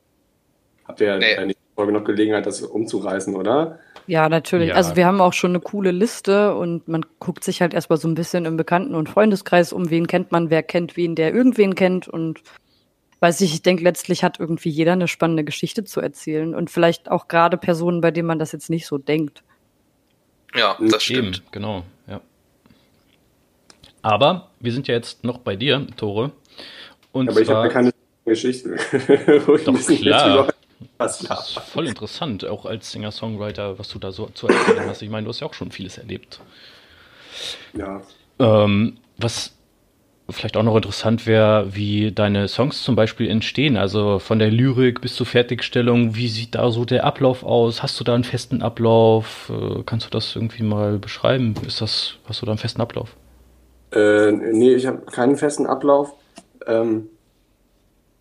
Habt 0.86 1.00
ihr 1.00 1.16
nee. 1.16 1.34
in 1.34 1.48
der 1.48 1.56
Folge 1.74 1.92
noch 1.92 2.04
Gelegenheit, 2.04 2.44
das 2.44 2.60
umzureißen, 2.60 3.34
oder? 3.34 3.78
Ja, 4.06 4.28
natürlich. 4.28 4.70
Ja. 4.70 4.74
Also 4.74 4.96
wir 4.96 5.06
haben 5.06 5.20
auch 5.20 5.32
schon 5.32 5.52
eine 5.52 5.60
coole 5.60 5.92
Liste 5.92 6.54
und 6.54 6.88
man 6.88 7.06
guckt 7.20 7.44
sich 7.44 7.62
halt 7.62 7.72
erstmal 7.72 7.98
so 7.98 8.08
ein 8.08 8.14
bisschen 8.14 8.44
im 8.44 8.56
Bekannten- 8.56 8.94
und 8.94 9.08
Freundeskreis 9.08 9.72
um, 9.72 9.90
wen 9.90 10.06
kennt 10.06 10.32
man, 10.32 10.50
wer 10.50 10.62
kennt 10.62 10.96
wen, 10.96 11.14
der 11.14 11.32
irgendwen 11.32 11.74
kennt 11.74 12.08
und 12.08 12.42
weiß 13.22 13.40
ich, 13.42 13.54
ich 13.54 13.62
denke, 13.62 13.84
letztlich 13.84 14.24
hat 14.24 14.40
irgendwie 14.40 14.68
jeder 14.68 14.92
eine 14.92 15.06
spannende 15.06 15.44
Geschichte 15.44 15.84
zu 15.84 16.00
erzählen 16.00 16.56
und 16.56 16.70
vielleicht 16.70 17.08
auch 17.08 17.28
gerade 17.28 17.56
Personen, 17.56 18.00
bei 18.00 18.10
denen 18.10 18.26
man 18.26 18.40
das 18.40 18.50
jetzt 18.50 18.68
nicht 18.68 18.84
so 18.84 18.98
denkt. 18.98 19.44
Ja, 20.56 20.76
das 20.80 21.04
stimmt. 21.04 21.38
Eben, 21.38 21.46
genau, 21.52 21.84
ja. 22.08 22.20
Aber 24.02 24.50
wir 24.58 24.72
sind 24.72 24.88
ja 24.88 24.94
jetzt 24.96 25.22
noch 25.22 25.38
bei 25.38 25.54
dir, 25.54 25.86
Tore. 25.96 26.32
Und 27.12 27.30
Aber 27.30 27.40
ich 27.40 27.48
habe 27.48 27.68
keine 27.68 27.92
Geschichte. 28.24 28.70
Doch, 29.64 29.84
klar. 29.86 30.52
Das 30.98 31.20
ist 31.20 31.58
voll 31.60 31.86
interessant, 31.86 32.44
auch 32.44 32.66
als 32.66 32.90
Singer-Songwriter, 32.90 33.78
was 33.78 33.88
du 33.88 34.00
da 34.00 34.10
so 34.10 34.26
zu 34.26 34.48
erzählen 34.48 34.88
hast. 34.88 35.00
Ich 35.00 35.10
meine, 35.10 35.24
du 35.24 35.28
hast 35.28 35.38
ja 35.38 35.46
auch 35.46 35.54
schon 35.54 35.70
vieles 35.70 35.96
erlebt. 35.96 36.40
Ja. 37.72 38.02
Ähm, 38.40 38.98
was 39.16 39.54
vielleicht 40.30 40.56
auch 40.56 40.62
noch 40.62 40.76
interessant 40.76 41.26
wäre, 41.26 41.74
wie 41.74 42.12
deine 42.12 42.48
Songs 42.48 42.82
zum 42.82 42.96
Beispiel 42.96 43.28
entstehen. 43.28 43.76
Also 43.76 44.18
von 44.18 44.38
der 44.38 44.50
Lyrik 44.50 45.00
bis 45.00 45.14
zur 45.14 45.26
Fertigstellung, 45.26 46.14
wie 46.14 46.28
sieht 46.28 46.54
da 46.54 46.70
so 46.70 46.84
der 46.84 47.04
Ablauf 47.04 47.42
aus? 47.42 47.82
Hast 47.82 47.98
du 47.98 48.04
da 48.04 48.14
einen 48.14 48.24
festen 48.24 48.62
Ablauf? 48.62 49.50
Äh, 49.50 49.82
kannst 49.84 50.06
du 50.06 50.10
das 50.10 50.34
irgendwie 50.36 50.62
mal 50.62 50.98
beschreiben? 50.98 51.54
Ist 51.66 51.80
das, 51.80 52.14
hast 52.26 52.42
du 52.42 52.46
da 52.46 52.52
einen 52.52 52.58
festen 52.58 52.80
Ablauf? 52.80 53.16
Äh, 53.92 54.32
nee, 54.32 54.74
ich 54.74 54.86
habe 54.86 55.02
keinen 55.10 55.36
festen 55.36 55.66
Ablauf. 55.66 56.14
Ähm, 56.66 57.08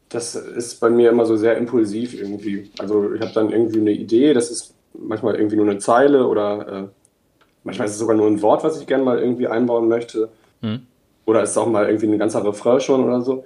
das 0.09 0.35
ist 0.35 0.79
bei 0.79 0.89
mir 0.89 1.09
immer 1.09 1.25
so 1.25 1.37
sehr 1.37 1.57
impulsiv 1.57 2.19
irgendwie. 2.19 2.69
Also 2.79 3.13
ich 3.13 3.21
habe 3.21 3.31
dann 3.33 3.49
irgendwie 3.49 3.79
eine 3.79 3.91
Idee, 3.91 4.33
das 4.33 4.51
ist 4.51 4.73
manchmal 4.93 5.35
irgendwie 5.35 5.55
nur 5.55 5.69
eine 5.69 5.79
Zeile 5.79 6.27
oder 6.27 6.67
äh, 6.67 6.87
manchmal 7.63 7.87
ist 7.87 7.93
es 7.93 7.99
sogar 7.99 8.15
nur 8.15 8.27
ein 8.27 8.41
Wort, 8.41 8.63
was 8.63 8.79
ich 8.79 8.87
gerne 8.87 9.03
mal 9.03 9.19
irgendwie 9.19 9.47
einbauen 9.47 9.87
möchte. 9.87 10.29
Hm. 10.61 10.85
Oder 11.31 11.43
ist 11.43 11.51
es 11.51 11.57
auch 11.57 11.67
mal 11.67 11.87
irgendwie 11.87 12.07
ein 12.07 12.19
ganzer 12.19 12.45
Refrain 12.45 12.81
schon 12.81 13.05
oder 13.05 13.21
so. 13.21 13.45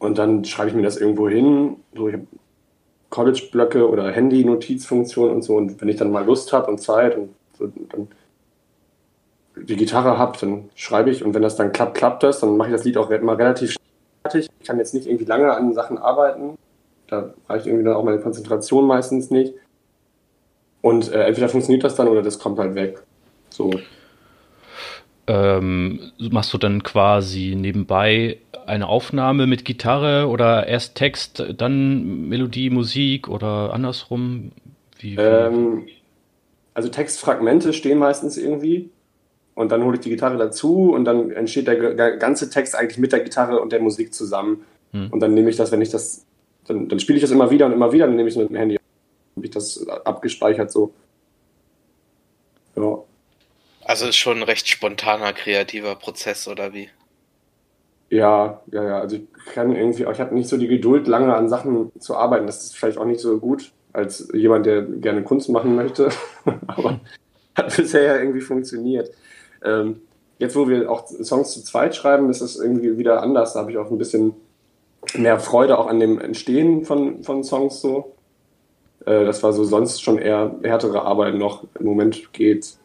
Und 0.00 0.18
dann 0.18 0.44
schreibe 0.44 0.70
ich 0.70 0.74
mir 0.74 0.82
das 0.82 0.96
irgendwo 0.96 1.28
hin. 1.28 1.76
So, 1.94 2.08
ich 2.08 2.14
habe 2.14 2.26
College-Blöcke 3.10 3.88
oder 3.88 4.10
Handy-Notizfunktion 4.10 5.30
und 5.30 5.42
so. 5.42 5.54
Und 5.54 5.80
wenn 5.80 5.88
ich 5.88 5.94
dann 5.94 6.10
mal 6.10 6.24
Lust 6.24 6.52
habe 6.52 6.68
und 6.68 6.78
Zeit 6.78 7.16
und 7.16 7.28
so, 7.56 7.68
dann 7.90 8.08
die 9.54 9.76
Gitarre 9.76 10.18
habe, 10.18 10.36
dann 10.40 10.68
schreibe 10.74 11.10
ich. 11.10 11.24
Und 11.24 11.32
wenn 11.32 11.42
das 11.42 11.54
dann 11.54 11.70
klappt, 11.70 11.96
klappt 11.96 12.24
das. 12.24 12.40
Dann 12.40 12.56
mache 12.56 12.70
ich 12.70 12.74
das 12.74 12.82
Lied 12.82 12.96
auch 12.96 13.08
immer 13.08 13.38
relativ 13.38 13.76
fertig. 14.22 14.50
Ich 14.58 14.66
kann 14.66 14.78
jetzt 14.78 14.92
nicht 14.92 15.06
irgendwie 15.06 15.26
lange 15.26 15.52
an 15.52 15.74
Sachen 15.74 15.98
arbeiten. 15.98 16.58
Da 17.06 17.34
reicht 17.48 17.66
irgendwie 17.66 17.84
dann 17.84 17.94
auch 17.94 18.02
meine 18.02 18.18
Konzentration 18.18 18.84
meistens 18.84 19.30
nicht. 19.30 19.54
Und 20.80 21.12
äh, 21.12 21.22
entweder 21.26 21.48
funktioniert 21.48 21.84
das 21.84 21.94
dann 21.94 22.08
oder 22.08 22.22
das 22.22 22.40
kommt 22.40 22.58
halt 22.58 22.74
weg. 22.74 23.00
So 23.50 23.70
ähm, 25.32 26.12
machst 26.18 26.52
du 26.52 26.58
dann 26.58 26.82
quasi 26.82 27.54
nebenbei 27.56 28.36
eine 28.66 28.86
Aufnahme 28.86 29.46
mit 29.46 29.64
Gitarre 29.64 30.28
oder 30.28 30.66
erst 30.66 30.94
Text, 30.94 31.42
dann 31.56 32.28
Melodie, 32.28 32.68
Musik 32.68 33.28
oder 33.28 33.72
andersrum? 33.72 34.52
Wie, 34.98 35.16
wie? 35.16 35.20
Ähm, 35.20 35.86
also 36.74 36.90
Textfragmente 36.90 37.72
stehen 37.72 37.98
meistens 37.98 38.36
irgendwie 38.36 38.90
und 39.54 39.72
dann 39.72 39.84
hole 39.84 39.94
ich 39.94 40.00
die 40.00 40.10
Gitarre 40.10 40.36
dazu 40.36 40.92
und 40.92 41.06
dann 41.06 41.30
entsteht 41.30 41.66
der 41.66 42.16
ganze 42.18 42.50
Text 42.50 42.76
eigentlich 42.76 42.98
mit 42.98 43.12
der 43.12 43.20
Gitarre 43.20 43.60
und 43.60 43.72
der 43.72 43.80
Musik 43.80 44.12
zusammen. 44.12 44.64
Hm. 44.92 45.08
Und 45.10 45.20
dann 45.20 45.32
nehme 45.32 45.48
ich 45.48 45.56
das, 45.56 45.72
wenn 45.72 45.80
ich 45.80 45.90
das, 45.90 46.26
dann, 46.66 46.88
dann 46.88 47.00
spiele 47.00 47.16
ich 47.16 47.22
das 47.22 47.30
immer 47.30 47.50
wieder 47.50 47.66
und 47.66 47.72
immer 47.72 47.92
wieder, 47.92 48.06
dann 48.06 48.16
nehme 48.16 48.28
ich 48.28 48.34
es 48.34 48.38
mit 48.38 48.50
dem 48.50 48.56
Handy, 48.56 48.78
habe 49.36 49.46
ich 49.46 49.50
das 49.50 49.86
abgespeichert 49.86 50.70
so. 50.70 50.92
Ja. 52.76 52.98
Also 53.92 54.06
ist 54.06 54.16
schon 54.16 54.38
ein 54.38 54.42
recht 54.42 54.66
spontaner, 54.68 55.34
kreativer 55.34 55.96
Prozess, 55.96 56.48
oder 56.48 56.72
wie? 56.72 56.88
Ja, 58.08 58.62
ja, 58.72 58.84
ja. 58.84 59.00
Also 59.00 59.16
ich 59.16 59.24
kann 59.52 59.76
irgendwie, 59.76 60.06
ich 60.10 60.18
habe 60.18 60.34
nicht 60.34 60.48
so 60.48 60.56
die 60.56 60.66
Geduld, 60.66 61.06
lange 61.06 61.34
an 61.34 61.50
Sachen 61.50 61.92
zu 62.00 62.16
arbeiten. 62.16 62.46
Das 62.46 62.64
ist 62.64 62.74
vielleicht 62.74 62.96
auch 62.96 63.04
nicht 63.04 63.20
so 63.20 63.38
gut 63.38 63.70
als 63.92 64.30
jemand, 64.32 64.64
der 64.64 64.80
gerne 64.80 65.22
Kunst 65.22 65.50
machen 65.50 65.76
möchte. 65.76 66.08
Aber 66.68 67.00
hat 67.54 67.76
bisher 67.76 68.02
ja 68.04 68.16
irgendwie 68.16 68.40
funktioniert. 68.40 69.10
Ähm, 69.62 70.00
jetzt, 70.38 70.56
wo 70.56 70.66
wir 70.70 70.90
auch 70.90 71.06
Songs 71.06 71.52
zu 71.52 71.62
zweit 71.62 71.94
schreiben, 71.94 72.30
ist 72.30 72.40
es 72.40 72.56
irgendwie 72.56 72.96
wieder 72.96 73.22
anders. 73.22 73.52
Da 73.52 73.60
habe 73.60 73.72
ich 73.72 73.76
auch 73.76 73.90
ein 73.90 73.98
bisschen 73.98 74.32
mehr 75.12 75.38
Freude 75.38 75.76
auch 75.76 75.86
an 75.86 76.00
dem 76.00 76.18
Entstehen 76.18 76.86
von, 76.86 77.22
von 77.22 77.44
Songs 77.44 77.82
so. 77.82 78.14
Äh, 79.04 79.26
das 79.26 79.42
war 79.42 79.52
so 79.52 79.64
sonst 79.64 80.02
schon 80.02 80.16
eher 80.16 80.54
härtere 80.62 81.02
Arbeit 81.02 81.34
noch. 81.34 81.64
Im 81.78 81.84
Moment 81.84 82.32
geht's 82.32 82.78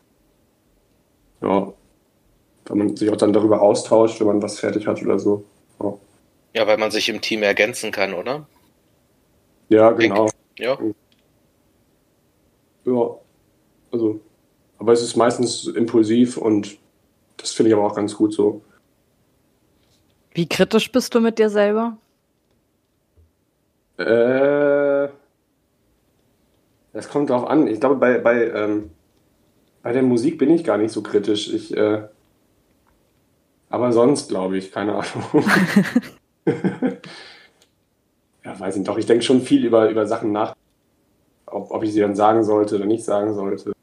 ja, 1.41 1.73
wenn 2.65 2.77
man 2.77 2.95
sich 2.95 3.09
auch 3.09 3.17
dann 3.17 3.33
darüber 3.33 3.61
austauscht, 3.61 4.19
wenn 4.19 4.27
man 4.27 4.41
was 4.41 4.59
fertig 4.59 4.87
hat 4.87 5.01
oder 5.01 5.19
so. 5.19 5.43
Ja, 5.81 5.93
ja 6.53 6.67
weil 6.67 6.77
man 6.77 6.91
sich 6.91 7.09
im 7.09 7.21
Team 7.21 7.43
ergänzen 7.43 7.91
kann, 7.91 8.13
oder? 8.13 8.47
Ja, 9.69 9.91
genau. 9.91 10.29
Ja. 10.57 10.77
Ja, 12.85 13.15
also, 13.91 14.19
aber 14.77 14.93
es 14.93 15.01
ist 15.01 15.15
meistens 15.17 15.67
impulsiv 15.67 16.37
und 16.37 16.77
das 17.35 17.51
finde 17.51 17.69
ich 17.69 17.75
aber 17.75 17.85
auch 17.85 17.95
ganz 17.95 18.15
gut 18.15 18.33
so. 18.33 18.61
Wie 20.33 20.47
kritisch 20.47 20.91
bist 20.91 21.13
du 21.13 21.19
mit 21.19 21.37
dir 21.37 21.49
selber? 21.49 21.97
Äh, 23.97 25.09
das 26.93 27.09
kommt 27.09 27.29
drauf 27.29 27.47
an. 27.47 27.67
Ich 27.67 27.79
glaube, 27.79 27.95
bei, 27.95 28.19
bei 28.19 28.47
ähm, 28.47 28.91
bei 29.81 29.93
der 29.93 30.03
Musik 30.03 30.37
bin 30.37 30.49
ich 30.51 30.63
gar 30.63 30.77
nicht 30.77 30.91
so 30.91 31.01
kritisch. 31.01 31.53
Ich, 31.53 31.75
äh, 31.75 32.03
aber 33.69 33.91
sonst 33.91 34.29
glaube 34.29 34.57
ich, 34.57 34.71
keine 34.71 34.93
Ahnung. 34.93 35.43
ja, 38.43 38.59
weiß 38.59 38.77
nicht, 38.77 38.87
doch, 38.87 38.97
ich 38.97 39.05
denke 39.05 39.23
schon 39.23 39.41
viel 39.41 39.65
über, 39.65 39.89
über 39.89 40.07
Sachen 40.07 40.31
nach, 40.31 40.55
ob, 41.45 41.71
ob 41.71 41.83
ich 41.83 41.93
sie 41.93 41.99
dann 41.99 42.15
sagen 42.15 42.43
sollte 42.43 42.75
oder 42.75 42.85
nicht 42.85 43.03
sagen 43.03 43.33
sollte. 43.33 43.73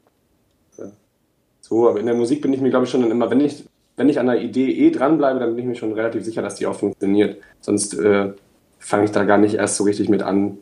So, 1.67 1.89
aber 1.89 1.99
in 1.99 2.05
der 2.05 2.13
Musik 2.13 2.43
bin 2.43 2.53
ich 2.53 2.61
mir, 2.61 2.69
glaube 2.69 2.85
ich, 2.85 2.91
schon 2.91 3.01
dann 3.01 3.09
immer, 3.09 3.31
wenn 3.31 3.39
ich, 3.39 3.65
wenn 3.95 4.07
ich 4.07 4.19
an 4.19 4.29
einer 4.29 4.39
Idee 4.39 4.69
eh 4.69 4.91
dranbleibe, 4.91 5.39
dann 5.39 5.55
bin 5.55 5.63
ich 5.63 5.65
mir 5.65 5.75
schon 5.75 5.93
relativ 5.93 6.23
sicher, 6.23 6.43
dass 6.43 6.55
die 6.55 6.67
auch 6.67 6.75
funktioniert. 6.75 7.41
Sonst 7.59 7.95
äh, 7.95 8.33
fange 8.77 9.05
ich 9.05 9.11
da 9.11 9.23
gar 9.23 9.39
nicht 9.39 9.55
erst 9.55 9.77
so 9.77 9.83
richtig 9.83 10.07
mit 10.07 10.21
an. 10.21 10.59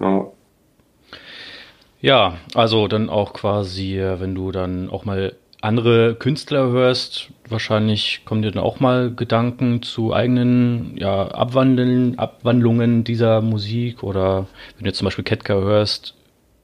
Ja. 0.00 0.26
Ja, 2.04 2.34
also 2.54 2.86
dann 2.86 3.08
auch 3.08 3.32
quasi, 3.32 3.98
äh, 3.98 4.20
wenn 4.20 4.34
du 4.34 4.52
dann 4.52 4.90
auch 4.90 5.06
mal 5.06 5.32
andere 5.62 6.14
Künstler 6.14 6.68
hörst, 6.68 7.30
wahrscheinlich 7.48 8.26
kommen 8.26 8.42
dir 8.42 8.50
dann 8.50 8.62
auch 8.62 8.78
mal 8.78 9.10
Gedanken 9.10 9.80
zu 9.80 10.12
eigenen 10.12 10.98
ja, 10.98 11.28
Abwandeln, 11.28 12.18
Abwandlungen 12.18 13.04
dieser 13.04 13.40
Musik 13.40 14.02
oder 14.02 14.46
wenn 14.76 14.84
du 14.84 14.92
zum 14.92 15.06
Beispiel 15.06 15.24
Ketka 15.24 15.54
hörst. 15.54 16.14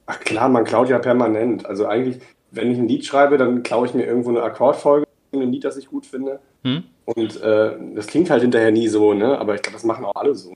Ach 0.05 0.19
klar, 0.19 0.47
man 0.47 0.63
klaut 0.63 0.89
ja 0.89 0.99
permanent. 0.99 1.65
Also 1.65 1.87
eigentlich, 1.87 2.19
wenn 2.51 2.71
ich 2.71 2.77
ein 2.77 2.87
Lied 2.87 3.03
schreibe, 3.03 3.39
dann 3.39 3.63
klaue 3.63 3.87
ich 3.87 3.95
mir 3.95 4.05
irgendwo 4.05 4.29
eine 4.29 4.43
Akkordfolge 4.43 5.07
in 5.31 5.41
ein 5.41 5.51
Lied, 5.51 5.63
das 5.63 5.75
ich 5.75 5.87
gut 5.87 6.05
finde. 6.05 6.39
Hm? 6.63 6.83
Und 7.05 7.41
äh, 7.41 7.71
das 7.95 8.05
klingt 8.05 8.29
halt 8.29 8.43
hinterher 8.43 8.71
nie 8.71 8.89
so, 8.89 9.15
ne? 9.15 9.39
Aber 9.39 9.55
ich 9.55 9.63
glaube, 9.63 9.73
das 9.73 9.85
machen 9.85 10.05
auch 10.05 10.15
alle 10.15 10.35
so. 10.35 10.53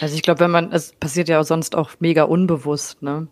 Also 0.00 0.14
ich 0.14 0.22
glaube, 0.22 0.40
wenn 0.40 0.50
man, 0.50 0.72
es 0.72 0.92
passiert 0.92 1.28
ja 1.28 1.40
auch 1.40 1.44
sonst 1.44 1.76
auch 1.76 1.90
mega 1.98 2.24
unbewusst, 2.24 3.02
ne? 3.02 3.28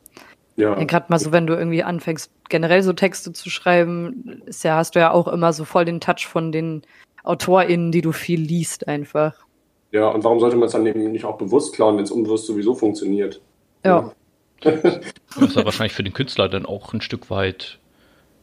Ja. 0.56 0.78
ja 0.78 0.84
Gerade 0.84 1.06
mal 1.08 1.18
so, 1.18 1.32
wenn 1.32 1.46
du 1.46 1.54
irgendwie 1.54 1.82
anfängst, 1.82 2.30
generell 2.48 2.82
so 2.82 2.92
Texte 2.92 3.32
zu 3.32 3.50
schreiben, 3.50 4.42
ist 4.46 4.64
ja, 4.64 4.76
hast 4.76 4.94
du 4.94 5.00
ja 5.00 5.12
auch 5.12 5.28
immer 5.28 5.52
so 5.52 5.64
voll 5.64 5.84
den 5.84 6.00
Touch 6.00 6.26
von 6.26 6.52
den 6.52 6.82
AutorInnen, 7.24 7.92
die 7.92 8.00
du 8.00 8.12
viel 8.12 8.40
liest, 8.40 8.88
einfach. 8.88 9.34
Ja, 9.92 10.08
und 10.08 10.24
warum 10.24 10.40
sollte 10.40 10.56
man 10.56 10.66
es 10.66 10.72
dann 10.72 10.86
eben 10.86 11.12
nicht 11.12 11.24
auch 11.24 11.38
bewusst 11.38 11.74
klauen, 11.74 11.96
wenn 11.96 12.04
es 12.04 12.10
unbewusst 12.10 12.46
sowieso 12.46 12.74
funktioniert? 12.74 13.40
Ja. 13.84 14.12
das 14.60 14.74
ist 15.36 15.56
ja 15.56 15.64
wahrscheinlich 15.64 15.92
für 15.92 16.02
den 16.02 16.12
Künstler 16.12 16.48
dann 16.48 16.66
auch 16.66 16.92
ein 16.92 17.00
Stück 17.00 17.30
weit 17.30 17.78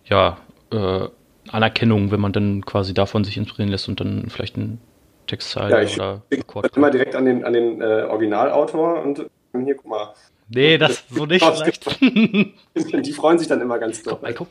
ja, 0.05 0.37
äh, 0.71 1.07
Anerkennung, 1.49 2.11
wenn 2.11 2.21
man 2.21 2.33
dann 2.33 2.65
quasi 2.65 2.93
davon 2.93 3.23
sich 3.23 3.37
inspirieren 3.37 3.71
lässt 3.71 3.89
und 3.89 3.99
dann 3.99 4.29
vielleicht 4.29 4.57
ein 4.57 4.79
Textzeile 5.27 5.75
ja, 5.75 5.81
ich 5.81 5.99
oder 5.99 6.69
immer 6.75 6.91
direkt 6.91 7.15
an 7.15 7.25
den, 7.25 7.43
an 7.43 7.53
den 7.53 7.81
äh, 7.81 8.03
Originalautor 8.09 9.01
und 9.01 9.29
hier, 9.61 9.75
guck 9.75 9.87
mal. 9.87 10.13
Nee, 10.49 10.77
das 10.77 11.03
so 11.09 11.25
nicht 11.27 11.43
vielleicht. 11.43 12.01
Die 13.05 13.13
freuen 13.13 13.37
sich 13.37 13.47
dann 13.47 13.61
immer 13.61 13.79
ganz 13.79 14.03
doll. 14.03 14.13
Guck 14.13 14.21
mal, 14.23 14.33
guck. 14.33 14.47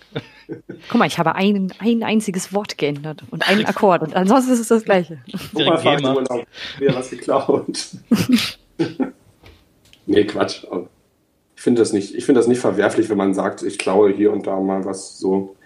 guck 0.89 0.99
mal, 0.99 1.07
ich 1.07 1.19
habe 1.19 1.35
ein, 1.35 1.73
ein 1.79 2.03
einziges 2.03 2.53
Wort 2.53 2.79
geändert 2.79 3.23
und 3.31 3.49
einen 3.49 3.67
Akkord 3.67 4.03
und 4.03 4.15
ansonsten 4.15 4.53
ist 4.53 4.61
es 4.61 4.69
das 4.69 4.85
gleiche. 4.85 5.19
Guck 5.53 5.67
mal, 5.67 5.85
Urlaub, 5.85 6.47
wieder 6.79 6.95
was 6.95 7.11
geklaut. 7.11 7.67
nee, 10.07 10.25
Quatsch. 10.25 10.65
Ich 11.55 11.63
finde 11.63 11.83
das, 11.83 11.93
nicht, 11.93 12.25
find 12.25 12.37
das 12.37 12.49
nicht 12.49 12.61
verwerflich, 12.61 13.09
wenn 13.09 13.19
man 13.19 13.35
sagt, 13.35 13.63
ich 13.63 13.79
klaue 13.79 14.13
hier 14.13 14.33
und 14.33 14.47
da 14.47 14.59
mal 14.59 14.85
was 14.85 15.19
so. 15.19 15.57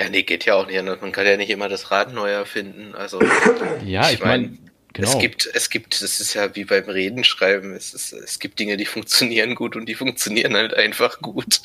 Ja, 0.00 0.08
nee, 0.08 0.22
geht 0.22 0.46
ja 0.46 0.54
auch 0.54 0.66
nicht 0.66 0.78
anders. 0.78 1.02
Man 1.02 1.12
kann 1.12 1.26
ja 1.26 1.36
nicht 1.36 1.50
immer 1.50 1.68
das 1.68 1.90
Rad 1.90 2.14
neu 2.14 2.30
erfinden. 2.30 2.94
Also, 2.94 3.20
ja, 3.84 4.06
ich, 4.06 4.14
ich 4.14 4.20
meine, 4.20 4.46
mein, 4.46 4.58
genau. 4.94 5.08
es 5.08 5.18
gibt, 5.18 5.50
es 5.52 5.68
gibt, 5.68 6.00
das 6.00 6.20
ist 6.20 6.32
ja 6.32 6.56
wie 6.56 6.64
beim 6.64 6.84
Redenschreiben, 6.84 7.74
es, 7.74 7.92
ist, 7.92 8.14
es 8.14 8.38
gibt 8.38 8.58
Dinge, 8.58 8.78
die 8.78 8.86
funktionieren 8.86 9.54
gut 9.54 9.76
und 9.76 9.86
die 9.86 9.94
funktionieren 9.94 10.56
halt 10.56 10.72
einfach 10.72 11.20
gut. 11.20 11.60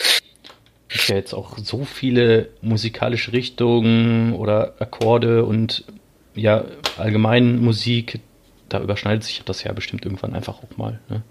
Es 0.90 0.90
gibt 0.90 1.08
ja 1.08 1.16
jetzt 1.16 1.34
auch 1.34 1.58
so 1.58 1.86
viele 1.86 2.50
musikalische 2.62 3.32
Richtungen 3.32 4.34
oder 4.34 4.76
Akkorde 4.80 5.46
und 5.46 5.86
ja, 6.34 6.66
allgemein 6.98 7.60
Musik, 7.60 8.20
da 8.68 8.82
überschneidet 8.82 9.24
sich 9.24 9.42
das 9.46 9.64
ja 9.64 9.72
bestimmt 9.72 10.04
irgendwann 10.04 10.34
einfach 10.34 10.62
auch 10.62 10.76
mal. 10.76 11.00
Ne? 11.08 11.24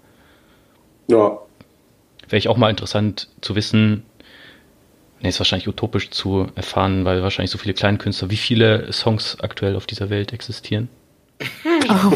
Ja. 1.07 1.37
Wäre 2.27 2.37
ich 2.37 2.47
auch 2.47 2.57
mal 2.57 2.71
interessant 2.71 3.29
zu 3.41 3.55
wissen, 3.55 4.03
Nee, 5.21 5.29
ist 5.29 5.39
wahrscheinlich 5.39 5.67
utopisch 5.67 6.09
zu 6.11 6.47
erfahren, 6.55 7.05
weil 7.05 7.23
wahrscheinlich 7.23 7.51
so 7.51 7.57
viele 7.57 7.73
Kleinkünstler, 7.73 8.29
wie 8.29 8.37
viele 8.37 8.91
Songs 8.91 9.39
aktuell 9.39 9.75
auf 9.75 9.85
dieser 9.85 10.09
Welt 10.09 10.33
existieren. 10.33 10.89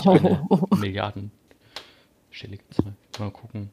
Oh. 0.05 0.67
Milliarden. 0.75 1.31
Zahl. 2.31 2.93
Mal 3.19 3.31
gucken. 3.31 3.71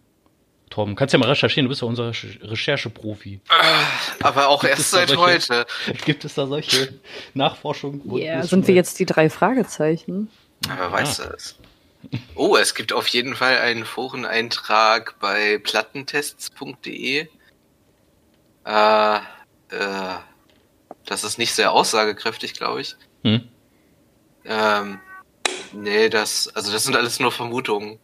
Torben, 0.71 0.97
kannst 0.97 1.13
ja 1.13 1.19
mal 1.19 1.29
recherchieren, 1.29 1.67
du 1.67 1.69
bist 1.69 1.83
ja 1.83 1.87
unser 1.87 2.11
Rechercheprofi. 2.11 3.41
Ah, 3.49 3.85
aber 4.23 4.49
auch 4.49 4.65
erst 4.65 4.91
seit 4.91 5.09
solche, 5.09 5.23
heute. 5.23 5.67
Gibt 6.05 6.25
es 6.25 6.35
da 6.35 6.47
solche 6.47 6.93
Nachforschungen? 7.35 8.03
Ja, 8.17 8.35
yeah, 8.35 8.43
sind 8.43 8.67
wir 8.67 8.75
jetzt 8.75 8.99
die 8.99 9.07
drei 9.07 9.31
Fragezeichen? 9.31 10.29
Aber 10.69 10.91
weißt 10.91 11.21
ah. 11.21 11.29
du 11.29 11.35
es? 11.35 11.57
Oh, 12.35 12.57
es 12.57 12.75
gibt 12.75 12.93
auf 12.93 13.07
jeden 13.09 13.37
Fall 13.37 13.59
einen 13.59 13.85
Foreneintrag 13.85 15.19
bei 15.21 15.59
plattentests.de 15.59 17.29
äh, 18.67 19.17
äh, 19.71 20.17
das 21.07 21.25
ist 21.25 21.39
nicht 21.39 21.55
sehr 21.55 21.73
aussagekräftig, 21.73 22.55
glaube 22.55 22.81
ich. 22.81 22.97
Hm. 23.23 23.49
Ähm, 24.45 25.01
nee, 25.73 26.09
das, 26.09 26.49
also 26.49 26.73
das 26.73 26.85
sind 26.85 26.97
alles 26.97 27.21
nur 27.21 27.33
Vermutungen. 27.33 27.99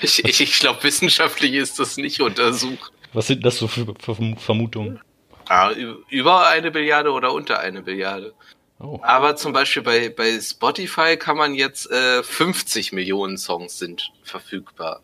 ich 0.00 0.24
ich, 0.24 0.40
ich 0.40 0.58
glaube, 0.58 0.82
wissenschaftlich 0.84 1.54
ist 1.54 1.78
das 1.78 1.96
nicht 1.96 2.20
untersucht. 2.20 2.92
Was 3.12 3.26
sind 3.26 3.44
das 3.44 3.58
so 3.58 3.68
für, 3.68 3.94
Vermutungen? 4.36 5.00
Ah, 5.48 5.72
über 6.10 6.46
eine 6.48 6.70
Billiarde 6.70 7.10
oder 7.10 7.32
unter 7.32 7.58
eine 7.58 7.82
Billiarde. 7.82 8.34
Oh. 8.80 9.00
Aber 9.02 9.34
zum 9.34 9.52
Beispiel 9.52 9.82
bei, 9.82 10.08
bei 10.08 10.38
Spotify 10.40 11.16
kann 11.16 11.36
man 11.36 11.54
jetzt 11.54 11.90
äh, 11.90 12.22
50 12.22 12.92
Millionen 12.92 13.38
Songs 13.38 13.78
sind 13.78 14.12
verfügbar. 14.22 15.00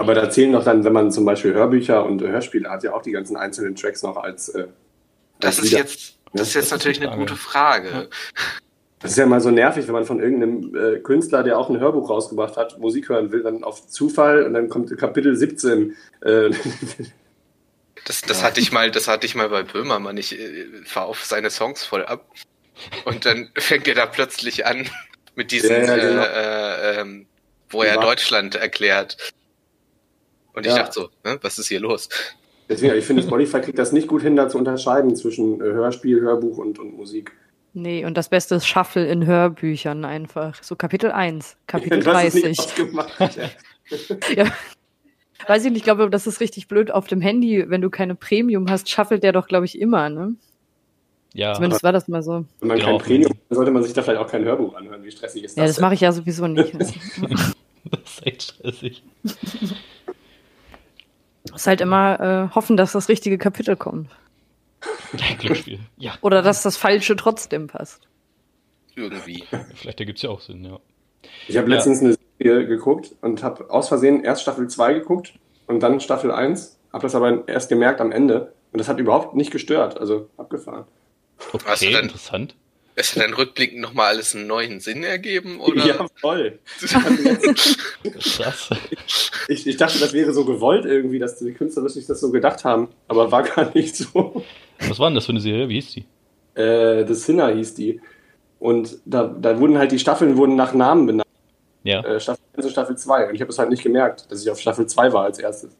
Aber 0.00 0.14
da 0.14 0.30
zählen 0.30 0.52
doch 0.52 0.64
dann, 0.64 0.82
wenn 0.82 0.94
man 0.94 1.12
zum 1.12 1.26
Beispiel 1.26 1.52
Hörbücher 1.52 2.06
und 2.06 2.22
Hörspiele 2.22 2.70
hat, 2.70 2.82
ja 2.82 2.94
auch 2.94 3.02
die 3.02 3.10
ganzen 3.10 3.36
einzelnen 3.36 3.76
Tracks 3.76 4.02
noch 4.02 4.16
als. 4.16 4.48
Äh, 4.48 4.68
das, 5.40 5.58
ist 5.58 5.72
jetzt, 5.72 6.16
das 6.32 6.48
ist 6.48 6.54
jetzt 6.54 6.70
natürlich 6.70 7.02
eine 7.02 7.14
gute 7.14 7.36
Frage. 7.36 8.08
Das 9.00 9.10
ist 9.10 9.18
ja 9.18 9.26
mal 9.26 9.42
so 9.42 9.50
nervig, 9.50 9.86
wenn 9.88 9.92
man 9.92 10.06
von 10.06 10.18
irgendeinem 10.18 10.74
äh, 10.74 10.98
Künstler, 11.00 11.42
der 11.42 11.58
auch 11.58 11.68
ein 11.68 11.80
Hörbuch 11.80 12.08
rausgebracht 12.08 12.56
hat, 12.56 12.78
Musik 12.78 13.10
hören 13.10 13.30
will, 13.30 13.42
dann 13.42 13.62
auf 13.62 13.88
Zufall 13.88 14.44
und 14.44 14.54
dann 14.54 14.70
kommt 14.70 14.96
Kapitel 14.96 15.36
17. 15.36 15.94
Äh, 16.22 16.48
das, 18.06 18.22
das 18.22 18.40
ja. 18.40 18.46
hatte 18.46 18.60
ich 18.60 18.72
mal, 18.72 18.90
das 18.90 19.06
hatte 19.06 19.26
ich 19.26 19.34
mal 19.34 19.50
bei 19.50 19.64
Böhmermann. 19.64 20.16
Ich 20.16 20.40
äh, 20.40 20.64
fahre 20.86 21.08
auf 21.08 21.26
seine 21.26 21.50
Songs 21.50 21.84
voll 21.84 22.06
ab. 22.06 22.24
Und 23.04 23.26
dann 23.26 23.50
fängt 23.58 23.86
er 23.86 23.96
da 23.96 24.06
plötzlich 24.06 24.64
an 24.64 24.88
mit 25.34 25.50
diesen, 25.50 25.72
ja, 25.72 25.82
ja, 25.82 25.96
genau. 25.96 26.22
äh, 26.22 26.26
äh, 26.26 27.00
ähm, 27.02 27.26
wo 27.68 27.82
er 27.82 27.98
Deutschland 27.98 28.54
erklärt. 28.54 29.18
Und 30.52 30.66
ich 30.66 30.74
dachte 30.74 30.92
so, 30.92 31.08
ne, 31.24 31.38
was 31.42 31.58
ist 31.58 31.68
hier 31.68 31.80
los? 31.80 32.08
Deswegen, 32.68 32.94
ich 32.94 33.04
finde, 33.04 33.22
Spotify 33.26 33.60
kriegt 33.60 33.78
das 33.78 33.92
nicht 33.92 34.08
gut 34.08 34.22
hin, 34.22 34.36
da 34.36 34.48
zu 34.48 34.58
unterscheiden 34.58 35.16
zwischen 35.16 35.60
äh, 35.60 35.64
Hörspiel, 35.64 36.20
Hörbuch 36.20 36.58
und, 36.58 36.78
und 36.78 36.96
Musik. 36.96 37.32
Nee, 37.72 38.04
und 38.04 38.16
das 38.16 38.28
Beste 38.28 38.56
ist 38.56 38.66
Shuffle 38.66 39.06
in 39.06 39.26
Hörbüchern 39.26 40.04
einfach. 40.04 40.62
So 40.62 40.76
Kapitel 40.76 41.12
1, 41.12 41.56
Kapitel 41.66 41.98
ja, 41.98 42.12
30. 42.12 42.74
Gemacht, 42.74 43.36
ja. 43.36 44.16
ja. 44.44 44.52
Weiß 45.46 45.64
ich 45.64 45.70
nicht, 45.70 45.78
ich 45.78 45.84
glaube, 45.84 46.10
das 46.10 46.26
ist 46.26 46.40
richtig 46.40 46.68
blöd 46.68 46.90
auf 46.90 47.06
dem 47.06 47.20
Handy, 47.20 47.64
wenn 47.68 47.80
du 47.80 47.90
keine 47.90 48.14
Premium 48.14 48.68
hast, 48.68 48.90
shuffelt 48.90 49.22
der 49.22 49.32
doch, 49.32 49.46
glaube 49.48 49.64
ich, 49.64 49.80
immer, 49.80 50.10
ne? 50.10 50.34
Ja. 51.32 51.54
Zumindest 51.54 51.82
war 51.82 51.92
das 51.92 52.08
mal 52.08 52.22
so. 52.22 52.44
Wenn 52.58 52.68
man 52.68 52.78
genau. 52.78 52.98
kein 52.98 53.06
Premium 53.06 53.30
hat, 53.30 53.38
sollte 53.56 53.70
man 53.70 53.82
sich 53.82 53.92
da 53.92 54.02
vielleicht 54.02 54.20
auch 54.20 54.30
kein 54.30 54.44
Hörbuch 54.44 54.74
anhören. 54.74 55.02
Wie 55.04 55.10
stressig 55.10 55.44
ist 55.44 55.56
das? 55.56 55.62
Ja, 55.62 55.66
das 55.66 55.80
mache 55.80 55.94
ich 55.94 56.00
ja 56.00 56.12
sowieso 56.12 56.46
nicht. 56.46 56.74
das 56.78 56.90
ist 56.90 58.26
echt 58.26 58.42
stressig. 58.42 59.02
Ist 61.54 61.66
halt 61.66 61.80
immer 61.80 62.20
äh, 62.50 62.54
hoffen, 62.54 62.76
dass 62.76 62.92
das 62.92 63.08
richtige 63.08 63.38
Kapitel 63.38 63.76
kommt. 63.76 64.10
Glücksspiel. 65.38 65.80
Ja. 65.96 66.14
Oder 66.20 66.42
dass 66.42 66.62
das 66.62 66.76
Falsche 66.76 67.16
trotzdem 67.16 67.66
passt. 67.66 68.08
Irgendwie. 68.94 69.44
Vielleicht 69.74 70.00
ergibt 70.00 70.18
es 70.18 70.22
ja 70.22 70.30
auch 70.30 70.40
Sinn, 70.40 70.64
ja. 70.64 70.78
Ich 71.48 71.56
habe 71.56 71.68
letztens 71.68 72.00
eine 72.00 72.16
Serie 72.38 72.66
geguckt 72.66 73.14
und 73.20 73.42
habe 73.42 73.70
aus 73.70 73.88
Versehen 73.88 74.24
erst 74.24 74.42
Staffel 74.42 74.68
2 74.68 74.94
geguckt 74.94 75.34
und 75.66 75.80
dann 75.80 76.00
Staffel 76.00 76.30
1. 76.30 76.78
Habe 76.92 77.02
das 77.02 77.14
aber 77.14 77.46
erst 77.48 77.68
gemerkt 77.68 78.00
am 78.00 78.12
Ende. 78.12 78.52
Und 78.72 78.78
das 78.78 78.88
hat 78.88 78.98
überhaupt 78.98 79.34
nicht 79.34 79.50
gestört. 79.50 79.98
Also 79.98 80.28
abgefahren. 80.36 80.84
Okay, 81.52 81.92
dann, 81.92 82.04
interessant. 82.04 82.54
Es 82.96 83.14
hat 83.14 83.22
dann 83.22 83.34
rückblickend 83.34 83.80
nochmal 83.80 84.08
alles 84.08 84.34
einen 84.34 84.46
neuen 84.46 84.80
Sinn 84.80 85.04
ergeben, 85.04 85.60
oder? 85.60 85.86
Ja, 85.86 86.06
voll. 86.16 86.58
Krass. 88.20 88.70
Ich, 89.48 89.66
ich, 89.66 89.76
dachte, 89.76 89.98
das 89.98 90.12
wäre 90.12 90.32
so 90.32 90.44
gewollt 90.44 90.84
irgendwie, 90.84 91.18
dass 91.18 91.38
die 91.38 91.52
Künstler 91.52 91.88
sich 91.88 92.06
das 92.06 92.20
so 92.20 92.30
gedacht 92.30 92.64
haben, 92.64 92.88
aber 93.08 93.30
war 93.32 93.42
gar 93.42 93.72
nicht 93.74 93.96
so. 93.96 94.44
Was 94.88 94.98
war 94.98 95.08
denn 95.08 95.14
das 95.14 95.26
für 95.26 95.32
eine 95.32 95.40
Serie? 95.40 95.68
Wie 95.68 95.74
hieß 95.74 95.92
die? 95.92 96.04
Äh, 96.60 97.06
The 97.06 97.14
Sinner 97.14 97.54
hieß 97.54 97.74
die. 97.74 98.00
Und 98.58 98.98
da, 99.04 99.24
da 99.24 99.58
wurden 99.58 99.78
halt 99.78 99.92
die 99.92 99.98
Staffeln 99.98 100.36
wurden 100.36 100.56
nach 100.56 100.74
Namen 100.74 101.06
benannt. 101.06 101.28
Ja. 101.82 102.04
Äh, 102.04 102.20
Staffel 102.20 102.42
1 102.56 102.66
und 102.66 102.72
Staffel 102.72 102.96
2. 102.96 103.28
Und 103.28 103.34
ich 103.34 103.40
habe 103.40 103.50
es 103.50 103.58
halt 103.58 103.70
nicht 103.70 103.82
gemerkt, 103.82 104.30
dass 104.30 104.42
ich 104.42 104.50
auf 104.50 104.60
Staffel 104.60 104.86
2 104.86 105.12
war 105.12 105.24
als 105.24 105.38
erstes. 105.38 105.76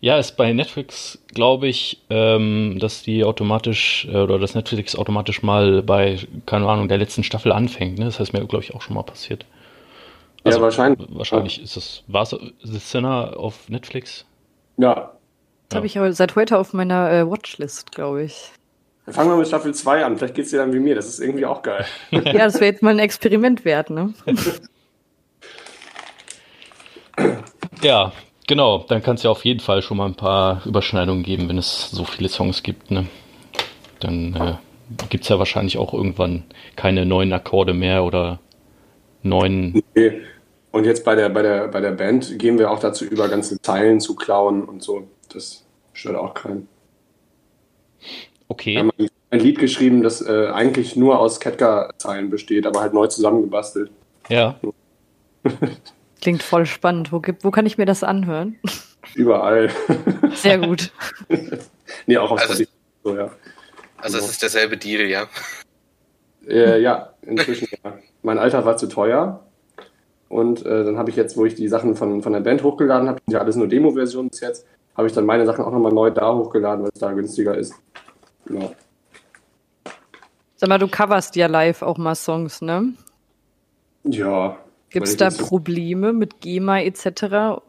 Ja, 0.00 0.18
ist 0.18 0.36
bei 0.36 0.52
Netflix, 0.52 1.18
glaube 1.34 1.66
ich, 1.66 2.00
ähm, 2.08 2.76
dass 2.78 3.02
die 3.02 3.24
automatisch 3.24 4.06
äh, 4.10 4.16
oder 4.16 4.38
dass 4.38 4.54
Netflix 4.54 4.94
automatisch 4.94 5.42
mal 5.42 5.82
bei, 5.82 6.18
keine 6.46 6.68
Ahnung, 6.68 6.88
der 6.88 6.98
letzten 6.98 7.24
Staffel 7.24 7.50
anfängt. 7.50 7.98
Ne? 7.98 8.04
Das 8.04 8.20
heißt 8.20 8.32
mir, 8.32 8.44
glaube 8.46 8.64
ich, 8.64 8.74
auch 8.74 8.82
schon 8.82 8.94
mal 8.94 9.02
passiert. 9.02 9.44
Also, 10.44 10.58
ja, 10.58 10.62
wahrscheinlich. 10.62 11.08
Wahrscheinlich 11.10 11.60
ist 11.60 11.76
das. 11.76 12.04
War 12.06 12.22
es 12.22 12.30
The 12.30 12.78
Sinner 12.78 13.34
auf 13.36 13.68
Netflix? 13.68 14.24
Ja. 14.76 15.12
Das 15.68 15.74
ja. 15.74 15.76
habe 15.78 15.86
ich 15.86 15.98
aber 15.98 16.12
seit 16.12 16.36
heute 16.36 16.58
auf 16.58 16.72
meiner 16.72 17.10
äh, 17.10 17.28
Watchlist, 17.28 17.90
glaube 17.90 18.22
ich. 18.22 18.52
Dann 19.04 19.14
fangen 19.14 19.30
wir 19.30 19.36
mit 19.36 19.48
Staffel 19.48 19.74
2 19.74 20.04
an. 20.04 20.16
Vielleicht 20.16 20.34
geht 20.34 20.44
es 20.44 20.52
dir 20.52 20.58
dann 20.58 20.72
wie 20.72 20.78
mir. 20.78 20.94
Das 20.94 21.08
ist 21.08 21.18
irgendwie 21.18 21.44
auch 21.44 21.62
geil. 21.62 21.84
ja, 22.10 22.20
das 22.22 22.54
wäre 22.54 22.66
jetzt 22.66 22.82
mal 22.82 22.90
ein 22.90 23.00
Experiment 23.00 23.64
wert, 23.64 23.90
ne? 23.90 24.14
ja, 27.82 28.12
Genau, 28.48 28.78
dann 28.88 29.02
kann 29.02 29.16
es 29.16 29.22
ja 29.22 29.30
auf 29.30 29.44
jeden 29.44 29.60
Fall 29.60 29.82
schon 29.82 29.98
mal 29.98 30.06
ein 30.06 30.14
paar 30.14 30.62
Überschneidungen 30.64 31.22
geben, 31.22 31.50
wenn 31.50 31.58
es 31.58 31.90
so 31.90 32.04
viele 32.04 32.30
Songs 32.30 32.62
gibt. 32.62 32.90
Ne? 32.90 33.06
Dann 34.00 34.34
äh, 34.34 34.54
gibt 35.10 35.24
es 35.24 35.28
ja 35.28 35.38
wahrscheinlich 35.38 35.76
auch 35.76 35.92
irgendwann 35.92 36.44
keine 36.74 37.04
neuen 37.04 37.30
Akkorde 37.34 37.74
mehr 37.74 38.04
oder 38.04 38.40
neuen. 39.22 39.82
Nee. 39.94 40.22
Und 40.72 40.84
jetzt 40.84 41.04
bei 41.04 41.14
der, 41.14 41.28
bei, 41.28 41.42
der, 41.42 41.68
bei 41.68 41.82
der 41.82 41.90
Band 41.90 42.38
gehen 42.38 42.58
wir 42.58 42.70
auch 42.70 42.78
dazu 42.78 43.04
über, 43.04 43.28
ganze 43.28 43.60
Zeilen 43.60 44.00
zu 44.00 44.16
klauen 44.16 44.64
und 44.64 44.82
so. 44.82 45.06
Das 45.30 45.66
stört 45.92 46.16
auch 46.16 46.32
keinen. 46.32 46.68
Okay. 48.48 48.72
Wir 48.72 48.80
haben 48.80 48.92
ein 49.30 49.40
Lied 49.40 49.58
geschrieben, 49.58 50.02
das 50.02 50.26
äh, 50.26 50.48
eigentlich 50.54 50.96
nur 50.96 51.18
aus 51.18 51.38
Ketka-Zeilen 51.38 52.30
besteht, 52.30 52.66
aber 52.66 52.80
halt 52.80 52.94
neu 52.94 53.08
zusammengebastelt. 53.08 53.90
Ja. 54.30 54.58
Klingt 56.20 56.42
voll 56.42 56.66
spannend. 56.66 57.12
Wo, 57.12 57.20
gibt, 57.20 57.44
wo 57.44 57.50
kann 57.50 57.66
ich 57.66 57.78
mir 57.78 57.86
das 57.86 58.02
anhören? 58.02 58.56
Überall. 59.14 59.70
Sehr 60.34 60.58
gut. 60.58 60.92
nee, 62.06 62.16
auch 62.16 62.30
auf 62.30 62.40
also, 62.40 62.64
so, 63.04 63.16
ja. 63.16 63.30
Also 63.96 64.18
es 64.18 64.28
ist 64.28 64.42
derselbe 64.42 64.76
Deal, 64.76 65.02
ja? 65.02 65.26
Äh, 66.46 66.80
ja, 66.80 67.14
inzwischen 67.22 67.68
ja. 67.84 67.98
Mein 68.22 68.38
Alter 68.38 68.64
war 68.64 68.76
zu 68.76 68.88
teuer. 68.88 69.44
Und 70.28 70.64
äh, 70.66 70.84
dann 70.84 70.98
habe 70.98 71.10
ich 71.10 71.16
jetzt, 71.16 71.36
wo 71.36 71.46
ich 71.46 71.54
die 71.54 71.68
Sachen 71.68 71.94
von, 71.94 72.22
von 72.22 72.32
der 72.32 72.40
Band 72.40 72.62
hochgeladen 72.62 73.08
habe, 73.08 73.20
ja 73.28 73.40
alles 73.40 73.56
nur 73.56 73.66
Demo-Versionen 73.66 74.28
bis 74.28 74.40
jetzt, 74.40 74.66
habe 74.96 75.06
ich 75.06 75.14
dann 75.14 75.24
meine 75.24 75.46
Sachen 75.46 75.64
auch 75.64 75.72
nochmal 75.72 75.92
neu 75.92 76.10
da 76.10 76.34
hochgeladen, 76.34 76.84
weil 76.84 76.90
es 76.92 77.00
da 77.00 77.12
günstiger 77.12 77.56
ist. 77.56 77.74
Genau. 78.44 78.74
Sag 80.56 80.68
mal, 80.68 80.78
du 80.78 80.88
coverst 80.88 81.36
ja 81.36 81.46
live 81.46 81.82
auch 81.82 81.98
mal 81.98 82.14
Songs, 82.14 82.60
ne? 82.60 82.92
Ja. 84.04 84.58
Gibt 84.90 85.06
es 85.06 85.16
da 85.16 85.30
Probleme 85.30 86.12
mit 86.12 86.40
GEMA 86.40 86.80
etc.? 86.80 87.62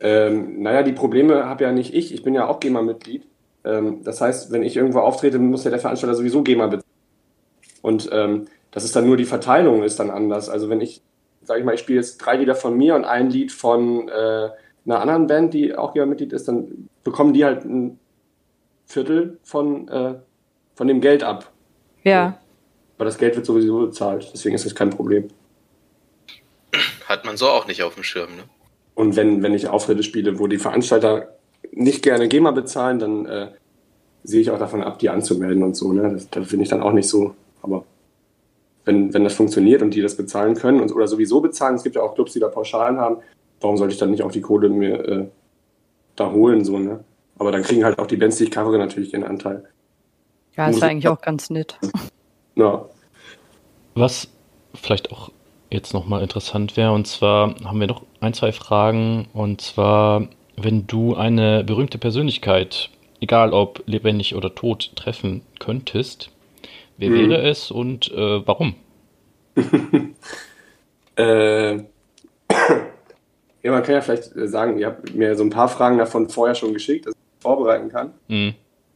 Ähm, 0.00 0.62
naja, 0.62 0.82
die 0.82 0.92
Probleme 0.92 1.46
habe 1.46 1.64
ja 1.64 1.72
nicht 1.72 1.94
ich. 1.94 2.12
Ich 2.12 2.22
bin 2.22 2.34
ja 2.34 2.48
auch 2.48 2.60
GEMA-Mitglied. 2.60 3.26
Ähm, 3.64 4.02
das 4.02 4.20
heißt, 4.20 4.52
wenn 4.52 4.62
ich 4.62 4.76
irgendwo 4.76 5.00
auftrete, 5.00 5.38
muss 5.38 5.64
ja 5.64 5.70
der 5.70 5.80
Veranstalter 5.80 6.14
sowieso 6.14 6.42
GEMA 6.42 6.66
bezahlen. 6.66 6.84
Und 7.82 8.08
ähm, 8.12 8.46
das 8.70 8.84
ist 8.84 8.94
dann 8.94 9.06
nur 9.06 9.16
die 9.16 9.24
Verteilung 9.24 9.82
ist 9.82 10.00
dann 10.00 10.10
anders. 10.10 10.48
Also 10.48 10.68
wenn 10.68 10.80
ich, 10.80 11.02
sage 11.42 11.60
ich 11.60 11.66
mal, 11.66 11.74
ich 11.74 11.80
spiele 11.80 11.98
jetzt 11.98 12.18
drei 12.18 12.36
Lieder 12.36 12.54
von 12.54 12.76
mir 12.76 12.94
und 12.94 13.04
ein 13.04 13.30
Lied 13.30 13.52
von 13.52 14.08
äh, 14.08 14.48
einer 14.86 15.00
anderen 15.00 15.26
Band, 15.26 15.54
die 15.54 15.74
auch 15.74 15.92
GEMA-Mitglied 15.94 16.32
ist, 16.32 16.48
dann 16.48 16.88
bekommen 17.04 17.32
die 17.32 17.44
halt 17.44 17.64
ein 17.64 17.98
Viertel 18.86 19.38
von, 19.42 19.88
äh, 19.88 20.14
von 20.74 20.88
dem 20.88 21.00
Geld 21.00 21.22
ab. 21.22 21.50
Ja. 22.02 22.38
Aber 22.96 23.04
das 23.04 23.18
Geld 23.18 23.36
wird 23.36 23.46
sowieso 23.46 23.86
bezahlt, 23.86 24.30
deswegen 24.32 24.54
ist 24.54 24.66
das 24.66 24.74
kein 24.74 24.90
Problem. 24.90 25.28
Hat 27.06 27.24
man 27.24 27.36
so 27.36 27.48
auch 27.48 27.66
nicht 27.66 27.82
auf 27.82 27.94
dem 27.94 28.04
Schirm, 28.04 28.36
ne? 28.36 28.44
Und 28.94 29.16
wenn, 29.16 29.42
wenn 29.42 29.54
ich 29.54 29.68
Auftritte 29.68 30.02
spiele, 30.02 30.38
wo 30.38 30.46
die 30.46 30.58
Veranstalter 30.58 31.28
nicht 31.72 32.02
gerne 32.02 32.28
GEMA 32.28 32.50
bezahlen, 32.50 32.98
dann 32.98 33.26
äh, 33.26 33.48
sehe 34.24 34.40
ich 34.40 34.50
auch 34.50 34.58
davon 34.58 34.82
ab, 34.82 34.98
die 34.98 35.08
anzumelden 35.08 35.62
und 35.62 35.74
so. 35.74 35.92
Ne? 35.92 36.10
Das, 36.12 36.28
das 36.28 36.46
finde 36.48 36.64
ich 36.64 36.68
dann 36.68 36.82
auch 36.82 36.92
nicht 36.92 37.08
so. 37.08 37.34
Aber 37.62 37.84
wenn, 38.84 39.14
wenn 39.14 39.24
das 39.24 39.34
funktioniert 39.34 39.82
und 39.82 39.94
die 39.94 40.02
das 40.02 40.16
bezahlen 40.16 40.54
können 40.54 40.80
und, 40.80 40.92
oder 40.92 41.06
sowieso 41.06 41.40
bezahlen, 41.40 41.76
es 41.76 41.82
gibt 41.82 41.96
ja 41.96 42.02
auch 42.02 42.14
Clubs, 42.14 42.32
die 42.32 42.40
da 42.40 42.48
Pauschalen 42.48 42.98
haben, 42.98 43.18
warum 43.60 43.76
sollte 43.76 43.94
ich 43.94 44.00
dann 44.00 44.10
nicht 44.10 44.22
auch 44.22 44.32
die 44.32 44.40
Kohle 44.40 44.68
mir 44.68 45.08
äh, 45.08 45.26
da 46.16 46.30
holen? 46.30 46.64
So, 46.64 46.78
ne? 46.78 47.02
Aber 47.38 47.52
dann 47.52 47.62
kriegen 47.62 47.84
halt 47.84 47.98
auch 47.98 48.06
die 48.06 48.16
Bands, 48.16 48.36
die 48.36 48.44
ich 48.44 48.50
covere, 48.50 48.78
natürlich 48.78 49.12
ihren 49.14 49.24
Anteil. 49.24 49.64
Ja, 50.56 50.68
ist 50.68 50.82
eigentlich 50.82 51.08
auch 51.08 51.22
ganz 51.22 51.48
nett. 51.48 51.78
Ja. 52.56 52.84
Was 53.94 54.28
vielleicht 54.74 55.10
auch 55.10 55.30
jetzt 55.70 55.94
nochmal 55.94 56.22
interessant 56.22 56.76
wäre, 56.76 56.92
und 56.92 57.06
zwar 57.06 57.54
haben 57.64 57.80
wir 57.80 57.86
noch 57.86 58.02
ein, 58.20 58.34
zwei 58.34 58.52
Fragen, 58.52 59.28
und 59.32 59.60
zwar, 59.60 60.28
wenn 60.56 60.86
du 60.86 61.14
eine 61.14 61.64
berühmte 61.64 61.98
Persönlichkeit, 61.98 62.90
egal 63.20 63.52
ob 63.52 63.82
lebendig 63.86 64.34
oder 64.34 64.54
tot, 64.54 64.92
treffen 64.96 65.42
könntest, 65.58 66.30
wer 66.98 67.08
hm. 67.10 67.30
wäre 67.30 67.48
es 67.48 67.70
und 67.70 68.10
äh, 68.12 68.46
warum? 68.46 68.74
äh, 71.16 71.76
ja, 73.62 73.72
man 73.72 73.82
kann 73.82 73.94
ja 73.94 74.00
vielleicht 74.00 74.30
sagen, 74.34 74.78
ihr 74.78 74.86
habt 74.86 75.14
mir 75.14 75.36
so 75.36 75.44
ein 75.44 75.50
paar 75.50 75.68
Fragen 75.68 75.98
davon 75.98 76.28
vorher 76.28 76.54
schon 76.54 76.72
geschickt, 76.72 77.06
dass 77.06 77.14
ich 77.14 77.42
vorbereiten 77.42 77.88
kann. 77.90 78.12
Mhm. 78.28 78.54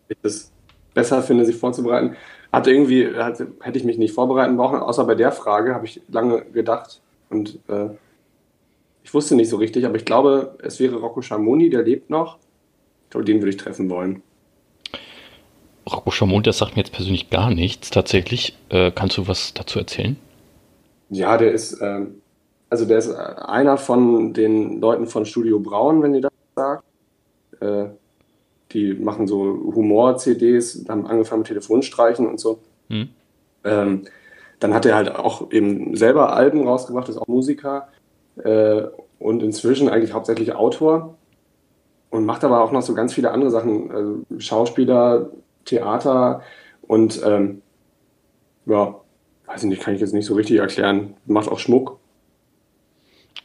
Ich 0.09 0.16
das 0.22 0.53
besser 0.93 1.22
finde, 1.22 1.45
sich 1.45 1.57
vorzubereiten. 1.57 2.16
Hatte 2.55 2.71
irgendwie, 2.71 3.15
hatte, 3.15 3.49
hätte 3.61 3.79
ich 3.79 3.85
mich 3.85 3.99
nicht 3.99 4.15
vorbereiten 4.15 4.57
brauchen, 4.57 4.79
außer 4.79 5.05
bei 5.05 5.15
der 5.15 5.33
Frage 5.33 5.75
habe 5.75 5.87
ich 5.87 6.01
lange 6.09 6.45
gedacht 6.45 7.01
und 7.29 7.59
äh, 7.69 7.89
ich 9.03 9.13
wusste 9.13 9.35
nicht 9.35 9.51
so 9.51 9.57
richtig, 9.57 9.85
aber 9.85 9.97
ich 9.97 10.05
glaube, 10.05 10.57
es 10.63 10.81
wäre 10.81 10.97
Rocco 10.97 11.21
Schamoni, 11.21 11.69
der 11.69 11.83
lebt 11.83 12.11
noch. 12.11 12.39
Ich 13.05 13.11
glaube, 13.11 13.25
den 13.25 13.41
würde 13.41 13.51
ich 13.51 13.57
treffen 13.57 13.91
wollen. 13.91 14.23
Rocco 15.91 16.11
Schamoni, 16.11 16.43
das 16.43 16.59
sagt 16.59 16.77
mir 16.77 16.83
jetzt 16.83 16.93
persönlich 16.93 17.29
gar 17.29 17.51
nichts 17.51 17.91
tatsächlich. 17.91 18.57
Äh, 18.71 18.91
kannst 18.93 19.19
du 19.19 19.29
was 19.29 19.53
dazu 19.53 19.79
erzählen? 19.79 20.17
Ja, 21.11 21.37
der 21.37 21.53
ist, 21.53 21.75
äh, 21.81 22.07
also 22.71 22.87
der 22.87 22.99
ist 22.99 23.13
einer 23.13 23.77
von 23.77 24.33
den 24.33 24.81
Leuten 24.81 25.07
von 25.07 25.27
Studio 25.27 25.61
Braun, 25.61 26.03
wenn 26.03 26.15
ihr 26.15 26.23
das 26.23 26.33
sagt. 26.57 26.85
Die 28.75 28.93
machen 28.95 29.27
so 29.27 29.39
Humor-CDs, 29.75 30.85
haben 30.89 31.07
angefangen 31.07 31.41
mit 31.41 31.49
Telefonstreichen 31.49 32.27
und 32.27 32.39
so. 32.39 32.59
Mhm. 32.89 33.09
Ähm, 33.64 34.03
dann 34.61 34.75
hat 34.75 34.87
er 34.87 34.97
halt 34.97 35.14
auch 35.14 35.51
eben 35.53 35.97
selber 35.97 36.35
Alben 36.35 36.66
rausgebracht, 36.66 37.09
ist 37.09 37.18
auch 37.18 37.27
Musiker 37.27 37.89
äh, 38.43 38.83
und 39.18 39.43
inzwischen 39.43 39.89
eigentlich 39.89 40.12
hauptsächlich 40.12 40.55
Autor 40.55 41.16
und 42.11 42.27
macht 42.27 42.45
aber 42.45 42.62
auch 42.62 42.72
noch 42.72 42.83
so 42.83 42.95
ganz 42.95 43.14
viele 43.14 43.31
andere 43.31 43.51
Sachen, 43.51 43.91
also 43.91 44.22
Schauspieler, 44.39 45.31
Theater 45.64 46.43
und 46.83 47.20
ähm, 47.25 47.62
ja, 48.66 49.01
weiß 49.47 49.62
ich 49.64 49.68
nicht, 49.68 49.83
kann 49.83 49.95
ich 49.95 50.01
jetzt 50.01 50.14
nicht 50.14 50.27
so 50.27 50.35
richtig 50.35 50.59
erklären. 50.59 51.14
Macht 51.27 51.49
auch 51.49 51.59
Schmuck. 51.59 51.99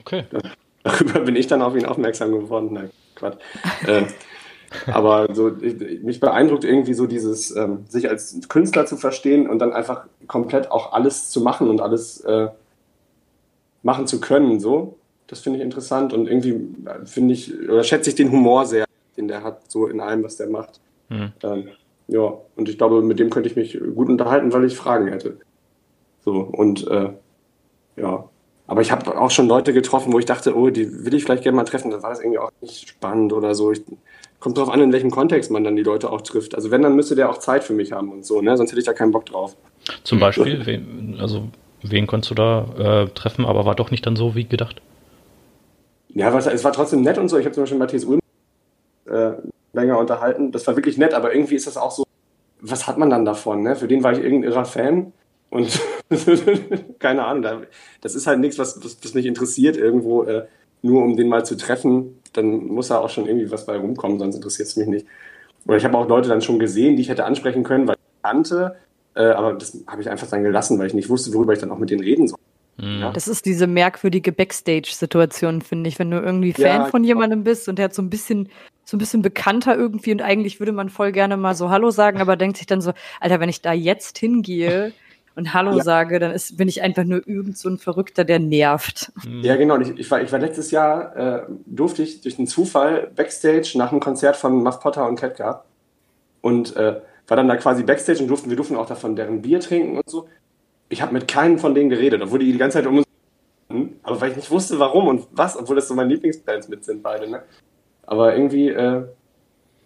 Okay. 0.01 0.25
Darüber 0.83 1.19
bin 1.21 1.35
ich 1.35 1.47
dann 1.47 1.61
auf 1.61 1.75
ihn 1.75 1.85
aufmerksam 1.85 2.31
geworden. 2.31 2.69
Nein, 2.71 2.89
Quatsch. 3.15 3.37
äh, 3.87 4.03
aber 4.87 5.33
so, 5.33 5.51
ich, 5.61 6.03
mich 6.03 6.19
beeindruckt 6.19 6.63
irgendwie 6.63 6.93
so 6.93 7.07
dieses, 7.07 7.55
ähm, 7.55 7.85
sich 7.87 8.09
als 8.09 8.39
Künstler 8.49 8.85
zu 8.85 8.97
verstehen 8.97 9.49
und 9.49 9.59
dann 9.59 9.73
einfach 9.73 10.05
komplett 10.27 10.71
auch 10.71 10.93
alles 10.93 11.29
zu 11.29 11.41
machen 11.41 11.69
und 11.69 11.81
alles 11.81 12.21
äh, 12.21 12.49
machen 13.83 14.07
zu 14.07 14.19
können, 14.19 14.59
so. 14.59 14.95
Das 15.27 15.41
finde 15.41 15.59
ich 15.59 15.65
interessant 15.65 16.11
und 16.13 16.27
irgendwie 16.27 16.51
äh, 16.85 17.05
finde 17.05 17.33
ich, 17.33 17.53
oder 17.69 17.83
schätze 17.83 18.09
ich 18.09 18.15
den 18.15 18.31
Humor 18.31 18.65
sehr, 18.65 18.85
den 19.15 19.27
der 19.27 19.43
hat, 19.43 19.71
so 19.71 19.87
in 19.87 19.99
allem, 19.99 20.23
was 20.23 20.37
der 20.37 20.49
macht. 20.49 20.79
Mhm. 21.09 21.31
Ähm, 21.43 21.67
ja, 22.07 22.33
und 22.55 22.67
ich 22.67 22.77
glaube, 22.77 23.01
mit 23.03 23.19
dem 23.19 23.29
könnte 23.29 23.49
ich 23.49 23.55
mich 23.55 23.79
gut 23.95 24.09
unterhalten, 24.09 24.51
weil 24.51 24.65
ich 24.65 24.75
Fragen 24.75 25.07
hätte. 25.07 25.37
So, 26.25 26.31
und 26.31 26.87
äh, 26.87 27.09
ja. 27.97 28.29
Aber 28.65 28.81
ich 28.81 28.91
habe 28.91 29.19
auch 29.19 29.31
schon 29.31 29.47
Leute 29.47 29.73
getroffen, 29.73 30.13
wo 30.13 30.19
ich 30.19 30.25
dachte, 30.25 30.55
oh, 30.55 30.69
die 30.69 31.05
will 31.05 31.13
ich 31.15 31.23
vielleicht 31.23 31.43
gerne 31.43 31.55
mal 31.55 31.63
treffen. 31.63 31.89
Da 31.89 32.03
war 32.03 32.11
das 32.11 32.19
irgendwie 32.19 32.39
auch 32.39 32.51
nicht 32.61 32.89
spannend 32.89 33.33
oder 33.33 33.55
so. 33.55 33.71
Ich, 33.71 33.83
kommt 34.39 34.57
drauf 34.57 34.69
an, 34.69 34.81
in 34.81 34.93
welchem 34.93 35.11
Kontext 35.11 35.51
man 35.51 35.63
dann 35.63 35.75
die 35.75 35.83
Leute 35.83 36.11
auch 36.11 36.21
trifft. 36.21 36.55
Also 36.55 36.71
wenn, 36.71 36.81
dann 36.81 36.95
müsste 36.95 37.15
der 37.15 37.29
auch 37.29 37.37
Zeit 37.37 37.63
für 37.63 37.73
mich 37.73 37.91
haben 37.91 38.11
und 38.11 38.25
so, 38.25 38.41
ne? 38.41 38.55
Sonst 38.55 38.71
hätte 38.71 38.79
ich 38.79 38.85
da 38.85 38.93
keinen 38.93 39.11
Bock 39.11 39.25
drauf. 39.25 39.55
Zum 40.03 40.19
Beispiel, 40.19 40.65
wen, 40.65 41.17
also 41.19 41.49
wen 41.81 42.07
konntest 42.07 42.31
du 42.31 42.35
da 42.35 43.03
äh, 43.03 43.07
treffen, 43.09 43.45
aber 43.45 43.65
war 43.65 43.75
doch 43.75 43.91
nicht 43.91 44.05
dann 44.05 44.15
so 44.15 44.35
wie 44.35 44.45
gedacht? 44.45 44.81
Ja, 46.09 46.33
was, 46.33 46.47
es 46.47 46.63
war 46.63 46.73
trotzdem 46.73 47.01
nett 47.01 47.17
und 47.17 47.29
so. 47.29 47.37
Ich 47.37 47.45
habe 47.45 47.53
zum 47.53 47.63
Beispiel 47.63 47.79
Matthias 47.79 48.05
Ulm 48.05 48.19
äh, 49.05 49.31
länger 49.73 49.97
unterhalten. 49.99 50.51
Das 50.51 50.65
war 50.67 50.75
wirklich 50.75 50.97
nett, 50.97 51.13
aber 51.13 51.33
irgendwie 51.33 51.55
ist 51.55 51.67
das 51.67 51.77
auch 51.77 51.91
so, 51.91 52.03
was 52.61 52.87
hat 52.87 52.97
man 52.97 53.09
dann 53.09 53.25
davon? 53.25 53.63
Ne? 53.63 53.75
Für 53.75 53.87
den 53.87 54.03
war 54.03 54.13
ich 54.13 54.19
irgendein 54.19 54.51
irrer 54.51 54.65
Fan 54.65 55.13
und 55.49 55.79
keine 56.99 57.25
Ahnung, 57.25 57.65
das 58.01 58.15
ist 58.15 58.27
halt 58.27 58.39
nichts, 58.39 58.57
was, 58.57 58.83
was, 58.83 58.97
was 59.03 59.13
mich 59.13 59.25
interessiert 59.25 59.77
irgendwo. 59.77 60.23
Äh, 60.23 60.45
nur 60.81 61.03
um 61.03 61.17
den 61.17 61.27
mal 61.27 61.45
zu 61.45 61.57
treffen, 61.57 62.21
dann 62.33 62.67
muss 62.67 62.89
da 62.89 62.99
auch 62.99 63.09
schon 63.09 63.25
irgendwie 63.25 63.51
was 63.51 63.65
bei 63.65 63.77
rumkommen, 63.77 64.19
sonst 64.19 64.35
interessiert 64.35 64.67
es 64.67 64.75
mich 64.75 64.87
nicht. 64.87 65.05
Oder 65.65 65.77
ich 65.77 65.85
habe 65.85 65.97
auch 65.97 66.07
Leute 66.07 66.29
dann 66.29 66.41
schon 66.41 66.59
gesehen, 66.59 66.95
die 66.95 67.01
ich 67.01 67.09
hätte 67.09 67.25
ansprechen 67.25 67.63
können, 67.63 67.87
weil 67.87 67.95
ich 67.95 68.23
kannte, 68.23 68.75
äh, 69.15 69.23
aber 69.23 69.53
das 69.53 69.77
habe 69.87 70.01
ich 70.01 70.09
einfach 70.09 70.27
dann 70.27 70.43
gelassen, 70.43 70.79
weil 70.79 70.87
ich 70.87 70.93
nicht 70.93 71.09
wusste, 71.09 71.33
worüber 71.33 71.53
ich 71.53 71.59
dann 71.59 71.71
auch 71.71 71.77
mit 71.77 71.89
denen 71.89 72.03
reden 72.03 72.27
soll. 72.27 72.39
Mhm. 72.77 73.01
Ja? 73.01 73.11
Das 73.11 73.27
ist 73.27 73.45
diese 73.45 73.67
merkwürdige 73.67 74.31
Backstage-Situation, 74.31 75.61
finde 75.61 75.89
ich, 75.89 75.99
wenn 75.99 76.11
du 76.11 76.19
irgendwie 76.19 76.53
Fan 76.53 76.63
ja, 76.81 76.85
von 76.85 77.03
jemandem 77.03 77.43
bist 77.43 77.67
und 77.67 77.77
der 77.77 77.85
hat 77.85 77.93
so 77.93 78.01
ein 78.01 78.09
bisschen 78.09 78.49
so 78.85 78.97
ein 78.97 78.99
bisschen 78.99 79.21
bekannter 79.21 79.77
irgendwie 79.77 80.11
und 80.11 80.21
eigentlich 80.23 80.59
würde 80.59 80.71
man 80.71 80.89
voll 80.89 81.11
gerne 81.11 81.37
mal 81.37 81.53
so 81.53 81.69
Hallo 81.69 81.91
sagen, 81.91 82.21
aber 82.21 82.35
denkt 82.35 82.57
sich 82.57 82.65
dann 82.65 82.81
so, 82.81 82.93
Alter, 83.19 83.39
wenn 83.39 83.49
ich 83.49 83.61
da 83.61 83.71
jetzt 83.71 84.17
hingehe, 84.17 84.93
und 85.39 85.53
Hallo 85.53 85.77
ja. 85.77 85.83
sage, 85.83 86.19
dann 86.19 86.31
ist, 86.31 86.57
bin 86.57 86.67
ich 86.67 86.81
einfach 86.81 87.05
nur 87.05 87.27
irgend 87.27 87.57
so 87.57 87.69
ein 87.69 87.77
Verrückter, 87.77 88.25
der 88.25 88.39
nervt. 88.39 89.11
Ja, 89.41 89.55
genau. 89.55 89.79
Ich, 89.79 89.97
ich, 89.97 90.11
war, 90.11 90.21
ich 90.21 90.31
war 90.31 90.39
letztes 90.39 90.71
Jahr, 90.71 91.15
äh, 91.15 91.41
durfte 91.65 92.03
ich 92.03 92.21
durch 92.21 92.37
einen 92.37 92.47
Zufall 92.47 93.09
Backstage 93.15 93.73
nach 93.75 93.91
einem 93.91 94.01
Konzert 94.01 94.35
von 94.35 94.63
Muff 94.63 94.79
Potter 94.81 95.07
und 95.07 95.17
Ketka 95.17 95.63
und 96.41 96.75
äh, 96.75 96.99
war 97.27 97.37
dann 97.37 97.47
da 97.47 97.55
quasi 97.55 97.83
Backstage 97.83 98.21
und 98.21 98.27
durften, 98.27 98.49
wir 98.49 98.57
durften 98.57 98.75
auch 98.75 98.85
davon 98.85 99.15
deren 99.15 99.41
Bier 99.41 99.59
trinken 99.59 99.97
und 99.97 100.09
so. 100.09 100.27
Ich 100.89 101.01
habe 101.01 101.13
mit 101.13 101.27
keinem 101.27 101.57
von 101.57 101.73
denen 101.73 101.89
geredet, 101.89 102.21
obwohl 102.21 102.39
die 102.39 102.51
die 102.51 102.57
ganze 102.57 102.79
Zeit 102.79 102.87
um 102.87 102.97
uns 102.97 103.05
aber 104.03 104.19
weil 104.19 104.31
ich 104.31 104.37
nicht 104.37 104.51
wusste, 104.51 104.79
warum 104.79 105.07
und 105.07 105.27
was, 105.31 105.55
obwohl 105.55 105.75
das 105.75 105.87
so 105.87 105.93
meine 105.93 106.09
Lieblingsbands 106.09 106.67
mit 106.69 106.83
sind, 106.83 107.03
beide. 107.03 107.29
Ne? 107.29 107.43
Aber 108.07 108.35
irgendwie 108.35 108.69
äh, 108.69 109.03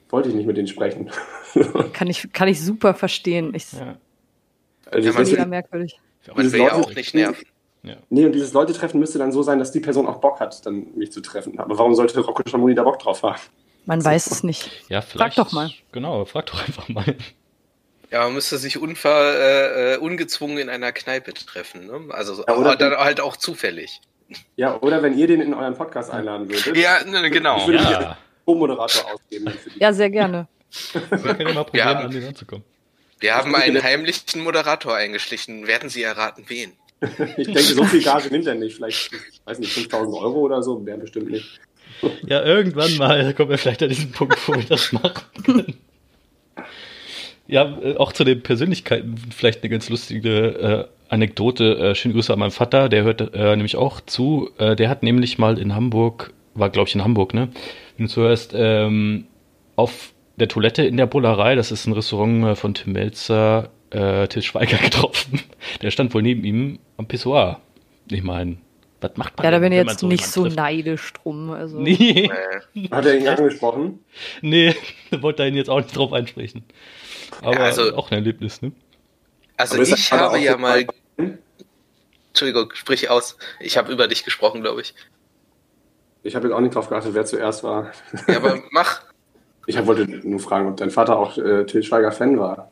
wollte 0.09 0.29
ich 0.29 0.35
nicht 0.35 0.45
mit 0.45 0.55
denen 0.55 0.67
sprechen. 0.67 1.09
kann, 1.93 2.07
ich, 2.07 2.31
kann 2.31 2.47
ich 2.47 2.61
super 2.61 2.93
verstehen. 2.93 3.53
Ich, 3.53 3.73
ja. 3.73 3.97
Also 4.89 5.07
ja, 5.07 5.13
man 5.13 5.23
mega 5.23 5.45
merkwürdig. 5.45 5.99
Man 6.35 6.51
will 6.51 6.61
ja 6.61 6.73
auch 6.73 6.93
nicht 6.93 7.13
nerven. 7.13 7.45
Ja. 7.83 7.97
Nee, 8.09 8.25
und 8.25 8.31
dieses 8.31 8.53
Leute-Treffen 8.53 8.99
müsste 8.99 9.19
dann 9.19 9.33
so 9.33 9.43
sein, 9.43 9.59
dass 9.59 9.71
die 9.71 9.81
Person 9.81 10.07
auch 10.07 10.21
Bock 10.21 10.39
hat, 10.39 10.65
dann 10.65 10.95
mich 10.95 11.11
zu 11.11 11.21
treffen. 11.21 11.59
Aber 11.59 11.77
warum 11.77 11.95
sollte 11.95 12.17
Rocco 12.21 12.41
Schamoni 12.49 12.75
da 12.75 12.83
Bock 12.83 12.99
drauf 12.99 13.23
haben? 13.23 13.41
Man 13.85 13.99
so. 13.99 14.09
weiß 14.09 14.27
es 14.27 14.43
nicht. 14.43 14.71
Ja, 14.87 15.01
frag 15.01 15.35
doch 15.35 15.51
mal. 15.51 15.69
Genau, 15.91 16.23
frag 16.23 16.45
doch 16.45 16.65
einfach 16.65 16.87
mal. 16.87 17.17
Ja, 18.09 18.23
man 18.23 18.35
müsste 18.35 18.57
sich 18.57 18.77
unver, 18.77 19.33
äh, 19.33 19.95
äh 19.95 19.97
ungezwungen 19.97 20.59
in 20.59 20.69
einer 20.69 20.91
Kneipe 20.91 21.33
treffen. 21.33 21.87
Ne? 21.87 22.13
Also 22.13 22.43
ja, 22.47 22.55
oder 22.55 22.75
dann 22.75 22.95
halt 22.95 23.19
auch 23.19 23.35
zufällig. 23.35 23.99
Ja, 24.55 24.79
oder 24.81 25.03
wenn 25.03 25.17
ihr 25.17 25.27
den 25.27 25.41
in 25.41 25.53
euren 25.53 25.75
Podcast 25.75 26.11
einladen 26.11 26.47
würdet. 26.47 26.77
Ja, 26.77 27.03
ne, 27.03 27.29
genau. 27.29 27.57
Ich 27.57 27.67
würde 27.67 27.83
ja. 27.83 28.17
Co-Moderator 28.45 29.13
ausgeben. 29.13 29.53
Ja, 29.77 29.91
sehr 29.91 30.09
gerne. 30.09 30.47
Wir 30.93 31.35
können 31.35 31.53
mal 31.53 31.63
probieren, 31.63 31.87
ja. 31.87 31.99
an 31.99 32.11
den 32.11 32.27
anzukommen. 32.27 32.63
Wir 33.19 33.35
haben 33.35 33.55
einen 33.55 33.81
heimlichen 33.81 34.41
Moderator 34.41 34.95
eingeschlichen. 34.95 35.67
Werden 35.67 35.89
Sie 35.89 36.03
erraten, 36.03 36.45
wen? 36.47 36.73
ich 37.37 37.45
denke, 37.45 37.61
so 37.61 37.83
viel 37.85 38.03
Gage 38.03 38.29
nimmt 38.29 38.47
er 38.47 38.55
nicht. 38.55 38.75
Vielleicht, 38.75 39.11
ich 39.13 39.41
weiß 39.45 39.59
nicht, 39.59 39.73
5000 39.73 40.17
Euro 40.17 40.39
oder 40.39 40.63
so, 40.63 40.85
wäre 40.85 40.97
bestimmt 40.97 41.31
nicht. 41.31 41.59
Ja, 42.27 42.43
irgendwann 42.43 42.97
mal 42.97 43.33
kommen 43.33 43.51
wir 43.51 43.57
vielleicht 43.57 43.81
an 43.81 43.87
diesen 43.87 44.11
Punkt, 44.11 44.35
wo 44.47 44.55
wir 44.55 44.63
das 44.63 44.91
machen 44.91 45.23
können. 45.45 45.77
Ja, 47.47 47.77
äh, 47.81 47.95
auch 47.97 48.11
zu 48.11 48.23
den 48.23 48.41
Persönlichkeiten 48.41 49.15
vielleicht 49.33 49.63
eine 49.63 49.69
ganz 49.69 49.89
lustige 49.89 50.89
äh, 51.09 51.13
Anekdote. 51.13 51.77
Äh, 51.77 51.95
schöne 51.95 52.13
Grüße 52.13 52.33
an 52.33 52.39
meinen 52.39 52.51
Vater, 52.51 52.89
der 52.89 53.03
hört 53.03 53.33
äh, 53.33 53.55
nämlich 53.55 53.75
auch 53.75 54.01
zu. 54.01 54.49
Äh, 54.57 54.75
der 54.75 54.89
hat 54.89 55.03
nämlich 55.03 55.37
mal 55.37 55.57
in 55.59 55.75
Hamburg, 55.75 56.33
war 56.55 56.69
glaube 56.69 56.89
ich 56.89 56.95
in 56.95 57.03
Hamburg, 57.03 57.33
ne? 57.33 57.49
Wenn 57.97 58.07
du 58.07 58.11
zuhörst, 58.11 58.53
ähm, 58.55 59.27
auf 59.75 60.13
der 60.37 60.47
Toilette 60.47 60.83
in 60.83 60.97
der 60.97 61.05
Bullerei, 61.05 61.55
das 61.55 61.71
ist 61.71 61.85
ein 61.85 61.93
Restaurant 61.93 62.43
äh, 62.45 62.55
von 62.55 62.73
Tim 62.73 62.93
Melzer, 62.93 63.69
äh, 63.91 64.27
Til 64.27 64.41
Schweiger 64.41 64.77
getroffen. 64.83 65.41
Der 65.81 65.91
stand 65.91 66.13
wohl 66.13 66.21
neben 66.21 66.43
ihm 66.43 66.79
am 66.97 67.07
Pissoir. 67.07 67.59
Ich 68.09 68.23
meine, 68.23 68.57
was 69.01 69.11
macht 69.17 69.37
man? 69.37 69.43
Ja, 69.45 69.51
da 69.51 69.59
bin 69.59 69.71
ich 69.71 69.77
jetzt 69.77 69.99
so 69.99 70.07
nicht 70.07 70.25
so 70.25 70.43
trifft? 70.43 70.57
neidisch 70.57 71.13
drum. 71.13 71.51
Also. 71.51 71.79
Nee, 71.79 72.29
Äh, 72.75 72.89
Hat 72.89 73.05
er 73.05 73.17
ihn 73.17 73.27
angesprochen? 73.27 73.99
nee, 74.41 74.75
wollte 75.11 75.43
er 75.43 75.49
ihn 75.49 75.55
jetzt 75.55 75.69
auch 75.69 75.81
nicht 75.81 75.95
drauf 75.95 76.11
einsprechen. 76.13 76.63
Aber 77.41 77.53
Ja, 77.55 77.59
also- 77.61 77.95
auch 77.95 78.09
ein 78.11 78.15
Erlebnis, 78.15 78.61
ne? 78.61 78.71
also 79.57 79.75
Aber 79.75 79.83
ich 79.83 80.11
habe 80.11 80.39
ja 80.39 80.57
mal. 80.57 80.85
Entschuldigung, 82.29 82.71
sprich 82.73 83.09
aus. 83.09 83.37
Ich 83.59 83.77
habe 83.77 83.91
über 83.91 84.07
dich 84.07 84.23
gesprochen, 84.23 84.61
glaube 84.61 84.81
ich. 84.81 84.95
Ich 86.23 86.35
habe 86.35 86.47
jetzt 86.47 86.55
auch 86.55 86.61
nicht 86.61 86.73
drauf 86.73 86.89
geachtet, 86.89 87.13
wer 87.13 87.25
zuerst 87.25 87.63
war. 87.63 87.91
Ja, 88.27 88.37
aber 88.37 88.63
mach. 88.71 89.01
Ich 89.65 89.85
wollte 89.85 90.05
nur 90.27 90.39
fragen, 90.39 90.67
ob 90.69 90.77
dein 90.77 90.91
Vater 90.91 91.17
auch 91.17 91.37
äh, 91.37 91.65
Til 91.65 91.83
Schweiger-Fan 91.83 92.37
war. 92.39 92.71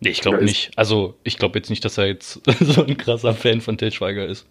Nee, 0.00 0.10
ich 0.10 0.20
glaube 0.20 0.44
nicht. 0.44 0.70
Also, 0.76 1.16
ich 1.22 1.38
glaube 1.38 1.58
jetzt 1.58 1.70
nicht, 1.70 1.84
dass 1.84 1.96
er 1.98 2.06
jetzt 2.06 2.40
so 2.60 2.84
ein 2.84 2.96
krasser 2.96 3.34
Fan 3.34 3.60
von 3.60 3.78
Til 3.78 3.92
Schweiger 3.92 4.26
ist. 4.26 4.46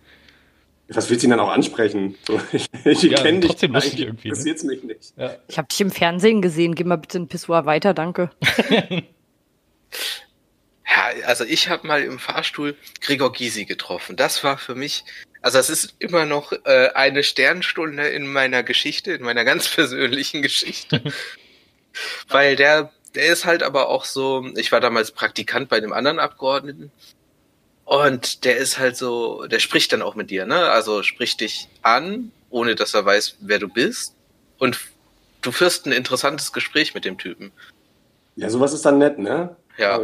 Was 0.90 1.10
willst 1.10 1.24
du 1.24 1.28
ihn 1.28 1.32
dann 1.32 1.40
auch 1.40 1.50
ansprechen? 1.50 2.16
Ich 2.52 2.68
ich 2.86 3.02
Ja, 3.04 3.22
kenne 3.22 3.40
dich. 3.40 3.50
trotzdem 3.50 3.74
lustig 3.74 4.00
irgendwie, 4.02 4.28
ne? 4.28 4.34
Interessiert's 4.34 4.64
mich 4.64 4.84
nicht. 4.84 5.14
Ja. 5.18 5.36
Ich 5.48 5.58
habe 5.58 5.68
dich 5.68 5.82
im 5.82 5.90
Fernsehen 5.92 6.42
gesehen. 6.44 6.76
Geh 6.76 6.84
mal 6.84 6.98
bitte 6.98 7.18
in 7.18 7.28
Pissoir 7.28 7.66
weiter, 7.66 7.94
danke. 7.94 8.30
Ja, 10.88 11.26
also 11.28 11.44
ich 11.44 11.68
habe 11.70 11.88
mal 11.88 12.02
im 12.04 12.20
Fahrstuhl 12.20 12.76
Gregor 13.02 13.34
Gysi 13.34 13.66
getroffen. 13.66 14.16
Das 14.16 14.44
war 14.44 14.58
für 14.58 14.76
mich, 14.76 15.04
also 15.42 15.58
es 15.58 15.70
ist 15.70 15.96
immer 16.00 16.26
noch 16.26 16.52
äh, 16.64 16.90
eine 16.94 17.24
Sternstunde 17.24 18.08
in 18.08 18.28
meiner 18.32 18.62
Geschichte, 18.64 19.12
in 19.14 19.24
meiner 19.24 19.44
ganz 19.44 19.68
persönlichen 19.76 20.42
Geschichte. 20.42 21.02
Weil 22.28 22.56
der, 22.56 22.92
der 23.14 23.28
ist 23.28 23.46
halt 23.46 23.64
aber 23.64 23.90
auch 23.90 24.06
so, 24.06 24.46
ich 24.56 24.72
war 24.72 24.80
damals 24.80 25.12
Praktikant 25.12 25.70
bei 25.70 25.78
einem 25.78 25.94
anderen 25.94 26.20
Abgeordneten 26.20 26.92
und 27.86 28.46
der 28.46 28.58
ist 28.58 28.80
halt 28.80 28.98
so, 28.98 29.46
der 29.46 29.60
spricht 29.60 29.94
dann 29.94 30.02
auch 30.02 30.16
mit 30.16 30.32
dir, 30.32 30.46
ne? 30.46 30.70
Also 30.72 31.04
spricht 31.04 31.42
dich 31.42 31.70
an, 31.84 32.32
ohne 32.50 32.76
dass 32.76 32.94
er 32.96 33.06
weiß, 33.06 33.38
wer 33.42 33.60
du 33.60 33.68
bist 33.68 34.16
und 34.58 34.80
du 35.42 35.52
führst 35.52 35.86
ein 35.86 35.92
interessantes 35.92 36.52
Gespräch 36.52 36.96
mit 36.96 37.06
dem 37.06 37.18
Typen. 37.18 37.52
Ja, 38.36 38.50
sowas 38.50 38.74
ist 38.74 38.86
dann 38.86 38.98
nett, 38.98 39.20
ne? 39.20 39.56
Ja. 39.78 40.02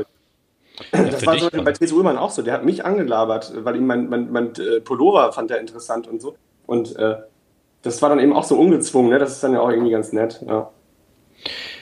Das 0.91 1.19
für 1.19 1.25
war 1.25 1.39
so 1.39 1.49
bei 1.49 1.73
T.S. 1.73 1.91
Ullmann 1.91 2.17
auch 2.17 2.29
so. 2.29 2.41
Der 2.41 2.53
hat 2.53 2.63
mich 2.63 2.85
angelabert, 2.85 3.51
weil 3.55 3.75
ihm 3.75 3.87
mein, 3.87 4.09
mein, 4.09 4.31
mein 4.31 4.53
äh, 4.55 4.79
Pullover 4.79 5.33
fand 5.33 5.51
er 5.51 5.59
interessant 5.59 6.07
und 6.07 6.21
so. 6.21 6.35
Und 6.65 6.95
äh, 6.95 7.17
das 7.81 8.01
war 8.01 8.09
dann 8.09 8.19
eben 8.19 8.33
auch 8.33 8.43
so 8.43 8.57
ungezwungen, 8.57 9.09
ne? 9.09 9.19
Das 9.19 9.31
ist 9.31 9.43
dann 9.43 9.53
ja 9.53 9.59
auch 9.59 9.69
irgendwie 9.69 9.91
ganz 9.91 10.13
nett. 10.13 10.41
Ja. 10.47 10.69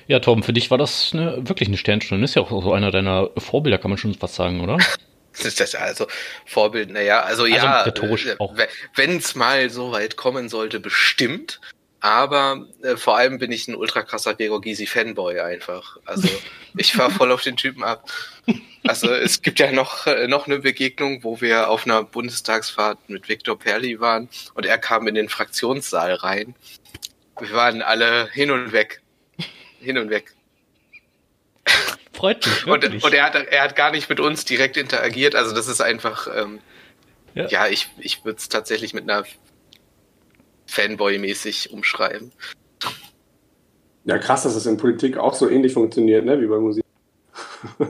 Ja, 0.10 0.20
Tom, 0.20 0.42
für 0.42 0.54
dich 0.54 0.72
war 0.72 0.80
das 0.80 1.12
eine, 1.14 1.48
wirklich 1.48 1.70
eine 1.70 1.78
Sternstunde. 1.78 2.26
Ist 2.26 2.36
ja 2.36 2.42
auch 2.42 2.50
so 2.50 2.74
einer 2.74 2.90
deiner 2.90 3.30
Vorbilder, 3.38 3.78
kann 3.78 3.92
man 3.92 4.00
schon 4.00 4.16
fast 4.16 4.36
sagen, 4.36 4.60
oder? 4.60 4.78
Das 5.42 5.58
ist 5.60 5.76
also 5.76 6.08
Vorbild, 6.46 6.90
naja, 6.90 7.22
also, 7.22 7.46
ja, 7.46 7.84
rhetorisch 7.84 8.26
äh, 8.26 8.36
auch. 8.40 8.56
wenn 8.96 9.18
es 9.18 9.36
mal 9.36 9.70
so 9.70 9.92
weit 9.92 10.18
kommen 10.18 10.50
sollte, 10.50 10.82
bestimmt. 10.82 11.62
Aber 12.02 12.66
äh, 12.82 12.98
vor 12.98 13.16
allem 13.16 13.38
bin 13.38 13.52
ich 13.52 13.68
ein 13.68 13.76
ultra 13.76 14.02
krasser 14.02 14.34
Gregor 14.34 14.60
Gysi 14.60 14.88
Fanboy 14.88 15.40
einfach. 15.40 15.98
Also 16.04 16.28
ich 16.78 16.92
fahr 16.92 17.12
voll 17.12 17.32
auf 17.32 17.44
den 17.44 17.56
Typen 17.56 17.84
ab. 17.84 18.12
Also 18.86 19.14
es 19.14 19.42
gibt 19.42 19.60
ja 19.60 19.72
noch 19.72 20.08
äh, 20.08 20.28
noch 20.28 20.48
eine 20.48 20.60
Begegnung, 20.60 21.24
wo 21.24 21.40
wir 21.40 21.70
auf 21.70 21.86
einer 21.86 22.04
Bundestagsfahrt 22.04 22.98
mit 23.08 23.30
Viktor 23.30 23.58
Perli 23.58 24.00
waren 24.02 24.30
und 24.56 24.66
er 24.66 24.80
kam 24.80 25.08
in 25.08 25.16
den 25.16 25.30
Fraktionssaal 25.30 26.16
rein. 26.16 26.56
Wir 27.40 27.52
waren 27.52 27.82
alle 27.82 28.28
hin 28.34 28.52
und 28.52 28.74
weg, 28.74 29.02
hin 29.80 29.98
und 29.98 30.10
weg. 30.10 30.34
Freut 32.14 32.46
mich, 32.46 32.66
Und, 32.68 32.82
wirklich. 32.84 33.04
und 33.04 33.14
er 33.14 33.24
hat 33.24 33.36
er 33.36 33.64
hat 33.64 33.76
gar 33.76 33.92
nicht 33.92 34.10
mit 34.10 34.20
uns 34.20 34.46
direkt 34.46 34.78
interagiert. 34.78 35.36
Also 35.36 35.56
das 35.56 35.68
ist 35.68 35.82
einfach 35.82 36.28
ähm, 36.36 36.60
Ja. 37.34 37.48
ja. 37.48 37.68
ich 37.68 37.90
ich 38.00 38.26
würde 38.26 38.38
es 38.38 38.50
tatsächlich 38.50 38.94
mit 38.94 39.04
einer 39.10 39.24
Fanboy-mäßig 40.68 41.72
umschreiben. 41.72 42.32
ja, 44.06 44.18
krass, 44.18 44.44
dass 44.44 44.54
das 44.54 44.66
in 44.66 44.78
Politik 44.78 45.18
auch 45.18 45.34
so 45.34 45.50
ähnlich 45.50 45.74
funktioniert, 45.74 46.26
ne? 46.26 46.40
Wie 46.42 46.48
bei 46.48 46.58
Musik. 46.58 46.84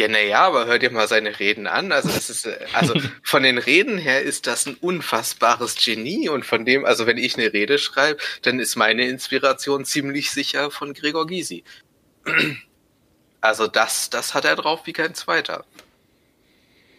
Ja, 0.00 0.08
naja, 0.08 0.46
aber 0.46 0.64
hör 0.64 0.78
dir 0.78 0.90
mal 0.90 1.06
seine 1.06 1.38
Reden 1.40 1.66
an. 1.66 1.92
Also 1.92 2.08
das 2.08 2.30
ist, 2.30 2.46
äh, 2.46 2.56
also 2.72 2.94
von 3.22 3.42
den 3.42 3.58
Reden 3.58 3.98
her 3.98 4.22
ist 4.22 4.46
das 4.46 4.64
ein 4.64 4.78
unfassbares 4.80 5.76
Genie 5.76 6.30
und 6.30 6.46
von 6.46 6.64
dem, 6.64 6.86
also 6.86 7.06
wenn 7.06 7.18
ich 7.18 7.36
eine 7.36 7.52
Rede 7.52 7.76
schreibe, 7.76 8.18
dann 8.40 8.60
ist 8.60 8.76
meine 8.76 9.06
Inspiration 9.06 9.84
ziemlich 9.84 10.30
sicher 10.30 10.70
von 10.70 10.94
Gregor 10.94 11.26
Gysi. 11.26 11.64
Also 13.42 13.66
das, 13.66 14.10
das 14.10 14.34
hat 14.34 14.44
er 14.44 14.54
drauf 14.54 14.80
wie 14.84 14.92
kein 14.92 15.14
zweiter. 15.14 15.64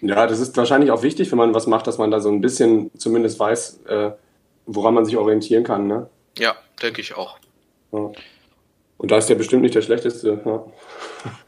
Ja, 0.02 0.26
das 0.26 0.40
ist 0.40 0.58
wahrscheinlich 0.58 0.90
auch 0.90 1.04
wichtig, 1.04 1.30
wenn 1.30 1.38
man 1.38 1.54
was 1.54 1.68
macht, 1.68 1.86
dass 1.86 2.00
man 2.00 2.10
da 2.10 2.20
so 2.20 2.30
ein 2.30 2.42
bisschen 2.42 2.90
zumindest 2.98 3.38
weiß, 3.38 3.82
äh, 3.86 4.12
woran 4.66 4.96
man 4.96 5.06
sich 5.06 5.18
orientieren 5.18 5.64
kann, 5.64 5.86
ne? 5.86 6.10
Ja, 6.40 6.56
denke 6.82 7.02
ich 7.02 7.14
auch. 7.14 7.38
Ja. 7.92 8.12
Und 9.02 9.10
da 9.10 9.18
ist 9.18 9.26
der 9.28 9.36
bestimmt 9.36 9.64
nicht 9.64 9.74
der 9.74 9.82
schlechteste. 9.82 10.40
Ja. 10.46 10.64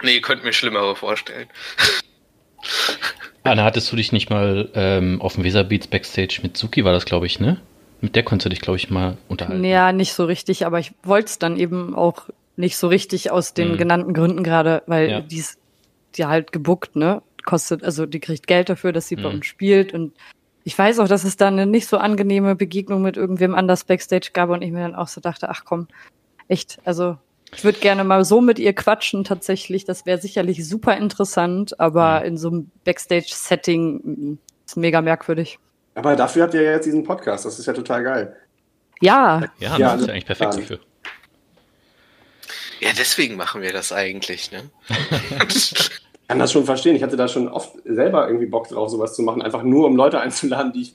Nee, 0.02 0.22
könnt 0.22 0.44
mir 0.44 0.54
Schlimmere 0.54 0.96
vorstellen. 0.96 1.48
Anna, 3.44 3.64
hattest 3.64 3.92
du 3.92 3.96
dich 3.96 4.12
nicht 4.12 4.32
mal 4.32 4.70
ähm, 4.74 5.22
auf 5.22 5.36
dem 5.36 5.44
Weserbeats 5.44 5.86
Backstage 5.86 6.40
mit 6.42 6.58
Suki, 6.58 6.84
war 6.84 6.94
das, 6.94 7.06
glaube 7.06 7.28
ich, 7.28 7.40
ne? 7.40 7.62
Mit 8.02 8.16
der 8.16 8.24
konntest 8.24 8.46
du 8.48 8.50
dich, 8.50 8.62
glaube 8.62 8.78
ich, 8.78 8.90
mal 8.90 9.18
unterhalten. 9.28 9.64
Ja, 9.64 9.92
nicht 9.92 10.14
so 10.14 10.26
richtig, 10.26 10.66
aber 10.66 10.80
ich 10.80 10.94
wollte 11.04 11.28
es 11.28 11.38
dann 11.38 11.58
eben 11.58 11.94
auch 11.94 12.28
nicht 12.56 12.76
so 12.76 12.88
richtig 12.88 13.30
aus 13.30 13.54
den 13.54 13.74
Mhm. 13.74 13.78
genannten 13.78 14.14
Gründen 14.16 14.44
gerade, 14.44 14.82
weil 14.88 15.10
Ja. 15.10 15.22
die 15.22 15.38
ist 15.38 15.60
ja 16.16 16.30
halt 16.30 16.52
gebuckt, 16.52 16.96
ne? 16.96 17.22
Kostet, 17.46 17.84
also 17.84 18.08
die 18.08 18.20
kriegt 18.20 18.48
Geld 18.48 18.70
dafür, 18.70 18.94
dass 18.94 19.08
sie 19.10 19.16
bei 19.18 19.30
Mhm. 19.30 19.36
uns 19.36 19.46
spielt 19.46 19.94
und 19.94 20.14
ich 20.64 20.76
weiß 20.76 20.98
auch, 21.00 21.08
dass 21.08 21.24
es 21.24 21.38
da 21.38 21.50
eine 21.50 21.68
nicht 21.68 21.88
so 21.88 21.98
angenehme 21.98 22.56
Begegnung 22.56 23.04
mit 23.04 23.16
irgendwem 23.18 23.54
anders 23.54 23.84
Backstage 23.84 24.30
gab 24.34 24.50
und 24.50 24.62
ich 24.64 24.72
mir 24.72 24.80
dann 24.80 24.96
auch 24.96 25.10
so 25.10 25.22
dachte, 25.22 25.50
ach 25.50 25.66
komm, 25.66 25.88
echt, 26.48 26.80
also 26.86 27.18
ich 27.56 27.64
würde 27.64 27.80
gerne 27.80 28.04
mal 28.04 28.24
so 28.26 28.42
mit 28.42 28.60
ihr 28.60 28.74
quatschen 28.74 29.24
tatsächlich, 29.24 29.86
das 29.86 30.06
wäre 30.06 30.20
sicherlich 30.20 30.68
super 30.68 30.98
interessant, 30.98 31.80
aber 31.80 32.20
Mhm. 32.22 32.26
in 32.26 32.38
so 32.38 32.48
einem 32.50 32.72
Backstage-Setting 32.84 33.94
mm, 34.04 34.38
ist 34.66 34.78
mega 34.78 35.02
merkwürdig. 35.02 35.60
Aber 35.96 36.16
dafür 36.16 36.44
habt 36.44 36.54
ihr 36.54 36.62
ja 36.64 36.72
jetzt 36.72 36.86
diesen 36.86 37.04
Podcast, 37.04 37.46
das 37.46 37.60
ist 37.60 37.66
ja 37.66 37.74
total 37.74 38.04
geil. 38.04 38.36
Ja, 39.02 39.44
Ja, 39.60 39.78
Ja, 39.78 39.92
das 39.94 40.02
ist 40.02 40.08
ja 40.08 40.14
eigentlich 40.14 40.26
perfekt 40.26 40.54
dafür. 40.58 40.80
Ja, 42.80 42.90
deswegen 42.98 43.36
machen 43.38 43.62
wir 43.62 43.72
das 43.72 43.92
eigentlich, 43.94 44.52
ne? 44.52 44.64
Ich 46.26 46.30
kann 46.30 46.40
das 46.40 46.52
schon 46.54 46.66
verstehen. 46.66 46.96
Ich 46.96 47.04
hatte 47.04 47.18
da 47.18 47.28
schon 47.28 47.48
oft 47.50 47.74
selber 47.86 48.28
irgendwie 48.28 48.46
Bock 48.48 48.68
drauf, 48.70 48.90
sowas 48.90 49.14
zu 49.14 49.22
machen, 49.22 49.42
einfach 49.42 49.62
nur 49.64 49.86
um 49.88 49.96
Leute 49.96 50.20
einzuladen, 50.20 50.72
die 50.74 50.82
ich, 50.84 50.94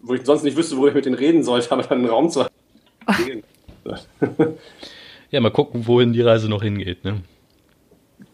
wo 0.00 0.14
ich 0.14 0.24
sonst 0.24 0.44
nicht 0.44 0.56
wüsste, 0.56 0.76
wo 0.76 0.86
ich 0.86 0.94
mit 0.94 1.04
denen 1.04 1.16
reden 1.16 1.42
sollte, 1.42 1.70
aber 1.72 1.82
dann 1.82 1.98
einen 1.98 2.08
Raum 2.08 2.30
zu 2.30 2.44
haben. 3.06 3.42
Ja, 5.30 5.40
mal 5.40 5.50
gucken, 5.50 5.86
wohin 5.86 6.12
die 6.12 6.22
Reise 6.22 6.48
noch 6.48 6.62
hingeht, 6.62 7.04
ne? 7.04 7.22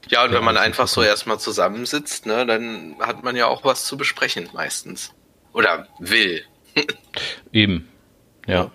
Ja, 0.09 0.25
und 0.25 0.31
Ja, 0.31 0.39
wenn 0.39 0.45
man 0.45 0.57
einfach 0.57 0.89
so 0.89 1.03
erstmal 1.03 1.39
zusammensitzt, 1.39 2.27
ne, 2.27 2.47
dann 2.47 2.97
hat 3.01 3.25
man 3.25 3.37
ja 3.37 3.47
auch 3.47 3.65
was 3.65 3.85
zu 3.85 3.97
besprechen 3.97 4.49
meistens. 4.53 5.13
Oder 5.53 5.87
will. 5.99 6.43
Eben. 7.53 7.89
Ja. 8.47 8.71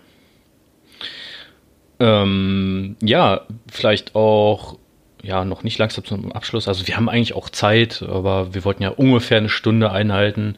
Ähm, 2.00 2.96
ja, 3.02 3.46
vielleicht 3.72 4.16
auch, 4.16 4.78
ja, 5.22 5.44
noch 5.44 5.64
nicht 5.64 5.78
langsam 5.78 6.06
zum 6.06 6.32
Abschluss. 6.32 6.68
Also 6.68 6.88
wir 6.88 6.96
haben 6.96 7.10
eigentlich 7.10 7.36
auch 7.36 7.50
Zeit, 7.50 8.02
aber 8.02 8.54
wir 8.54 8.64
wollten 8.64 8.84
ja 8.84 8.90
ungefähr 8.90 9.38
eine 9.38 9.50
Stunde 9.50 9.92
einhalten. 9.92 10.56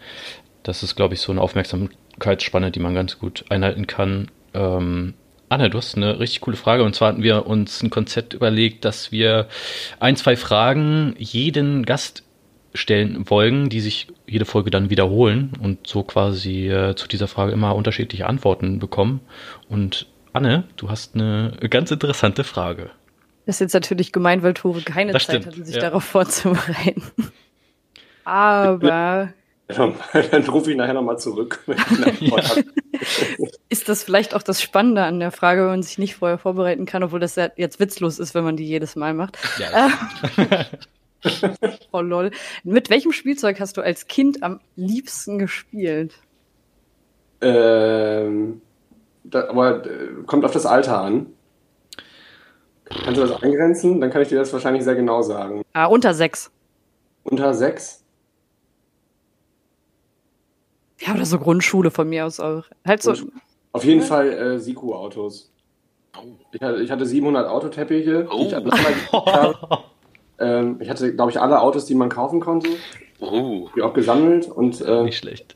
Das 0.63 0.83
ist, 0.83 0.95
glaube 0.95 1.15
ich, 1.15 1.21
so 1.21 1.31
eine 1.31 1.41
Aufmerksamkeitsspanne, 1.41 2.71
die 2.71 2.79
man 2.79 2.93
ganz 2.93 3.17
gut 3.17 3.45
einhalten 3.49 3.87
kann. 3.87 4.29
Ähm, 4.53 5.15
Anne, 5.51 5.69
du 5.69 5.77
hast 5.79 5.97
eine 5.97 6.17
richtig 6.17 6.39
coole 6.39 6.55
Frage. 6.55 6.83
Und 6.85 6.95
zwar 6.95 7.09
hatten 7.09 7.23
wir 7.23 7.45
uns 7.45 7.83
ein 7.83 7.89
Konzept 7.89 8.33
überlegt, 8.33 8.85
dass 8.85 9.11
wir 9.11 9.47
ein, 9.99 10.15
zwei 10.15 10.37
Fragen 10.37 11.13
jeden 11.17 11.83
Gast 11.85 12.23
stellen 12.73 13.29
wollen, 13.29 13.67
die 13.67 13.81
sich 13.81 14.07
jede 14.25 14.45
Folge 14.45 14.71
dann 14.71 14.89
wiederholen 14.89 15.51
und 15.61 15.85
so 15.85 16.03
quasi 16.03 16.69
äh, 16.69 16.95
zu 16.95 17.05
dieser 17.05 17.27
Frage 17.27 17.51
immer 17.51 17.75
unterschiedliche 17.75 18.27
Antworten 18.27 18.79
bekommen. 18.79 19.19
Und 19.67 20.07
Anne, 20.31 20.63
du 20.77 20.89
hast 20.89 21.15
eine 21.15 21.51
ganz 21.69 21.91
interessante 21.91 22.45
Frage. 22.45 22.89
Das 23.45 23.57
ist 23.57 23.59
jetzt 23.59 23.73
natürlich 23.73 24.13
gemein, 24.13 24.43
weil 24.43 24.53
Tore 24.53 24.81
keine 24.81 25.11
Das 25.11 25.25
Zeit 25.25 25.41
stimmt, 25.41 25.53
hatte, 25.57 25.65
sich 25.65 25.75
ja. 25.75 25.81
darauf 25.81 26.05
vorzubereiten. 26.05 27.03
Aber 28.23 29.33
Dann 30.31 30.43
rufe 30.45 30.71
ich 30.71 30.77
nachher 30.77 30.93
nochmal 30.93 31.17
zurück. 31.19 31.63
wenn 31.65 31.77
das 33.91 34.03
vielleicht 34.03 34.33
auch 34.33 34.41
das 34.41 34.61
Spannende 34.61 35.03
an 35.03 35.19
der 35.19 35.31
Frage, 35.31 35.61
wenn 35.61 35.69
man 35.69 35.83
sich 35.83 35.97
nicht 35.97 36.15
vorher 36.15 36.37
vorbereiten 36.37 36.85
kann, 36.85 37.03
obwohl 37.03 37.19
das 37.19 37.35
ja 37.35 37.49
jetzt 37.57 37.79
witzlos 37.79 38.17
ist, 38.19 38.33
wenn 38.33 38.43
man 38.43 38.57
die 38.57 38.65
jedes 38.65 38.95
Mal 38.95 39.13
macht. 39.13 39.37
Ja. 39.59 39.89
oh 41.91 42.01
lol. 42.01 42.31
Mit 42.63 42.89
welchem 42.89 43.11
Spielzeug 43.11 43.59
hast 43.59 43.77
du 43.77 43.81
als 43.81 44.07
Kind 44.07 44.41
am 44.41 44.59
liebsten 44.75 45.37
gespielt? 45.37 46.15
Ähm, 47.41 48.61
da, 49.23 49.49
aber 49.49 49.85
äh, 49.85 50.23
kommt 50.25 50.45
auf 50.45 50.51
das 50.51 50.65
Alter 50.65 51.01
an. 51.01 51.27
Kannst 52.85 53.17
du 53.17 53.27
das 53.27 53.43
eingrenzen? 53.43 54.01
Dann 54.01 54.09
kann 54.09 54.21
ich 54.21 54.29
dir 54.29 54.39
das 54.39 54.51
wahrscheinlich 54.53 54.83
sehr 54.83 54.95
genau 54.95 55.21
sagen. 55.21 55.63
Ah, 55.73 55.85
unter 55.85 56.13
sechs. 56.13 56.51
Unter 57.23 57.53
sechs? 57.53 58.03
Ja, 60.99 61.13
oder 61.13 61.25
so 61.25 61.39
Grundschule 61.39 61.89
von 61.91 62.09
mir 62.09 62.25
aus 62.25 62.39
auch. 62.39 62.65
Halt 62.85 63.01
so. 63.01 63.15
Auf 63.73 63.83
jeden 63.83 64.01
Fall 64.01 64.29
äh, 64.29 64.59
Siku-Autos. 64.59 65.51
Ich 66.51 66.61
hatte, 66.61 66.81
ich 66.81 66.91
hatte 66.91 67.05
700 67.05 67.47
Autoteppiche. 67.47 68.27
Oh. 68.29 68.45
Ich, 68.45 68.53
hatte, 68.53 68.69
ähm, 70.39 70.77
ich 70.81 70.89
hatte, 70.89 71.15
glaube 71.15 71.31
ich, 71.31 71.39
alle 71.39 71.61
Autos, 71.61 71.85
die 71.85 71.95
man 71.95 72.09
kaufen 72.09 72.39
konnte. 72.39 72.69
Oh. 73.19 73.69
Die 73.75 73.81
auch 73.81 73.93
gesammelt 73.93 74.49
und. 74.49 74.81
Äh, 74.81 75.03
Nicht 75.03 75.17
schlecht. 75.17 75.55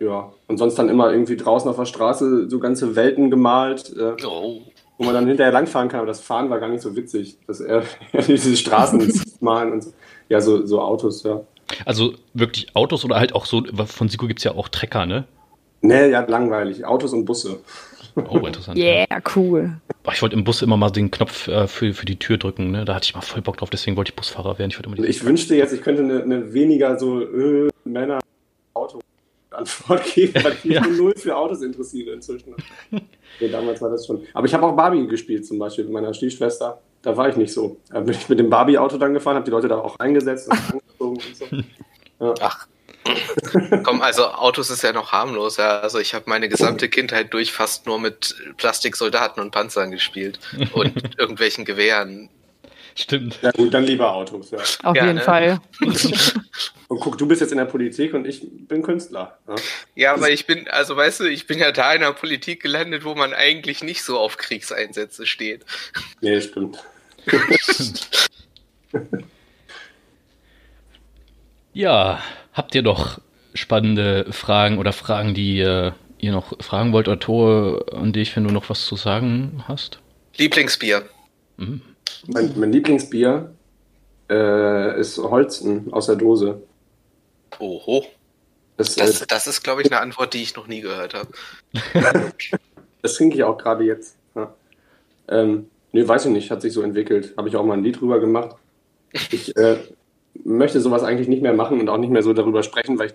Ja, 0.00 0.32
und 0.48 0.58
sonst 0.58 0.74
dann 0.74 0.88
immer 0.88 1.12
irgendwie 1.12 1.36
draußen 1.36 1.70
auf 1.70 1.76
der 1.76 1.84
Straße 1.84 2.50
so 2.50 2.58
ganze 2.58 2.96
Welten 2.96 3.30
gemalt. 3.30 3.94
Äh, 3.96 4.16
oh 4.26 4.62
wo 4.98 5.04
man 5.04 5.14
dann 5.14 5.26
hinterher 5.26 5.52
langfahren 5.52 5.88
kann. 5.88 6.00
Aber 6.00 6.06
das 6.06 6.20
Fahren 6.20 6.50
war 6.50 6.60
gar 6.60 6.68
nicht 6.68 6.82
so 6.82 6.94
witzig, 6.96 7.36
dass 7.46 7.60
er 7.60 7.84
diese 8.26 8.56
Straßen 8.56 9.12
malen 9.40 9.72
und 9.72 9.84
so. 9.84 9.92
Ja, 10.28 10.40
so, 10.40 10.64
so 10.66 10.80
Autos, 10.80 11.22
ja. 11.22 11.42
Also 11.84 12.14
wirklich 12.32 12.74
Autos 12.74 13.04
oder 13.04 13.16
halt 13.16 13.34
auch 13.34 13.46
so, 13.46 13.62
von 13.86 14.08
Siko 14.08 14.26
gibt 14.26 14.40
es 14.40 14.44
ja 14.44 14.52
auch 14.52 14.68
Trecker, 14.68 15.06
ne? 15.06 15.24
Nee, 15.84 16.10
ja, 16.10 16.20
langweilig. 16.20 16.84
Autos 16.86 17.12
und 17.12 17.26
Busse. 17.26 17.58
Oh, 18.16 18.38
interessant. 18.38 18.78
Yeah, 18.78 19.06
ja. 19.10 19.18
cool. 19.36 19.72
Ich 20.10 20.22
wollte 20.22 20.34
im 20.34 20.44
Bus 20.44 20.62
immer 20.62 20.78
mal 20.78 20.88
den 20.90 21.10
Knopf 21.10 21.46
äh, 21.48 21.66
für, 21.66 21.92
für 21.92 22.06
die 22.06 22.18
Tür 22.18 22.38
drücken, 22.38 22.70
ne? 22.70 22.86
Da 22.86 22.94
hatte 22.94 23.04
ich 23.04 23.14
mal 23.14 23.20
voll 23.20 23.42
Bock 23.42 23.58
drauf, 23.58 23.68
deswegen 23.68 23.96
wollte 23.96 24.10
ich 24.10 24.16
Busfahrer 24.16 24.58
werden. 24.58 24.70
Ich, 24.70 25.04
ich 25.04 25.24
wünschte 25.24 25.54
jetzt, 25.54 25.72
ich 25.74 25.82
könnte 25.82 26.02
eine, 26.02 26.22
eine 26.22 26.54
weniger 26.54 26.98
so 26.98 27.20
äh, 27.20 27.68
Männer 27.84 28.20
Auto 28.72 29.00
Antwort 29.50 30.04
geben, 30.14 30.42
weil 30.42 30.52
ich 30.52 30.64
mich 30.64 30.74
ja. 30.74 30.86
null 30.86 31.14
für 31.16 31.36
Autos 31.36 31.60
interessiere 31.60 32.12
inzwischen. 32.12 32.54
nee, 32.90 33.48
damals 33.50 33.82
war 33.82 33.90
das 33.90 34.06
schon. 34.06 34.22
Aber 34.32 34.46
ich 34.46 34.54
habe 34.54 34.64
auch 34.64 34.74
Barbie 34.74 35.06
gespielt, 35.06 35.46
zum 35.46 35.58
Beispiel 35.58 35.84
mit 35.84 35.92
meiner 35.92 36.14
Stiefschwester. 36.14 36.80
Da 37.02 37.14
war 37.14 37.28
ich 37.28 37.36
nicht 37.36 37.52
so. 37.52 37.76
Da 37.90 38.00
bin 38.00 38.14
ich 38.14 38.28
mit 38.28 38.38
dem 38.38 38.48
Barbie-Auto 38.48 38.96
dann 38.96 39.12
gefahren, 39.12 39.36
habe 39.36 39.44
die 39.44 39.50
Leute 39.50 39.68
da 39.68 39.78
auch 39.78 39.98
eingesetzt 39.98 40.48
und 40.50 40.58
angezogen 40.72 41.16
und 41.16 41.36
so. 41.36 41.44
Ja. 42.20 42.32
Ach. 42.40 42.68
Komm, 43.82 44.00
also 44.00 44.26
Autos 44.26 44.70
ist 44.70 44.82
ja 44.82 44.92
noch 44.92 45.12
harmlos. 45.12 45.56
Ja. 45.58 45.80
Also 45.80 45.98
ich 45.98 46.14
habe 46.14 46.24
meine 46.28 46.48
gesamte 46.48 46.88
Kindheit 46.88 47.32
durch 47.32 47.52
fast 47.52 47.86
nur 47.86 47.98
mit 47.98 48.34
Plastiksoldaten 48.56 49.42
und 49.42 49.50
Panzern 49.50 49.90
gespielt 49.90 50.38
und 50.72 50.94
irgendwelchen 51.18 51.64
Gewehren. 51.64 52.30
Stimmt. 52.96 53.40
Ja 53.42 53.50
gut, 53.50 53.74
dann 53.74 53.84
lieber 53.84 54.14
Autos, 54.14 54.52
ja. 54.52 54.58
Auf 54.84 54.96
ja, 54.96 55.06
jeden 55.06 55.16
ne? 55.16 55.20
Fall. 55.20 55.60
und 56.88 57.00
guck, 57.00 57.18
du 57.18 57.26
bist 57.26 57.40
jetzt 57.40 57.50
in 57.50 57.58
der 57.58 57.64
Politik 57.64 58.14
und 58.14 58.24
ich 58.24 58.46
bin 58.68 58.82
Künstler. 58.82 59.38
Ja, 59.48 59.54
ja 59.96 60.14
aber 60.14 60.30
ich 60.30 60.46
bin, 60.46 60.68
also 60.68 60.96
weißt 60.96 61.20
du, 61.20 61.24
ich 61.24 61.48
bin 61.48 61.58
ja 61.58 61.72
da 61.72 61.92
in 61.92 62.02
der 62.02 62.12
Politik 62.12 62.62
gelandet, 62.62 63.04
wo 63.04 63.16
man 63.16 63.34
eigentlich 63.34 63.82
nicht 63.82 64.04
so 64.04 64.18
auf 64.18 64.36
Kriegseinsätze 64.36 65.26
steht. 65.26 65.64
Nee, 66.20 66.40
stimmt. 66.40 66.84
ja, 71.72 72.22
habt 72.54 72.74
ihr 72.74 72.82
noch 72.82 73.20
spannende 73.52 74.32
Fragen 74.32 74.78
oder 74.78 74.92
Fragen, 74.92 75.34
die 75.34 75.60
äh, 75.60 75.92
ihr 76.18 76.32
noch 76.32 76.54
fragen 76.62 76.92
wollt 76.92 77.06
oder 77.06 77.20
Tore, 77.20 77.84
an 77.92 78.12
die 78.12 78.22
ich, 78.22 78.34
wenn 78.34 78.44
du 78.44 78.50
noch 78.50 78.70
was 78.70 78.86
zu 78.86 78.96
sagen 78.96 79.64
hast? 79.68 80.00
Lieblingsbier. 80.36 81.02
Mhm. 81.58 81.82
Mein, 82.26 82.52
mein 82.56 82.72
Lieblingsbier 82.72 83.52
äh, 84.30 84.98
ist 84.98 85.18
Holzen 85.18 85.92
aus 85.92 86.06
der 86.06 86.16
Dose. 86.16 86.62
Oho. 87.58 88.06
Das, 88.76 88.96
das, 88.96 89.22
äh, 89.22 89.26
das 89.28 89.46
ist, 89.46 89.62
glaube 89.62 89.82
ich, 89.82 89.92
eine 89.92 90.00
Antwort, 90.00 90.34
die 90.34 90.42
ich 90.42 90.56
noch 90.56 90.66
nie 90.66 90.80
gehört 90.80 91.14
habe. 91.14 91.28
das 93.02 93.14
trinke 93.14 93.36
ich 93.36 93.44
auch 93.44 93.58
gerade 93.58 93.84
jetzt. 93.84 94.16
Ja. 94.34 94.52
Ähm, 95.28 95.68
nee, 95.92 96.06
weiß 96.06 96.26
ich 96.26 96.32
nicht, 96.32 96.50
hat 96.50 96.62
sich 96.62 96.72
so 96.72 96.82
entwickelt. 96.82 97.34
Habe 97.36 97.48
ich 97.48 97.56
auch 97.56 97.64
mal 97.64 97.74
ein 97.74 97.84
Lied 97.84 98.00
drüber 98.00 98.18
gemacht. 98.18 98.56
Ich 99.30 99.56
äh, 99.56 99.76
möchte 100.42 100.80
sowas 100.80 101.02
eigentlich 101.02 101.28
nicht 101.28 101.42
mehr 101.42 101.52
machen 101.52 101.80
und 101.80 101.88
auch 101.88 101.98
nicht 101.98 102.10
mehr 102.10 102.22
so 102.22 102.32
darüber 102.32 102.62
sprechen, 102.62 102.98
weil 102.98 103.08
ich 103.08 103.14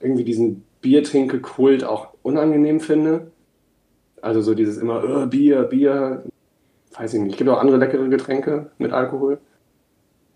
irgendwie 0.00 0.24
diesen 0.24 0.64
Biertrinke-Kult 0.80 1.84
auch 1.84 2.08
unangenehm 2.22 2.80
finde. 2.80 3.30
Also 4.20 4.40
so 4.40 4.54
dieses 4.54 4.78
immer, 4.78 5.02
oh, 5.04 5.26
Bier, 5.26 5.64
Bier, 5.64 6.24
weiß 6.96 7.14
ich 7.14 7.20
nicht, 7.20 7.32
es 7.32 7.38
gibt 7.38 7.50
auch 7.50 7.58
andere 7.58 7.76
leckere 7.76 8.08
Getränke 8.08 8.70
mit 8.78 8.92
Alkohol. 8.92 9.38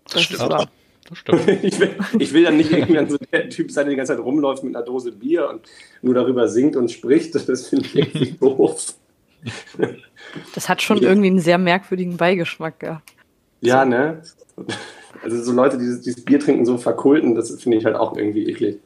Das, 0.05 0.13
das 0.13 0.23
stimmt. 0.23 0.69
Das 1.09 1.17
stimmt. 1.17 1.47
ich, 1.63 1.79
will, 1.79 1.95
ich 2.19 2.33
will 2.33 2.43
dann 2.43 2.57
nicht 2.57 2.71
irgendwann 2.71 3.09
so 3.09 3.17
der 3.31 3.49
Typ 3.49 3.71
sein, 3.71 3.85
der 3.85 3.91
die 3.91 3.97
ganze 3.97 4.15
Zeit 4.15 4.23
rumläuft 4.23 4.63
mit 4.63 4.75
einer 4.75 4.85
Dose 4.85 5.11
Bier 5.11 5.49
und 5.49 5.61
nur 6.01 6.13
darüber 6.13 6.47
singt 6.47 6.75
und 6.75 6.91
spricht. 6.91 7.33
Das 7.35 7.67
finde 7.67 7.85
ich 7.85 7.95
irgendwie 7.95 8.31
doof. 8.39 8.93
Das 10.53 10.69
hat 10.69 10.81
schon 10.81 10.97
ja. 10.97 11.09
irgendwie 11.09 11.29
einen 11.29 11.39
sehr 11.39 11.57
merkwürdigen 11.57 12.17
Beigeschmack, 12.17 12.83
ja. 12.83 13.01
Ja, 13.61 13.85
ne? 13.85 14.21
Also 15.23 15.41
so 15.41 15.51
Leute, 15.51 15.77
die 15.77 15.85
dieses, 15.85 16.23
Bier 16.23 16.39
trinken, 16.39 16.65
so 16.65 16.77
verkulten, 16.77 17.35
das 17.35 17.51
finde 17.61 17.77
ich 17.77 17.85
halt 17.85 17.95
auch 17.95 18.15
irgendwie 18.15 18.47
eklig. 18.47 18.79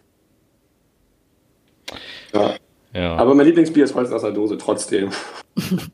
Ja. 2.33 2.55
ja. 2.93 3.15
Aber 3.15 3.35
mein 3.35 3.45
Lieblingsbier 3.45 3.83
ist 3.83 3.93
Holz 3.93 4.11
aus 4.11 4.21
der 4.21 4.31
Dose, 4.31 4.57
trotzdem. 4.57 5.11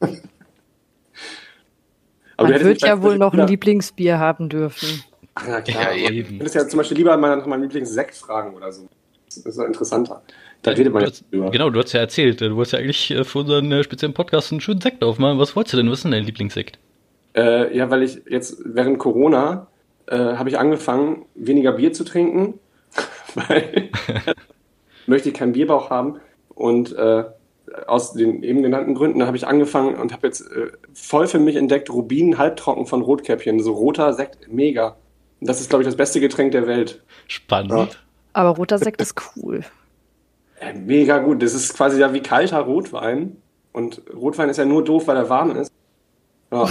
Aber 2.37 2.49
Man 2.49 2.63
wird 2.63 2.81
ja 2.81 3.01
wohl 3.01 3.17
noch 3.17 3.33
ein 3.33 3.47
Lieblingsbier 3.47 4.17
haben 4.17 4.47
dürfen. 4.47 5.03
Ach 5.35 5.47
ja, 5.47 5.61
klar. 5.61 5.93
Ja, 5.93 6.09
eben. 6.09 6.29
Du 6.29 6.37
könntest 6.37 6.55
ja 6.55 6.67
zum 6.67 6.77
Beispiel 6.77 6.97
lieber 6.97 7.17
mal 7.17 7.35
nach 7.35 7.45
meinem 7.45 7.63
Lieblingssekt 7.63 8.15
fragen 8.15 8.55
oder 8.55 8.71
so. 8.71 8.87
Das 9.25 9.37
ist 9.37 9.57
ja 9.57 9.65
interessanter. 9.65 10.21
Da 10.61 10.71
redet 10.71 10.93
man 10.93 11.03
jetzt 11.03 11.25
drüber. 11.31 11.51
Genau, 11.51 11.69
du 11.69 11.79
hast 11.79 11.93
ja 11.93 11.99
erzählt, 11.99 12.41
du 12.41 12.55
wolltest 12.55 12.73
ja 12.73 12.79
eigentlich 12.79 13.11
äh, 13.11 13.23
für 13.23 13.39
unseren 13.39 13.71
äh, 13.71 13.83
speziellen 13.83 14.13
Podcast 14.13 14.51
einen 14.51 14.61
schönen 14.61 14.81
Sekt 14.81 15.03
aufmachen. 15.03 15.37
Was 15.37 15.55
wolltest 15.55 15.73
du 15.73 15.77
denn? 15.77 15.89
Was 15.89 15.99
ist 15.99 16.03
denn 16.03 16.11
dein 16.11 16.25
Lieblingssekt? 16.25 16.79
Äh, 17.35 17.75
ja, 17.75 17.89
weil 17.89 18.03
ich 18.03 18.21
jetzt 18.27 18.57
während 18.65 18.99
Corona 18.99 19.67
äh, 20.09 20.35
habe 20.35 20.49
ich 20.49 20.57
angefangen, 20.57 21.25
weniger 21.35 21.73
Bier 21.73 21.93
zu 21.93 22.03
trinken, 22.03 22.59
weil 23.35 23.89
möchte 25.07 25.29
ich 25.29 25.35
keinen 25.35 25.53
Bierbauch 25.53 25.89
haben 25.89 26.19
und 26.49 26.95
äh, 26.95 27.25
aus 27.87 28.13
den 28.13 28.43
eben 28.43 28.63
genannten 28.63 28.95
Gründen 28.95 29.25
habe 29.25 29.37
ich 29.37 29.47
angefangen 29.47 29.95
und 29.95 30.11
habe 30.11 30.27
jetzt 30.27 30.41
äh, 30.41 30.71
voll 30.93 31.27
für 31.27 31.39
mich 31.39 31.55
entdeckt 31.55 31.89
Rubin 31.89 32.37
halbtrocken 32.37 32.85
von 32.85 33.01
Rotkäppchen. 33.01 33.59
So 33.59 33.73
roter 33.73 34.13
Sekt, 34.13 34.51
mega. 34.51 34.97
Das 35.41 35.61
ist, 35.61 35.69
glaube 35.69 35.83
ich, 35.83 35.87
das 35.87 35.95
beste 35.95 36.19
Getränk 36.19 36.51
der 36.51 36.67
Welt. 36.67 37.01
Spannend. 37.27 37.71
Ja. 37.71 37.87
Aber 38.33 38.49
roter 38.49 38.77
Sekt 38.79 39.01
ist 39.01 39.15
cool. 39.35 39.63
Ja, 40.61 40.73
mega 40.73 41.19
gut. 41.19 41.41
Das 41.41 41.53
ist 41.53 41.75
quasi 41.75 41.99
ja 41.99 42.13
wie 42.13 42.21
kalter 42.21 42.59
Rotwein. 42.59 43.37
Und 43.71 44.01
Rotwein 44.13 44.49
ist 44.49 44.57
ja 44.57 44.65
nur 44.65 44.83
doof, 44.83 45.07
weil 45.07 45.17
er 45.17 45.29
warm 45.29 45.55
ist. 45.55 45.71
Ja. 46.51 46.67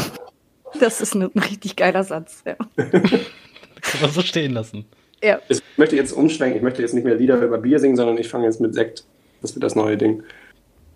Das 0.80 1.00
ist 1.00 1.14
ein 1.14 1.22
richtig 1.22 1.76
geiler 1.76 2.04
Satz, 2.04 2.42
ja. 2.46 2.54
Kann 2.76 4.00
man 4.00 4.10
so 4.10 4.22
stehen 4.22 4.52
lassen. 4.52 4.86
Ja. 5.22 5.40
Ich 5.48 5.60
möchte 5.76 5.96
jetzt 5.96 6.12
umschwenken. 6.12 6.56
Ich 6.58 6.62
möchte 6.62 6.82
jetzt 6.82 6.94
nicht 6.94 7.04
mehr 7.04 7.14
Lieder 7.14 7.40
über 7.40 7.58
Bier 7.58 7.80
singen, 7.80 7.96
sondern 7.96 8.18
ich 8.18 8.28
fange 8.28 8.44
jetzt 8.44 8.60
mit 8.60 8.74
Sekt. 8.74 9.04
Das 9.42 9.54
wird 9.54 9.64
das 9.64 9.74
neue 9.74 9.96
Ding. 9.96 10.22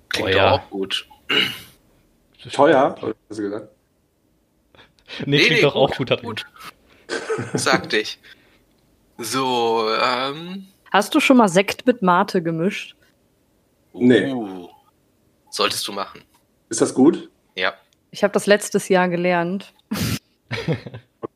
Klingt 0.08 0.32
Teuer. 0.32 0.52
auch 0.52 0.70
gut. 0.70 1.08
Teuer, 2.52 2.96
hast 3.28 3.38
du 3.38 3.42
gesagt? 3.42 3.68
Nee, 5.20 5.24
nee 5.26 5.38
klingt 5.38 5.56
nee, 5.56 5.62
doch 5.62 5.76
auch 5.76 5.94
gut. 5.96 6.22
gut. 6.22 6.46
Sagte 7.54 7.98
ich. 7.98 8.18
So, 9.18 9.86
ähm. 10.02 10.66
Hast 10.90 11.14
du 11.14 11.20
schon 11.20 11.36
mal 11.36 11.48
Sekt 11.48 11.86
mit 11.86 12.02
Mate 12.02 12.42
gemischt? 12.42 12.96
Nee. 13.92 14.32
Uh, 14.32 14.68
solltest 15.50 15.86
du 15.86 15.92
machen. 15.92 16.22
Ist 16.68 16.80
das 16.80 16.94
gut? 16.94 17.30
Ja. 17.54 17.74
Ich 18.12 18.22
habe 18.22 18.32
das 18.32 18.46
letztes 18.46 18.88
Jahr 18.88 19.08
gelernt. 19.08 19.72
okay. 19.90 20.76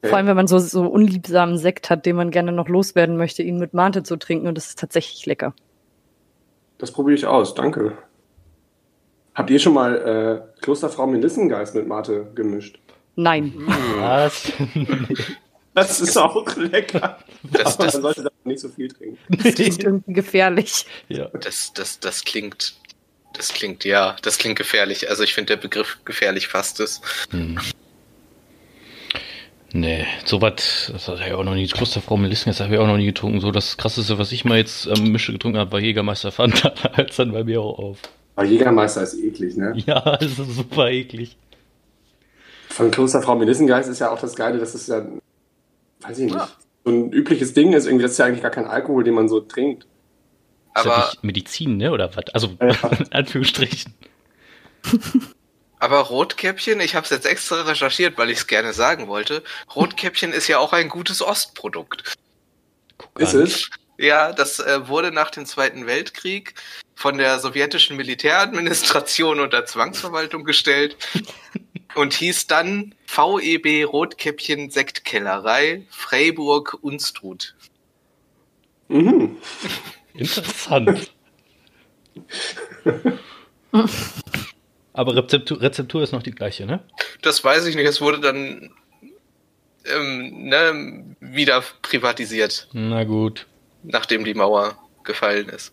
Vor 0.09 0.19
allem, 0.19 0.27
wenn 0.29 0.37
man 0.37 0.47
so, 0.47 0.59
so 0.59 0.87
unliebsamen 0.87 1.59
Sekt 1.59 1.91
hat, 1.91 2.07
den 2.07 2.17
man 2.17 2.31
gerne 2.31 2.53
noch 2.53 2.69
loswerden 2.69 3.17
möchte, 3.17 3.43
ihn 3.43 3.59
mit 3.59 3.75
Mate 3.75 4.03
zu 4.05 4.17
trinken. 4.17 4.47
Und 4.47 4.55
das 4.57 4.69
ist 4.69 4.79
tatsächlich 4.79 5.27
lecker. 5.27 5.55
Das 6.79 6.93
probiere 6.93 7.17
ich 7.17 7.27
aus, 7.27 7.55
danke. 7.55 7.97
Habt 9.35 9.51
ihr 9.51 9.59
schon 9.59 9.75
mal 9.75 10.45
äh, 10.57 10.61
Klosterfrau 10.63 11.07
Melissengeist 11.07 11.75
mit 11.75 11.89
Mate 11.89 12.31
gemischt? 12.35 12.79
Nein. 13.17 13.55
Was? 13.99 14.53
Das 15.77 16.01
ist 16.01 16.17
auch 16.17 16.57
lecker. 16.57 17.19
Das, 17.43 17.75
Aber 17.75 17.85
das, 17.85 17.95
man 17.95 18.03
sollte 18.03 18.23
da 18.23 18.31
nicht 18.45 18.61
so 18.61 18.71
viel 18.71 18.89
trinken. 18.89 19.19
Das 19.29 19.55
klingt 19.55 19.85
irgendwie 19.85 20.13
gefährlich. 20.15 20.87
Ja. 21.09 21.29
Das, 21.29 21.71
das, 21.75 22.01
das 22.01 22.25
klingt, 22.25 22.77
das 23.37 23.49
klingt, 23.49 23.85
ja, 23.85 24.17
das 24.23 24.39
klingt 24.39 24.57
gefährlich. 24.57 25.09
Also 25.11 25.23
ich 25.23 25.35
finde 25.35 25.55
der 25.55 25.61
Begriff 25.61 25.99
gefährlich 26.05 26.49
fasst 26.49 26.81
es. 26.81 27.01
Hm. 27.31 27.59
Nee, 29.73 30.07
so 30.25 30.41
was, 30.41 30.91
das 30.93 31.09
hat 31.09 31.21
ja 31.21 31.37
auch 31.37 31.45
noch 31.45 31.55
nie, 31.55 31.67
Klosterfrau 31.67 32.17
Melissengeist 32.17 32.61
habe 32.61 32.75
ich 32.75 32.81
auch 32.81 32.87
noch 32.87 32.97
nie 32.97 33.07
getrunken. 33.07 33.41
So 33.41 33.51
das 33.51 33.77
krasseste, 33.77 34.19
was 34.19 34.33
ich 34.33 34.45
mal 34.45 34.57
jetzt 34.57 34.87
ähm, 34.87 35.13
Mische 35.13 35.33
getrunken 35.33 35.59
habe, 35.59 35.73
war 35.73 35.81
Jägermeister 35.81 36.33
Fanta, 36.33 36.73
als 36.95 37.17
dann 37.17 37.33
bei 37.33 37.45
mir 37.45 37.61
auch 37.61 37.79
auf. 37.79 37.99
Aber 38.37 38.47
Jägermeister 38.47 39.03
ist 39.03 39.15
eklig, 39.15 39.57
ne? 39.57 39.75
Ja, 39.87 40.01
das 40.21 40.39
ist 40.39 40.57
super 40.57 40.91
eklig. 40.91 41.37
Von 42.69 42.91
Klosterfrau 42.91 43.37
Melissengeist 43.37 43.89
ist 43.89 43.99
ja 43.99 44.11
auch 44.11 44.21
das 44.21 44.35
Geile, 44.35 44.59
dass 44.59 44.75
es 44.75 44.87
ja, 44.87 45.05
weiß 46.01 46.19
ich 46.19 46.25
nicht, 46.27 46.37
ja. 46.37 46.49
so 46.85 46.91
ein 46.91 47.13
übliches 47.13 47.53
Ding 47.55 47.73
ist. 47.73 47.87
Irgendwie, 47.87 48.03
das 48.03 48.13
ist 48.13 48.19
ja 48.19 48.27
eigentlich 48.27 48.43
gar 48.43 48.51
kein 48.51 48.67
Alkohol, 48.67 49.05
den 49.05 49.15
man 49.15 49.29
so 49.29 49.41
trinkt. 49.41 49.87
Aber 50.77 51.09
ist 51.09 51.15
ja 51.15 51.21
Medizin, 51.23 51.77
ne? 51.79 51.91
Oder 51.91 52.15
was? 52.15 52.25
Also, 52.35 52.57
ja. 52.61 52.89
in 52.99 53.13
Anführungsstrichen. 53.13 53.95
Aber 55.79 56.01
Rotkäppchen, 56.01 56.81
ich 56.81 56.95
habe 56.95 57.05
es 57.05 57.11
jetzt 57.11 57.27
extra 57.27 57.63
recherchiert, 57.63 58.19
weil 58.19 58.31
ich 58.31 58.39
es 58.39 58.47
gerne 58.47 58.73
sagen 58.73 59.09
wollte. 59.09 59.43
Rotkäppchen 59.75 60.33
ist 60.33 60.49
ja 60.49 60.59
auch 60.59 60.73
ein 60.73 60.89
gutes 60.89 61.23
Ostprodukt. 61.23 62.17
Ist 63.19 63.35
es? 63.35 63.71
Ja, 63.99 64.33
das 64.33 64.59
äh, 64.59 64.89
wurde 64.89 65.11
nach 65.13 65.31
dem 65.31 65.47
Zweiten 65.47 65.87
Weltkrieg 65.87 66.55
von 66.95 67.17
der 67.17 67.39
sowjetischen 67.39 67.97
Militäradministration 67.97 69.41
unter 69.41 69.65
Zwangsverwaltung 69.65 70.45
gestellt 70.45 70.97
und 71.95 72.13
hieß 72.13 72.47
dann 72.47 72.95
VEB 73.07 73.87
Rotkäppchen 73.87 74.71
Sektkellerei 74.71 75.87
Freiburg 75.91 76.77
Unstrut. 76.83 77.55
Mhm. 78.89 79.39
Interessant. 80.17 81.13
Aber 84.93 85.15
Rezeptur, 85.15 85.61
Rezeptur 85.61 86.03
ist 86.03 86.13
noch 86.13 86.23
die 86.23 86.31
gleiche, 86.31 86.67
ne? 86.67 86.83
Das 87.23 87.45
weiß 87.45 87.67
ich 87.67 87.77
nicht. 87.77 87.87
Es 87.87 88.01
wurde 88.01 88.21
dann 88.21 88.71
ähm, 89.85 90.49
ne, 90.49 91.17
wieder 91.21 91.63
privatisiert. 91.83 92.69
Na 92.73 93.05
gut. 93.05 93.47
Nachdem 93.83 94.25
die 94.25 94.35
Mauer 94.35 94.79
gefallen 95.05 95.49
ist. 95.49 95.73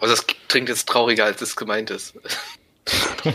Also 0.00 0.14
das 0.14 0.26
klingt 0.48 0.68
jetzt 0.68 0.88
trauriger, 0.88 1.26
als 1.26 1.42
es 1.42 1.56
gemeint 1.56 1.90
ist. 1.90 2.14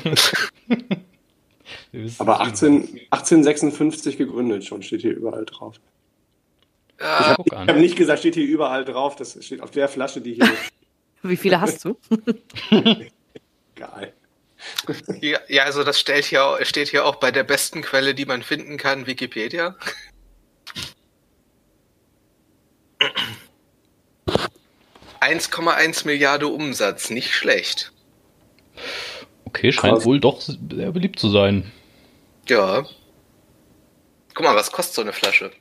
Aber 2.17 2.41
18, 2.41 2.99
1856 3.11 4.17
gegründet 4.17 4.65
schon, 4.65 4.81
steht 4.81 5.01
hier 5.01 5.15
überall 5.15 5.45
drauf. 5.45 5.75
Ich 6.97 7.05
habe 7.05 7.43
hab 7.67 7.75
nicht 7.75 7.97
gesagt, 7.97 8.19
steht 8.19 8.35
hier 8.35 8.45
überall 8.45 8.85
drauf, 8.85 9.15
das 9.15 9.37
steht 9.43 9.61
auf 9.61 9.71
der 9.71 9.89
Flasche, 9.89 10.21
die 10.21 10.35
hier. 10.35 10.47
Wie 11.23 11.37
viele 11.37 11.59
hast 11.59 11.83
du? 11.83 11.97
Egal. 13.75 14.13
Ja, 15.21 15.39
ja, 15.47 15.63
also 15.63 15.83
das 15.83 15.99
steht 15.99 16.25
hier, 16.25 16.57
steht 16.61 16.89
hier 16.89 17.05
auch 17.05 17.15
bei 17.15 17.31
der 17.31 17.43
besten 17.43 17.81
Quelle, 17.81 18.15
die 18.15 18.25
man 18.25 18.41
finden 18.41 18.77
kann, 18.77 19.07
Wikipedia. 19.07 19.75
...1,1 25.19 26.05
Milliarden 26.05 26.47
Umsatz, 26.49 27.09
nicht 27.09 27.33
schlecht. 27.33 27.91
Okay, 29.45 29.71
scheint 29.71 29.95
Krass. 29.95 30.05
wohl 30.05 30.19
doch 30.19 30.39
sehr 30.41 30.91
beliebt 30.91 31.19
zu 31.19 31.29
sein. 31.29 31.71
Ja. 32.47 32.85
Guck 34.33 34.45
mal, 34.45 34.55
was 34.55 34.71
kostet 34.71 34.95
so 34.95 35.01
eine 35.01 35.13
Flasche? 35.13 35.51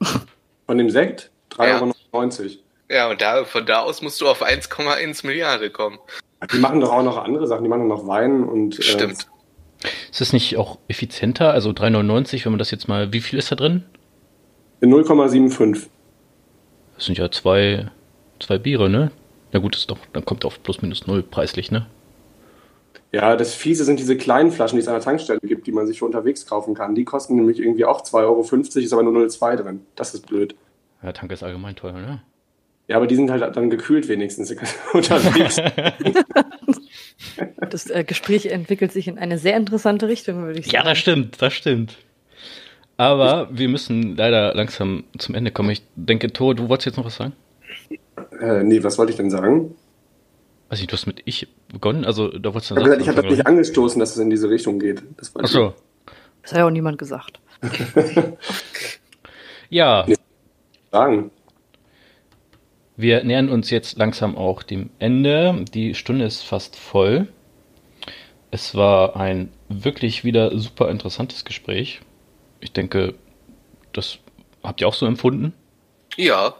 Von 0.70 0.78
dem 0.78 0.88
Sekt? 0.88 1.32
3,90 1.50 2.12
Euro. 2.12 2.48
Ja, 2.88 3.10
und 3.10 3.20
da, 3.20 3.44
von 3.44 3.66
da 3.66 3.80
aus 3.80 4.02
musst 4.02 4.20
du 4.20 4.28
auf 4.28 4.40
1,1 4.40 5.26
Milliarden 5.26 5.72
kommen. 5.72 5.98
Die 6.52 6.58
machen 6.58 6.80
doch 6.80 6.92
auch 6.92 7.02
noch 7.02 7.16
andere 7.16 7.48
Sachen, 7.48 7.64
die 7.64 7.68
machen 7.68 7.88
noch 7.88 8.06
Wein 8.06 8.44
und. 8.44 8.78
Äh, 8.78 8.82
Stimmt. 8.82 9.26
Ist 10.12 10.20
das 10.20 10.32
nicht 10.32 10.56
auch 10.58 10.78
effizienter? 10.86 11.50
Also 11.50 11.70
3,99, 11.70 12.44
wenn 12.44 12.52
man 12.52 12.60
das 12.60 12.70
jetzt 12.70 12.86
mal. 12.86 13.12
Wie 13.12 13.20
viel 13.20 13.36
ist 13.36 13.50
da 13.50 13.56
drin? 13.56 13.82
0,75. 14.80 15.88
Das 16.94 17.04
sind 17.04 17.18
ja 17.18 17.28
zwei, 17.32 17.90
zwei 18.38 18.58
Biere, 18.58 18.88
ne? 18.88 19.10
Ja 19.50 19.58
gut, 19.58 19.74
das 19.74 19.80
ist 19.80 19.90
doch, 19.90 19.98
dann 20.12 20.24
kommt 20.24 20.44
auf 20.44 20.62
plus 20.62 20.82
minus 20.82 21.04
null 21.08 21.24
preislich, 21.24 21.72
ne? 21.72 21.86
Ja, 23.12 23.34
das 23.36 23.54
Fiese 23.54 23.84
sind 23.84 23.98
diese 23.98 24.16
kleinen 24.16 24.52
Flaschen, 24.52 24.76
die 24.76 24.82
es 24.82 24.88
an 24.88 24.94
der 24.94 25.02
Tankstelle 25.02 25.40
gibt, 25.40 25.66
die 25.66 25.72
man 25.72 25.86
sich 25.86 25.98
für 25.98 26.04
unterwegs 26.04 26.46
kaufen 26.46 26.74
kann. 26.74 26.94
Die 26.94 27.04
kosten 27.04 27.34
nämlich 27.34 27.58
irgendwie 27.58 27.84
auch 27.84 28.02
2,50 28.02 28.14
Euro, 28.14 28.40
ist 28.40 28.92
aber 28.92 29.02
nur 29.02 29.12
0,2 29.12 29.56
drin. 29.56 29.80
Das 29.96 30.14
ist 30.14 30.26
blöd. 30.26 30.54
Ja, 31.02 31.12
Tank 31.12 31.32
ist 31.32 31.42
allgemein 31.42 31.74
teuer, 31.74 31.92
ne? 31.94 32.22
Ja, 32.86 32.96
aber 32.96 33.06
die 33.06 33.16
sind 33.16 33.30
halt 33.30 33.56
dann 33.56 33.70
gekühlt 33.70 34.08
wenigstens 34.08 34.50
unterwegs. 34.92 35.56
das 37.70 37.90
äh, 37.90 38.04
Gespräch 38.04 38.46
entwickelt 38.46 38.92
sich 38.92 39.08
in 39.08 39.18
eine 39.18 39.38
sehr 39.38 39.56
interessante 39.56 40.08
Richtung, 40.08 40.42
würde 40.42 40.60
ich 40.60 40.66
sagen. 40.66 40.76
Ja, 40.76 40.82
das 40.84 40.98
stimmt, 40.98 41.40
das 41.40 41.52
stimmt. 41.52 41.96
Aber 42.96 43.48
wir 43.50 43.68
müssen 43.68 44.16
leider 44.16 44.54
langsam 44.54 45.04
zum 45.18 45.34
Ende 45.34 45.50
kommen. 45.50 45.70
Ich 45.70 45.82
denke, 45.96 46.32
Thor, 46.32 46.54
du 46.54 46.68
wolltest 46.68 46.86
jetzt 46.86 46.96
noch 46.96 47.06
was 47.06 47.16
sagen? 47.16 47.32
Äh, 48.40 48.62
nee, 48.62 48.82
was 48.82 48.98
wollte 48.98 49.12
ich 49.12 49.16
denn 49.16 49.30
sagen? 49.30 49.74
Weiß 50.70 50.78
nicht, 50.78 50.92
du 50.92 50.96
hast 50.96 51.06
mit 51.06 51.22
ich 51.24 51.48
begonnen? 51.72 52.04
Also, 52.04 52.28
da 52.28 52.54
wolltest 52.54 52.70
du 52.70 52.76
ich 52.76 52.80
habe 52.80 53.04
hab 53.04 53.16
das 53.16 53.24
nicht 53.24 53.46
angestoßen, 53.46 53.98
dass 53.98 54.12
es 54.12 54.18
in 54.18 54.30
diese 54.30 54.48
Richtung 54.48 54.78
geht. 54.78 55.02
Das 55.16 55.32
Ach 55.36 55.46
so. 55.48 55.74
Das 56.42 56.52
hat 56.52 56.58
ja 56.58 56.66
auch 56.66 56.70
niemand 56.70 56.96
gesagt. 56.96 57.40
ja. 59.68 60.04
Nee, 60.06 60.14
sagen. 60.92 61.32
Wir 62.96 63.24
nähern 63.24 63.48
uns 63.48 63.70
jetzt 63.70 63.98
langsam 63.98 64.36
auch 64.36 64.62
dem 64.62 64.90
Ende. 65.00 65.64
Die 65.74 65.94
Stunde 65.94 66.24
ist 66.24 66.42
fast 66.42 66.76
voll. 66.76 67.26
Es 68.52 68.76
war 68.76 69.16
ein 69.16 69.50
wirklich 69.68 70.22
wieder 70.22 70.56
super 70.56 70.88
interessantes 70.88 71.44
Gespräch. 71.44 72.00
Ich 72.60 72.72
denke, 72.72 73.14
das 73.92 74.18
habt 74.62 74.80
ihr 74.80 74.86
auch 74.86 74.94
so 74.94 75.06
empfunden? 75.06 75.52
Ja. 76.16 76.54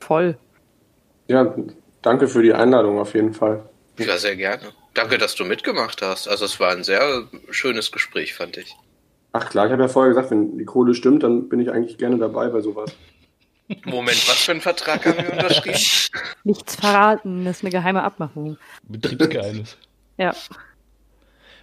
Voll. 0.00 0.38
Ja, 1.28 1.54
danke 2.02 2.28
für 2.28 2.42
die 2.42 2.52
Einladung 2.52 2.98
auf 2.98 3.14
jeden 3.14 3.34
Fall. 3.34 3.68
Ja, 3.98 4.16
sehr 4.18 4.36
gerne. 4.36 4.72
Danke, 4.94 5.18
dass 5.18 5.34
du 5.34 5.44
mitgemacht 5.44 6.02
hast. 6.02 6.28
Also 6.28 6.44
es 6.44 6.60
war 6.60 6.72
ein 6.72 6.84
sehr 6.84 7.24
schönes 7.50 7.92
Gespräch, 7.92 8.34
fand 8.34 8.56
ich. 8.56 8.76
Ach 9.32 9.48
klar, 9.48 9.66
ich 9.66 9.72
habe 9.72 9.82
ja 9.82 9.88
vorher 9.88 10.10
gesagt, 10.10 10.30
wenn 10.30 10.58
die 10.58 10.64
Kohle 10.64 10.94
stimmt, 10.94 11.22
dann 11.22 11.48
bin 11.48 11.60
ich 11.60 11.70
eigentlich 11.70 11.96
gerne 11.96 12.18
dabei 12.18 12.48
bei 12.48 12.60
sowas. 12.60 12.94
Moment, 13.84 14.28
was 14.28 14.44
für 14.44 14.52
einen 14.52 14.60
Vertrag 14.60 15.06
haben 15.06 15.16
wir 15.16 15.32
unterschrieben? 15.32 15.78
Nichts 16.44 16.76
verraten, 16.76 17.44
das 17.44 17.58
ist 17.58 17.62
eine 17.62 17.70
geheime 17.70 18.02
Abmachung. 18.02 18.58
Betriebsgeheimnis. 18.82 19.78
ja. 20.18 20.34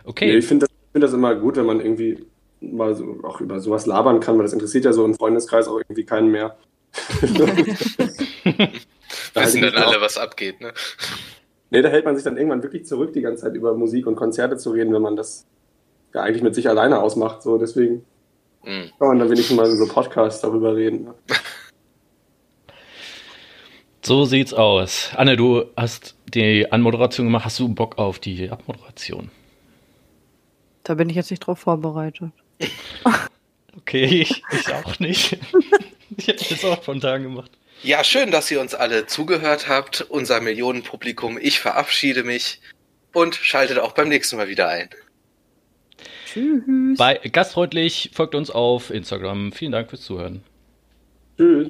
Okay. 0.03 0.27
Nee, 0.27 0.37
ich 0.37 0.47
finde 0.47 0.65
das, 0.65 0.75
find 0.91 1.03
das 1.03 1.13
immer 1.13 1.35
gut, 1.35 1.57
wenn 1.57 1.67
man 1.67 1.79
irgendwie 1.79 2.25
mal 2.61 2.95
so 2.95 3.19
auch 3.23 3.41
über 3.41 3.59
sowas 3.59 3.85
labern 3.85 4.19
kann, 4.19 4.37
weil 4.37 4.45
das 4.45 4.53
interessiert 4.53 4.85
ja 4.85 4.93
so 4.93 5.05
im 5.05 5.13
Freundeskreis 5.13 5.67
auch 5.67 5.77
irgendwie 5.77 6.05
keinen 6.05 6.31
mehr. 6.31 6.57
Wissen 9.33 9.61
dann 9.61 9.75
alle, 9.75 10.01
was 10.01 10.17
abgeht, 10.17 10.61
ne? 10.61 10.73
Nee, 11.71 11.81
da 11.81 11.89
hält 11.89 12.05
man 12.05 12.15
sich 12.15 12.23
dann 12.23 12.37
irgendwann 12.37 12.63
wirklich 12.63 12.85
zurück, 12.85 13.13
die 13.13 13.21
ganze 13.21 13.43
Zeit 13.43 13.55
über 13.55 13.75
Musik 13.75 14.07
und 14.07 14.15
Konzerte 14.15 14.57
zu 14.57 14.71
reden, 14.71 14.93
wenn 14.93 15.01
man 15.01 15.15
das 15.15 15.45
ja 16.13 16.21
eigentlich 16.21 16.41
mit 16.41 16.55
sich 16.55 16.67
alleine 16.67 17.01
ausmacht. 17.01 17.43
So, 17.43 17.57
deswegen 17.57 18.05
mhm. 18.63 18.89
kann 18.97 19.07
man 19.09 19.19
dann 19.19 19.29
wenigstens 19.29 19.55
mal 19.55 19.69
so 19.69 19.87
Podcasts 19.87 20.41
darüber 20.41 20.75
reden. 20.75 21.05
Ne? 21.05 21.13
So 24.01 24.25
sieht's 24.25 24.53
aus. 24.53 25.11
Anne, 25.15 25.35
du 25.35 25.65
hast 25.75 26.15
die 26.33 26.71
Anmoderation 26.71 27.27
gemacht. 27.27 27.45
Hast 27.45 27.59
du 27.59 27.67
Bock 27.67 27.97
auf 27.97 28.17
die 28.17 28.49
Abmoderation? 28.49 29.29
Da 30.83 30.95
bin 30.95 31.09
ich 31.09 31.15
jetzt 31.15 31.29
nicht 31.29 31.41
drauf 31.41 31.59
vorbereitet. 31.59 32.31
okay, 33.77 34.05
ich, 34.05 34.41
ich 34.51 34.73
auch 34.73 34.99
nicht. 34.99 35.37
ich 36.17 36.27
hätte 36.27 36.53
es 36.53 36.65
auch 36.65 36.81
spontan 36.81 37.23
gemacht. 37.23 37.51
Ja, 37.81 38.03
schön, 38.03 38.31
dass 38.31 38.51
ihr 38.51 38.59
uns 38.59 38.75
alle 38.75 39.05
zugehört 39.05 39.69
habt, 39.69 40.01
unser 40.01 40.41
Millionenpublikum. 40.41 41.37
Ich 41.41 41.59
verabschiede 41.59 42.23
mich 42.23 42.59
und 43.13 43.35
schaltet 43.35 43.79
auch 43.79 43.93
beim 43.93 44.09
nächsten 44.09 44.35
Mal 44.35 44.49
wieder 44.49 44.67
ein. 44.67 44.89
Tschüss. 46.25 46.97
Bei 46.97 47.15
Gastfreundlich 47.15 48.11
folgt 48.13 48.35
uns 48.35 48.51
auf 48.51 48.89
Instagram. 48.89 49.51
Vielen 49.53 49.71
Dank 49.71 49.89
fürs 49.89 50.01
Zuhören. 50.01 50.43
Tschüss. 51.37 51.69